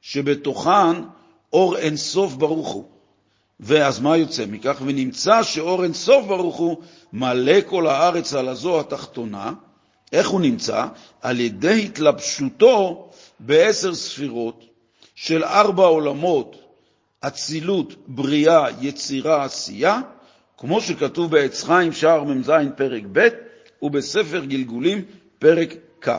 שבתוכן 0.00 1.02
אור 1.52 1.76
אינסוף 1.76 2.34
ברוך 2.34 2.68
הוא. 2.68 2.84
ואז 3.60 4.00
מה 4.00 4.16
יוצא 4.16 4.44
מכך? 4.46 4.82
ונמצא 4.86 5.42
שאור 5.42 5.84
אינסוף 5.84 6.26
ברוך 6.26 6.56
הוא 6.56 6.76
מלא 7.12 7.60
כל 7.66 7.86
הארץ 7.86 8.34
על 8.34 8.48
הזו 8.48 8.80
התחתונה, 8.80 9.52
איך 10.12 10.28
הוא 10.28 10.40
נמצא? 10.40 10.86
על 11.22 11.40
ידי 11.40 11.84
התלבשותו 11.84 13.10
בעשר 13.40 13.94
ספירות 13.94 14.64
של 15.14 15.44
ארבע 15.44 15.84
עולמות, 15.84 16.56
אצילות, 17.20 17.94
בריאה, 18.06 18.66
יצירה, 18.80 19.44
עשייה, 19.44 20.00
כמו 20.58 20.80
שכתוב 20.80 21.30
בעץ 21.30 21.64
חיים 21.64 21.92
שער 21.92 22.24
מ"ז 22.24 22.50
פרק 22.76 23.02
ב' 23.12 23.28
ובספר 23.82 24.44
גלגולים 24.44 25.04
פרק 25.38 25.74
כ'. 26.00 26.10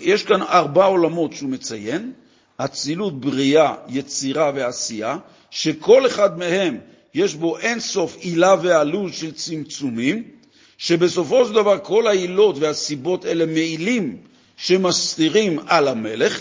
יש 0.00 0.22
כאן 0.22 0.42
ארבע 0.42 0.84
עולמות 0.84 1.32
שהוא 1.32 1.50
מציין, 1.50 2.12
אצילות, 2.56 3.20
בריאה, 3.20 3.74
יצירה 3.88 4.52
ועשייה, 4.54 5.18
שכל 5.50 6.06
אחד 6.06 6.38
מהם 6.38 6.78
יש 7.14 7.34
בו 7.34 7.58
אין 7.58 7.80
סוף 7.80 8.16
עילה 8.16 8.54
ועלול 8.62 9.12
של 9.12 9.32
צמצומים, 9.32 10.39
שבסופו 10.80 11.46
של 11.46 11.52
דבר 11.52 11.78
כל 11.78 12.06
העילות 12.06 12.56
והסיבות 12.58 13.26
אלה 13.26 13.46
מעילים 13.46 14.16
שמסתירים 14.56 15.58
על 15.66 15.88
המלך, 15.88 16.40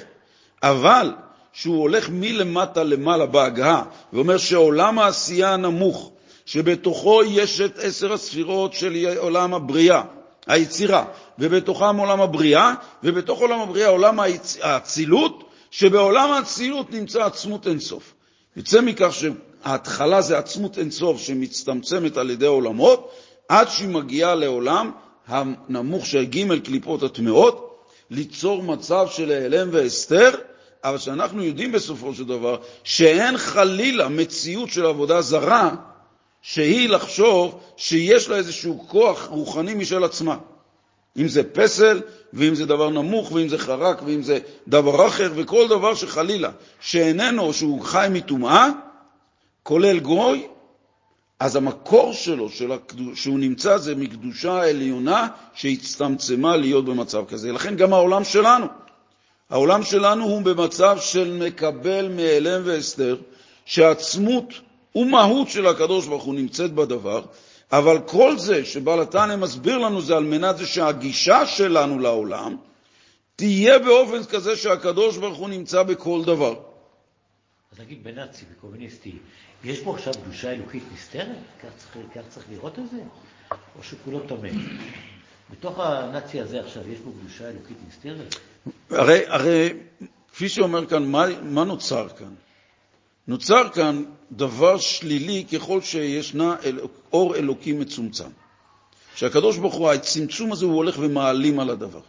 אבל 0.63 1.11
שהוא 1.53 1.81
הולך 1.81 2.09
מלמטה 2.11 2.83
למעלה 2.83 3.25
בהגהה 3.25 3.83
ואומר 4.13 4.37
שעולם 4.37 4.99
העשייה 4.99 5.53
הנמוך, 5.53 6.11
שבתוכו 6.45 7.21
יש 7.23 7.61
את 7.61 7.79
עשר 7.79 8.13
הספירות 8.13 8.73
של 8.73 9.17
עולם 9.17 9.53
הבריאה, 9.53 10.01
היצירה, 10.47 11.05
ובתוכם 11.39 11.97
עולם 11.97 12.21
הבריאה, 12.21 12.73
ובתוך 13.03 13.39
עולם 13.39 13.59
הבריאה 13.59 13.89
עולם 13.89 14.19
האצילות, 14.61 15.43
שבעולם 15.71 16.31
האצילות 16.31 16.91
נמצא 16.91 17.23
עצמות 17.25 17.67
אינסוף. 17.67 18.13
יוצא 18.57 18.81
מכך 18.81 19.13
שההתחלה 19.13 20.21
זה 20.21 20.37
עצמות 20.37 20.77
אינסוף 20.77 21.21
שמצטמצמת 21.21 22.17
על 22.17 22.29
ידי 22.29 22.45
עולמות, 22.45 23.11
עד 23.49 23.69
שהיא 23.69 23.89
מגיעה 23.89 24.35
לעולם 24.35 24.91
הנמוך 25.27 26.05
של 26.05 26.25
ג' 26.25 26.59
קליפות 26.59 27.03
הטמעות, 27.03 27.85
ליצור 28.09 28.63
מצב 28.63 29.07
של 29.11 29.31
העלם 29.31 29.69
והסתר, 29.71 30.29
אבל 30.83 30.97
שאנחנו 30.97 31.43
יודעים 31.43 31.71
בסופו 31.71 32.13
של 32.13 32.25
דבר 32.25 32.57
שאין 32.83 33.37
חלילה 33.37 34.09
מציאות 34.09 34.69
של 34.69 34.85
עבודה 34.85 35.21
זרה 35.21 35.75
שהיא 36.41 36.89
לחשוב 36.89 37.59
שיש 37.77 38.29
לה 38.29 38.35
איזשהו 38.35 38.85
כוח 38.87 39.27
רוחני 39.27 39.73
משל 39.73 40.03
עצמה. 40.03 40.37
אם 41.17 41.27
זה 41.27 41.43
פסל, 41.43 42.01
ואם 42.33 42.55
זה 42.55 42.65
דבר 42.65 42.89
נמוך, 42.89 43.31
ואם 43.31 43.49
זה 43.49 43.57
חרק, 43.57 44.01
ואם 44.05 44.21
זה 44.21 44.39
דבר 44.67 45.07
אחר, 45.07 45.31
וכל 45.35 45.67
דבר 45.67 45.95
שחלילה, 45.95 46.49
שאיננו, 46.79 47.53
שהוא 47.53 47.81
חי 47.81 48.07
מטומאה, 48.11 48.69
כולל 49.63 49.99
גוי, 49.99 50.47
אז 51.39 51.55
המקור 51.55 52.13
שלו, 52.13 52.49
של 52.49 52.71
הקדוש, 52.71 53.23
שהוא 53.23 53.39
נמצא, 53.39 53.77
זה 53.77 53.95
מקדושה 53.95 54.61
העליונה 54.61 55.27
שהצטמצמה 55.53 56.57
להיות 56.57 56.85
במצב 56.85 57.25
כזה. 57.25 57.51
לכן 57.51 57.75
גם 57.75 57.93
העולם 57.93 58.23
שלנו, 58.23 58.65
העולם 59.49 59.83
שלנו 59.83 60.25
הוא 60.25 60.41
במצב 60.41 60.97
של 61.01 61.37
מקבל 61.47 62.07
מאלם 62.07 62.61
והסתר, 62.65 63.17
שעצמות 63.65 64.53
ומהות 64.95 65.49
של 65.49 65.67
הקדוש 65.67 66.07
ברוך 66.07 66.23
הוא 66.23 66.35
נמצאת 66.35 66.73
בדבר, 66.73 67.21
אבל 67.71 67.99
כל 68.05 68.37
זה 68.37 68.65
שבעל 68.65 69.01
התנא 69.01 69.35
מסביר 69.35 69.77
לנו 69.77 70.01
זה 70.01 70.17
על 70.17 70.23
מנת 70.23 70.57
זה 70.57 70.65
שהגישה 70.65 71.45
שלנו 71.45 71.99
לעולם 71.99 72.57
תהיה 73.35 73.79
באופן 73.79 74.23
כזה 74.23 74.55
שהקדוש 74.55 75.17
ברוך 75.17 75.37
הוא 75.37 75.49
נמצא 75.49 75.83
בכל 75.83 76.21
דבר. 76.25 76.55
אז 77.71 77.79
נגיד 77.79 78.03
בנאצי, 78.03 78.45
בקומוניסטי, 78.51 79.11
יש 79.63 79.79
פה 79.79 79.95
עכשיו 79.95 80.13
קדושה 80.23 80.51
אלוקית 80.51 80.83
נסתרת? 80.93 81.37
כך 81.63 81.69
צריך, 81.77 82.07
כך 82.15 82.21
צריך 82.29 82.45
לראות 82.51 82.79
את 82.79 82.89
זה? 82.91 82.97
או 83.51 83.83
שכולו 83.83 84.19
טמא? 84.19 84.49
בתוך 85.51 85.79
הנאצי 85.79 86.41
הזה 86.41 86.59
עכשיו 86.59 86.91
יש 86.91 86.99
פה 86.99 87.11
קדושה 87.19 87.49
אלוקית 87.49 87.77
נסתרת? 87.87 88.35
הרי, 88.89 89.21
הרי 89.27 89.73
כפי 90.31 90.49
שאומר 90.49 90.85
כאן, 90.85 91.05
מה, 91.05 91.25
מה 91.41 91.63
נוצר 91.63 92.09
כאן? 92.09 92.33
נוצר 93.27 93.69
כאן 93.69 94.03
דבר 94.31 94.77
שלילי 94.77 95.45
ככל 95.53 95.81
שישנה 95.81 96.55
אל, 96.63 96.79
אור 97.13 97.35
אלוקי 97.35 97.73
מצומצם. 97.73 98.29
שהקדוש 99.15 99.57
ברוך 99.57 99.75
הוא, 99.75 99.89
הצמצום 99.89 100.51
הזה, 100.51 100.65
הוא 100.65 100.75
הולך 100.75 100.95
ומעלים 100.99 101.59
על 101.59 101.69
הדבר. 101.69 102.01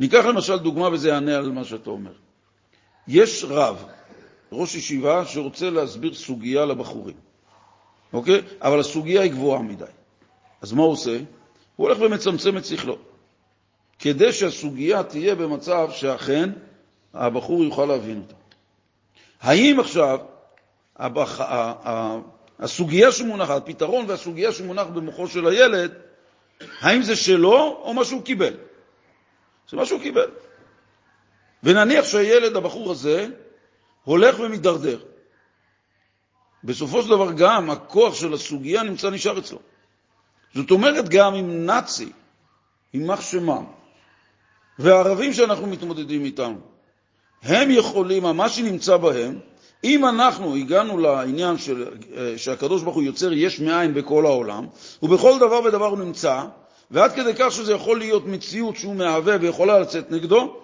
ניקח 0.00 0.24
למשל 0.24 0.58
דוגמה 0.58 0.88
וזה 0.88 1.08
יענה 1.08 1.36
על 1.36 1.52
מה 1.52 1.64
שאתה 1.64 1.90
אומר. 1.90 2.12
יש 3.08 3.44
רב, 3.48 3.84
ראש 4.52 4.74
ישיבה, 4.74 5.26
שרוצה 5.26 5.70
להסביר 5.70 6.14
סוגיה 6.14 6.64
לבחורים, 6.64 7.16
אוקיי? 8.12 8.40
אבל 8.60 8.80
הסוגיה 8.80 9.22
היא 9.22 9.32
גבוהה 9.32 9.62
מדי. 9.62 9.84
אז 10.62 10.72
מה 10.72 10.82
הוא 10.82 10.92
עושה? 10.92 11.16
הוא 11.76 11.88
הולך 11.88 11.98
ומצמצם 12.00 12.56
את 12.56 12.64
שכלו, 12.64 12.98
כדי 13.98 14.32
שהסוגיה 14.32 15.02
תהיה 15.02 15.34
במצב 15.34 15.88
שאכן 15.92 16.50
הבחור 17.14 17.64
יוכל 17.64 17.84
להבין 17.84 18.22
אותה. 18.22 18.34
האם 19.40 19.80
עכשיו 19.80 20.18
הבח... 20.96 21.40
הסוגיה 22.58 23.12
שמונחת, 23.12 23.62
הפתרון 23.62 24.04
והסוגיה 24.08 24.52
שמונח 24.52 24.86
במוחו 24.86 25.28
של 25.28 25.46
הילד, 25.46 25.92
האם 26.80 27.02
זה 27.02 27.16
שלו 27.16 27.80
או 27.82 27.94
מה 27.94 28.04
שהוא 28.04 28.22
קיבל? 28.22 28.54
זה 29.70 29.76
מה 29.76 29.86
שהוא 29.86 30.00
קיבל. 30.00 30.30
ונניח 31.62 32.04
שהילד, 32.04 32.56
הבחור 32.56 32.90
הזה, 32.90 33.28
הולך 34.04 34.40
ומתדרדר. 34.40 34.98
בסופו 36.64 37.02
של 37.02 37.08
דבר 37.08 37.32
גם 37.32 37.70
הכוח 37.70 38.14
של 38.14 38.34
הסוגיה 38.34 38.82
נמצא 38.82 39.10
נשאר 39.10 39.38
אצלו. 39.38 39.58
זאת 40.54 40.70
אומרת, 40.70 41.08
גם 41.08 41.34
עם 41.34 41.66
נאצי, 41.66 42.12
יימח 42.94 43.20
שמם, 43.20 43.64
והערבים 44.78 45.32
שאנחנו 45.32 45.66
מתמודדים 45.66 46.24
איתם, 46.24 46.54
הם 47.42 47.70
יכולים, 47.70 48.22
מה 48.22 48.48
שנמצא 48.48 48.96
בהם, 48.96 49.38
אם 49.84 50.04
אנחנו 50.04 50.56
הגענו 50.56 50.98
לעניין 50.98 51.58
של, 51.58 51.88
אה, 52.16 52.38
שהקדוש 52.38 52.82
ברוך 52.82 52.94
הוא 52.94 53.02
יוצר 53.02 53.32
יש 53.32 53.60
מאין 53.60 53.94
בכל 53.94 54.26
העולם, 54.26 54.66
ובכל 55.02 55.38
דבר 55.38 55.60
ודבר 55.64 55.86
הוא 55.86 55.98
נמצא, 55.98 56.44
ועד 56.90 57.12
כדי 57.12 57.32
כך 57.38 57.52
שזה 57.52 57.72
יכול 57.72 57.98
להיות 57.98 58.26
מציאות 58.26 58.76
שהוא 58.76 58.94
מהווה 58.94 59.36
ויכולה 59.40 59.78
לצאת 59.78 60.10
נגדו, 60.10 60.56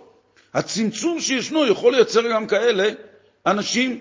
הצמצום 0.54 1.20
שישנו 1.20 1.66
יכול 1.66 1.94
לייצר 1.94 2.30
גם 2.32 2.46
כאלה 2.46 2.88
אנשים 3.46 3.98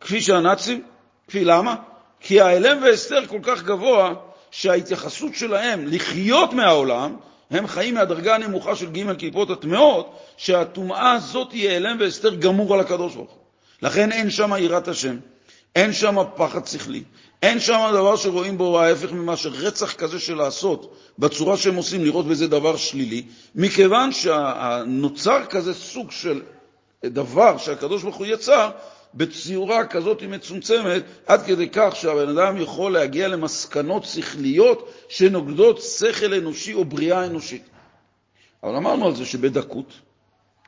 כפי 0.00 0.20
שהנאצים, 0.20 0.82
כפי 1.28 1.44
למה? 1.44 1.74
כי 2.20 2.40
ההלם 2.40 2.82
והסתר 2.82 3.26
כל 3.26 3.38
כך 3.42 3.62
גבוה, 3.62 4.14
שההתייחסות 4.50 5.34
שלהם 5.34 5.86
לחיות 5.86 6.52
מהעולם, 6.52 7.16
הם 7.50 7.66
חיים 7.66 7.94
מהדרגה 7.94 8.34
הנמוכה 8.34 8.76
של 8.76 8.90
ג' 8.90 9.12
קליפות 9.12 9.50
הטמעות, 9.50 10.18
שהטומאה 10.36 11.12
הזאת 11.12 11.52
היא 11.52 11.70
הלם 11.70 11.96
והסתר 12.00 12.34
גמור 12.34 12.74
על 12.74 12.80
הקדוש 12.80 13.14
ברוך 13.14 13.30
הוא. 13.30 13.38
לכן 13.82 14.12
אין 14.12 14.30
שם 14.30 14.52
יראת 14.58 14.88
השם, 14.88 15.16
אין 15.76 15.92
שם 15.92 16.16
פחד 16.36 16.66
שכלי, 16.66 17.02
אין 17.42 17.60
שם 17.60 17.90
דבר 17.92 18.16
שרואים 18.16 18.58
בו 18.58 18.80
ההפך 18.80 19.12
ממה 19.12 19.36
שרצח 19.36 19.92
כזה 19.92 20.20
של 20.20 20.34
לעשות, 20.34 20.96
בצורה 21.18 21.56
שהם 21.56 21.76
עושים, 21.76 22.04
לראות 22.04 22.26
בזה 22.26 22.46
דבר 22.46 22.76
שלילי, 22.76 23.22
מכיוון 23.54 24.10
שנוצר 24.12 25.44
כזה 25.44 25.74
סוג 25.74 26.10
של 26.10 26.42
דבר 27.04 27.58
שהקדוש 27.58 28.02
ברוך 28.02 28.16
הוא 28.16 28.26
יצר, 28.26 28.70
בציורה 29.14 29.86
כזאת 29.86 30.22
מצומצמת, 30.22 31.02
עד 31.26 31.42
כדי 31.42 31.68
כך 31.72 31.96
שהבן 31.96 32.38
אדם 32.38 32.56
יכול 32.56 32.92
להגיע 32.92 33.28
למסקנות 33.28 34.04
שכליות 34.04 34.92
שנוגדות 35.08 35.80
שכל 35.82 36.34
אנושי 36.34 36.74
או 36.74 36.84
בריאה 36.84 37.26
אנושית. 37.26 37.62
אבל 38.62 38.76
אמרנו 38.76 39.06
על 39.06 39.14
זה 39.14 39.26
שבדקות, 39.26 39.92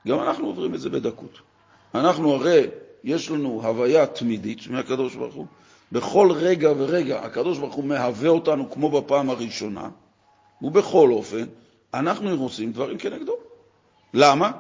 גם 0.09 0.21
אנחנו 0.21 0.47
עוברים 0.47 0.75
את 0.75 0.81
זה 0.81 0.91
בדקות. 0.91 1.39
אנחנו 1.95 2.35
הרי 2.35 2.67
יש 3.05 3.31
לנו 3.31 3.61
הוויה 3.65 4.07
תמידית 4.07 4.67
מהקדוש 4.67 5.15
ברוך 5.15 5.35
הוא. 5.35 5.47
בכל 5.93 6.33
רגע 6.33 6.73
ורגע 6.77 7.21
הקדוש 7.21 7.59
ברוך 7.59 7.75
הוא 7.75 7.85
מהווה 7.85 8.29
אותנו 8.29 8.71
כמו 8.71 8.91
בפעם 8.91 9.31
הראשונה, 9.31 9.89
ובכל 10.63 11.11
אופן 11.13 11.45
אנחנו 11.95 12.43
עושים 12.43 12.73
דברים 12.73 12.99
כנגדו. 12.99 13.37
למה? 14.15 14.51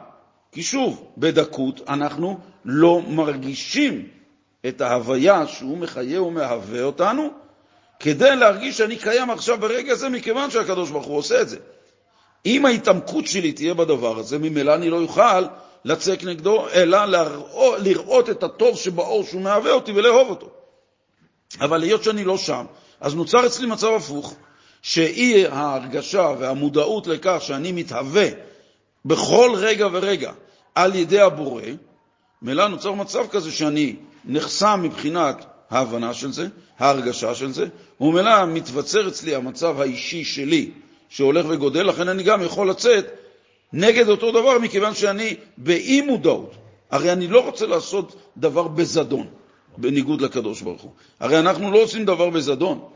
כי 0.53 0.63
שוב, 0.63 1.13
בדקות 1.19 1.81
אנחנו 1.89 2.39
לא 2.65 3.01
מרגישים 3.09 4.09
את 4.69 4.81
ההוויה 4.81 5.47
שהוא 5.47 5.79
מחיה 5.79 6.23
ומהווה 6.23 6.83
אותנו, 6.83 7.31
כדי 8.01 8.37
להרגיש 8.37 8.79
שאני 8.79 8.97
קיים 8.97 9.31
עכשיו 9.31 9.59
ברגע 9.59 9.93
הזה, 9.93 10.09
מכיוון 10.09 10.51
שהקדוש 10.51 10.91
ברוך 10.91 11.07
הוא 11.07 11.17
עושה 11.17 11.41
את 11.41 11.49
זה. 11.49 11.57
אם 12.47 12.67
ההתעמקות 12.67 13.27
שלי 13.27 13.53
תהיה 13.53 13.75
בדבר 13.75 14.19
הזה, 14.19 14.39
ממילא 14.39 14.75
אני 14.75 14.91
לא 14.91 15.03
אוכל 15.03 15.45
לצק 15.85 16.25
נגדו, 16.25 16.69
אלא 16.69 17.05
לראות, 17.05 17.79
לראות 17.81 18.31
את 18.31 18.43
הטוב 18.43 18.77
שבאור 18.77 19.25
שהוא 19.25 19.43
מהווה 19.43 19.73
אותי 19.73 19.93
ולאהוב 19.93 20.31
אותו. 20.31 20.51
אבל 21.61 21.83
היות 21.83 22.05
שאני 22.05 22.25
לא 22.25 22.39
שם, 22.39 22.65
אז 23.01 23.15
נוצר 23.15 23.47
אצלי 23.47 23.67
מצב 23.67 23.93
הפוך, 23.97 24.35
שאי 24.83 25.47
ההרגשה 25.47 26.33
והמודעות 26.39 27.07
לכך 27.07 27.39
שאני 27.41 27.73
מתהווה 27.73 28.29
בכל 29.05 29.51
רגע 29.57 29.89
ורגע 29.93 30.33
על 30.75 30.95
ידי 30.95 31.21
הבורא, 31.21 31.63
מילא 32.43 32.69
נוצר 32.69 32.93
מצב 32.93 33.27
כזה 33.31 33.53
שאני 33.53 33.97
נחסם 34.25 34.81
מבחינת 34.83 35.45
ההבנה 35.71 36.15
של 36.15 36.33
זה, 36.33 36.49
ההרגשה 36.79 37.35
של 37.35 37.53
זה, 37.53 37.67
וממילא 38.01 38.47
מתווצר 38.47 39.09
אצלי 39.09 39.35
המצב 39.35 39.81
האישי 39.81 40.25
שלי 40.25 40.71
שהולך 41.09 41.47
וגודל, 41.49 41.83
לכן 41.83 42.09
אני 42.09 42.23
גם 42.23 42.43
יכול 42.43 42.71
לצאת 42.71 43.07
נגד 43.73 44.09
אותו 44.09 44.31
דבר, 44.31 44.59
מכיוון 44.59 44.95
שאני 44.95 45.37
באי-מודעות. 45.57 46.55
הרי 46.91 47.13
אני 47.13 47.29
לא 47.29 47.45
רוצה 47.45 47.67
לעשות 47.67 48.17
דבר 48.37 48.69
בזדון, 48.69 49.27
בניגוד 49.79 50.21
לקדוש 50.21 50.63
ברוך 50.63 50.83
הוא. 50.83 50.91
הרי 51.21 51.39
אנחנו 51.39 51.73
לא 51.73 51.83
עושים 51.83 52.05
דבר 52.05 52.31
בזדון. 52.31 52.89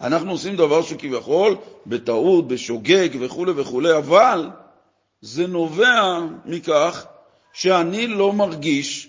אנחנו 0.00 0.30
עושים 0.30 0.56
דבר 0.56 0.82
שכביכול 0.82 1.56
בטעות, 1.86 2.48
בשוגג 2.48 3.08
וכו' 3.20 3.46
וכו', 3.56 3.82
אבל 3.98 4.50
זה 5.22 5.46
נובע 5.46 6.18
מכך 6.44 7.06
שאני 7.52 8.06
לא 8.06 8.32
מרגיש, 8.32 9.08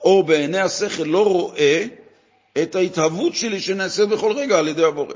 או 0.00 0.22
בעיני 0.22 0.58
השכל 0.58 1.02
לא 1.02 1.24
רואה, 1.24 1.84
את 2.62 2.74
ההתהוות 2.74 3.34
שלי 3.34 3.60
שנעשית 3.60 4.08
בכל 4.08 4.32
רגע 4.32 4.58
על 4.58 4.68
ידי 4.68 4.84
הבורא. 4.84 5.14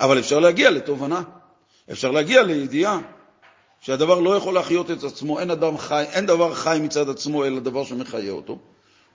אבל 0.00 0.18
אפשר 0.18 0.38
להגיע 0.38 0.70
לתובנה, 0.70 1.22
אפשר 1.92 2.10
להגיע 2.10 2.42
לידיעה 2.42 2.98
שהדבר 3.80 4.20
לא 4.20 4.36
יכול 4.36 4.54
להחיות 4.54 4.90
את 4.90 5.04
עצמו, 5.04 5.40
אין, 5.40 5.50
אדם 5.50 5.78
חי, 5.78 6.04
אין 6.12 6.26
דבר 6.26 6.54
חי 6.54 6.78
מצד 6.82 7.08
עצמו 7.08 7.44
אלא 7.44 7.60
דבר 7.60 7.84
שמחיה 7.84 8.32
אותו. 8.32 8.58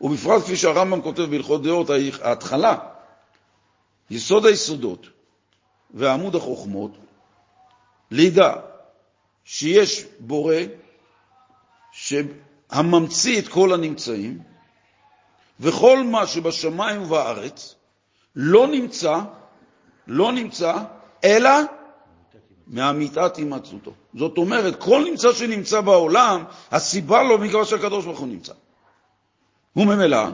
ובפרט 0.01 0.43
כפי 0.43 0.55
שהרמב"ם 0.55 1.01
כותב 1.01 1.21
בהלכות 1.21 1.63
דעות, 1.63 1.89
ההתחלה, 2.21 2.75
יסוד 4.09 4.45
היסודות 4.45 5.07
ועמוד 5.93 6.35
החוכמות, 6.35 6.91
לידע 8.11 8.53
שיש 9.49 10.05
בורא 10.19 10.55
שהממציא 11.91 13.39
את 13.39 13.47
כל 13.47 13.73
הנמצאים, 13.73 14.39
וכל 15.59 16.03
מה 16.03 16.27
שבשמיים 16.27 17.01
ובארץ 17.01 17.75
לא 18.35 18.67
נמצא, 18.67 19.19
לא 20.07 20.31
נמצא, 20.31 20.73
אלא 21.23 21.49
מאמיתת 22.67 23.37
הימצאותו. 23.37 23.91
זאת 24.15 24.37
אומרת, 24.37 24.75
כל 24.75 25.03
נמצא 25.09 25.33
שנמצא 25.33 25.81
בעולם, 25.81 26.43
הסיבה 26.71 27.23
לו 27.23 27.37
מכיוון 27.37 27.65
שהקדוש 27.65 28.05
ברוך 28.05 28.19
הוא 28.19 28.27
נמצא. 28.27 28.53
וממילא, 29.75 30.27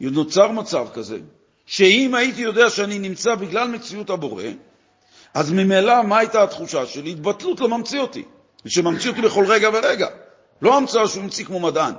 נוצר 0.00 0.52
מצב 0.52 0.86
כזה, 0.94 1.18
שאם 1.66 2.14
הייתי 2.14 2.40
יודע 2.40 2.70
שאני 2.70 2.98
נמצא 2.98 3.34
בגלל 3.34 3.68
מציאות 3.68 4.10
הבורא, 4.10 4.44
אז 5.34 5.52
ממילא 5.52 6.02
מה 6.02 6.18
הייתה 6.18 6.42
התחושה 6.42 6.86
שלי? 6.86 7.10
התבטלות 7.10 7.60
לממציא 7.60 8.00
אותי, 8.00 8.24
שממציא 8.66 9.10
אותי 9.10 9.22
בכל 9.22 9.44
רגע 9.48 9.70
ורגע. 9.72 10.08
לא 10.62 10.76
המצאה 10.76 11.08
שהוא 11.08 11.22
המציא 11.22 11.44
כמו 11.44 11.60
מדען, 11.60 11.94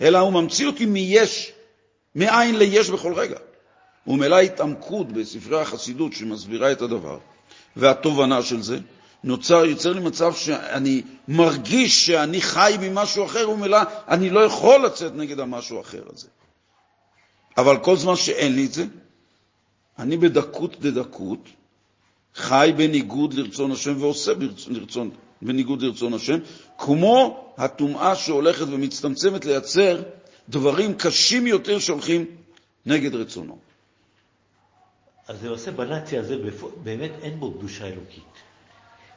אלא 0.00 0.18
הוא 0.18 0.32
ממציא 0.32 0.66
אותי 0.66 0.86
מיש, 0.86 1.52
מאין 2.14 2.58
ליש 2.58 2.90
בכל 2.90 3.14
רגע. 3.14 3.38
וממילא 4.06 4.40
התעמקות 4.40 5.12
בספרי 5.12 5.60
החסידות 5.60 6.12
שמסבירה 6.12 6.72
את 6.72 6.82
הדבר, 6.82 7.18
והתובנה 7.76 8.42
של 8.42 8.62
זה, 8.62 8.78
נוצר, 9.24 9.64
יוצר 9.64 9.92
לי 9.92 10.00
מצב 10.00 10.34
שאני 10.34 11.02
מרגיש 11.28 12.06
שאני 12.06 12.40
חי 12.40 12.76
ממשהו 12.80 13.24
אחר, 13.24 13.50
וממילא 13.50 13.78
אני 14.08 14.30
לא 14.30 14.40
יכול 14.40 14.84
לצאת 14.84 15.14
נגד 15.14 15.40
המשהו 15.40 15.78
האחר 15.78 16.02
הזה. 16.12 16.28
אבל 17.56 17.78
כל 17.78 17.96
זמן 17.96 18.16
שאין 18.16 18.54
לי 18.54 18.66
את 18.66 18.72
זה, 18.72 18.84
אני 19.98 20.16
בדקות 20.16 20.80
דדקות 20.80 21.48
חי 22.34 22.72
בניגוד 22.76 23.34
לרצון 23.34 23.72
השם 23.72 24.02
ועושה 24.02 24.32
ברצון, 24.34 25.10
בניגוד 25.42 25.82
לרצון 25.82 26.14
השם, 26.14 26.38
כמו 26.78 27.44
הטומאה 27.58 28.16
שהולכת 28.16 28.66
ומצטמצמת 28.70 29.44
לייצר 29.44 30.02
דברים 30.48 30.94
קשים 30.94 31.46
יותר 31.46 31.78
שהולכים 31.78 32.26
נגד 32.86 33.14
רצונו. 33.14 33.58
אז 35.28 35.40
זה 35.40 35.48
עושה 35.48 35.70
בנאצי 35.70 36.18
הזה, 36.18 36.36
באמת 36.82 37.10
אין 37.22 37.40
בו 37.40 37.52
קדושה 37.52 37.86
אלוקית. 37.86 38.22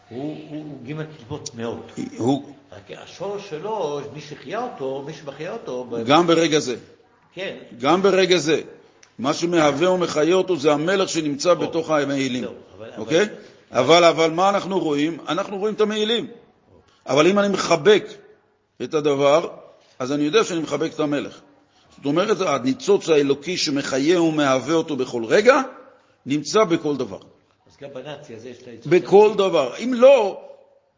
הוא, 0.10 0.38
הוא, 0.50 0.64
הוא 0.66 0.84
גימל 0.84 1.06
כתיבות 1.16 1.56
מאוד. 1.56 1.92
הוא... 2.18 2.54
רק 2.72 2.98
השורש 2.98 3.50
שלו, 3.50 4.02
מי 4.14 4.22
שחיה 4.22 4.64
אותו, 4.64 5.04
מי 5.06 5.14
שמחיה 5.14 5.54
אותו... 5.54 5.88
גם 6.06 6.28
ברגע 6.28 6.60
זה. 6.60 6.76
כן. 7.34 7.58
גם 7.80 8.02
ברגע 8.02 8.38
זה. 8.38 8.62
מה 9.20 9.34
שמהווה 9.34 9.92
ומחיה 9.92 10.36
אותו 10.36 10.58
זה 10.58 10.74
המלך 10.74 11.10
שנמצא 11.10 11.54
בתוך 11.54 11.90
המעילים. 11.90 12.44
אוקיי? 12.98 13.26
אבל, 13.74 14.04
אבל, 14.04 14.32
מה 14.32 14.50
אנחנו 14.50 14.80
רואים? 14.80 15.18
אנחנו 15.28 15.58
רואים 15.58 15.76
את 15.76 15.82
המעילים. 15.82 16.28
אבל 17.08 17.28
אם 17.28 17.40
אני 17.40 17.48
מחבק 17.48 18.06
את 18.84 18.94
הדבר, 18.94 19.48
אז 20.00 20.12
אני 20.12 20.24
יודע 20.24 20.44
שאני 20.44 20.60
מחבק 20.60 20.94
את 20.94 21.00
המלך. 21.00 21.40
זאת 21.98 22.06
אומרת, 22.06 22.42
הניצוץ 22.42 23.10
האלוקי 23.10 23.58
שמחיה 23.58 24.22
ומהווה 24.22 24.74
אותו 24.76 24.96
בכל 24.96 25.26
רגע, 25.26 25.62
נמצא 26.26 26.64
בכל 26.64 26.98
דבר. 26.98 27.20
אז 27.68 27.78
גם 27.82 27.90
בנאצי 27.94 28.36
הזה 28.36 28.50
יש 28.50 28.58
לה... 28.68 28.74
בכל 28.86 29.32
דבר. 29.38 29.74
אם 29.78 29.94
לא, 29.94 30.42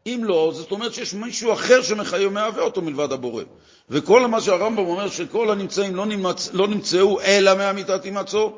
אם 0.06 0.20
לא, 0.24 0.50
זאת 0.54 0.70
אומרת 0.70 0.94
שיש 0.94 1.14
מישהו 1.14 1.52
אחר 1.52 1.82
שמחיה 1.82 2.28
ומהווה 2.28 2.62
אותו 2.62 2.82
מלבד 2.82 3.12
הבורא. 3.12 3.42
וכל 3.90 4.26
מה 4.26 4.40
שהרמב"ם 4.40 4.86
אומר 4.86 5.08
שכל 5.08 5.50
הנמצאים 5.50 5.96
לא, 5.96 6.06
נמצ... 6.06 6.50
לא 6.52 6.68
נמצאו 6.68 7.20
אלא 7.20 7.54
מאמיתת 7.54 8.04
הימצאו, 8.04 8.52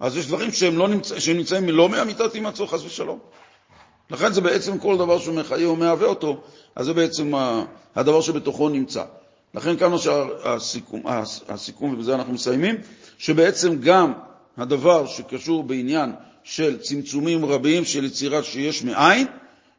אז 0.00 0.16
יש 0.16 0.26
דברים 0.26 0.52
שהם, 0.52 0.78
לא 0.78 0.88
נמצ... 0.88 1.12
שהם 1.18 1.36
נמצאים 1.36 1.68
לא 1.68 1.88
מאמיתת 1.88 2.34
הימצאו, 2.34 2.66
חס 2.66 2.84
ושלום. 2.84 3.18
לכן 4.10 4.32
זה 4.32 4.40
בעצם 4.40 4.78
כל 4.78 4.98
דבר 4.98 5.18
שמחיה 5.18 5.70
ומהווה 5.70 6.06
אותו, 6.06 6.40
אז 6.76 6.86
זה 6.86 6.92
בעצם 6.94 7.32
הדבר 7.96 8.20
שבתוכו 8.20 8.68
נמצא. 8.68 9.04
לכן 9.54 9.76
כאן 9.76 9.98
שהסיכום, 9.98 11.02
הסיכום, 11.48 11.94
ובזה 11.94 12.14
אנחנו 12.14 12.32
מסיימים, 12.32 12.76
שבעצם 13.18 13.76
גם 13.80 14.12
הדבר 14.56 15.06
שקשור 15.06 15.62
בעניין 15.62 16.12
של 16.44 16.78
צמצומים 16.78 17.44
רבים 17.44 17.84
של 17.84 18.04
יצירת 18.04 18.44
שיש 18.44 18.82
מאין, 18.82 19.26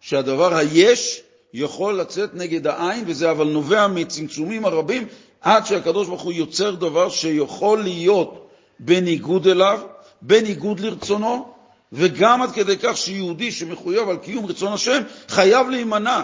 שהדבר 0.02 0.56
היש 0.56 1.22
יכול 1.54 2.00
לצאת 2.00 2.36
נגד 2.36 2.68
העין, 2.68 3.04
וזה 3.08 3.32
אבל 3.32 3.48
נובע 3.48 3.88
מצמצומים 3.88 4.66
הרבים, 4.66 5.08
עד 5.42 5.66
שהקדוש 5.66 6.08
ברוך 6.08 6.22
הוא 6.22 6.34
יוצר 6.34 6.76
דבר 6.76 7.10
שיכול 7.10 7.84
להיות 7.84 8.50
בניגוד 8.80 9.48
אליו, 9.48 9.80
בניגוד 10.22 10.80
לרצונו, 10.80 11.54
וגם 11.92 12.42
עד 12.42 12.52
כדי 12.52 12.78
כך 12.78 12.98
שיהודי 12.98 13.52
שמחויב 13.52 14.10
על 14.10 14.18
קיום 14.18 14.46
רצון 14.46 14.74
השם 14.74 15.02
חייב 15.28 15.70
להימנע 15.70 16.22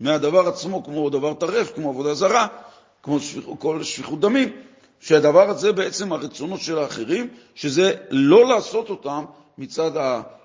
מהדבר 0.00 0.48
עצמו, 0.48 0.84
כמו 0.84 1.10
דבר 1.10 1.34
טרף, 1.34 1.72
כמו 1.74 1.88
עבודה 1.88 2.14
זרה, 2.14 2.46
כמו 3.02 3.20
שפיח, 3.20 3.44
כל 3.58 3.82
שפיכות 3.82 4.20
דמים, 4.20 4.48
שהדבר 5.00 5.50
הזה 5.50 5.72
בעצם 5.72 6.12
הרצונות 6.12 6.60
של 6.60 6.78
האחרים, 6.78 7.28
שזה 7.54 7.94
לא 8.10 8.48
לעשות 8.48 8.90
אותם 8.90 9.24
מצד 9.58 9.90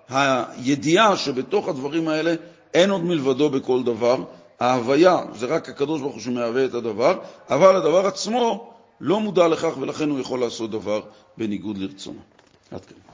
הידיעה 0.09 1.17
שבתוך 1.17 1.67
הדברים 1.67 2.07
האלה 2.07 2.35
אין 2.73 2.89
עוד 2.89 3.03
מלבדו 3.03 3.49
בכל 3.49 3.83
דבר. 3.83 4.23
ההוויה 4.59 5.19
זה 5.33 5.45
רק 5.45 5.69
הקדוש 5.69 6.01
ברוך 6.01 6.13
הוא 6.13 6.21
שמהווה 6.21 6.65
את 6.65 6.73
הדבר, 6.73 7.19
אבל 7.49 7.75
הדבר 7.75 8.07
עצמו 8.07 8.73
לא 9.01 9.19
מודע 9.19 9.47
לכך 9.47 9.77
ולכן 9.79 10.09
הוא 10.09 10.19
יכול 10.19 10.39
לעשות 10.39 10.71
דבר 10.71 11.01
בניגוד 11.37 11.77
לרצונו. 11.77 12.19
עד 12.71 12.85
כאן. 12.85 13.06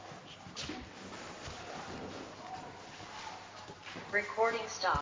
Recording 4.14 4.62
stop. 4.68 5.02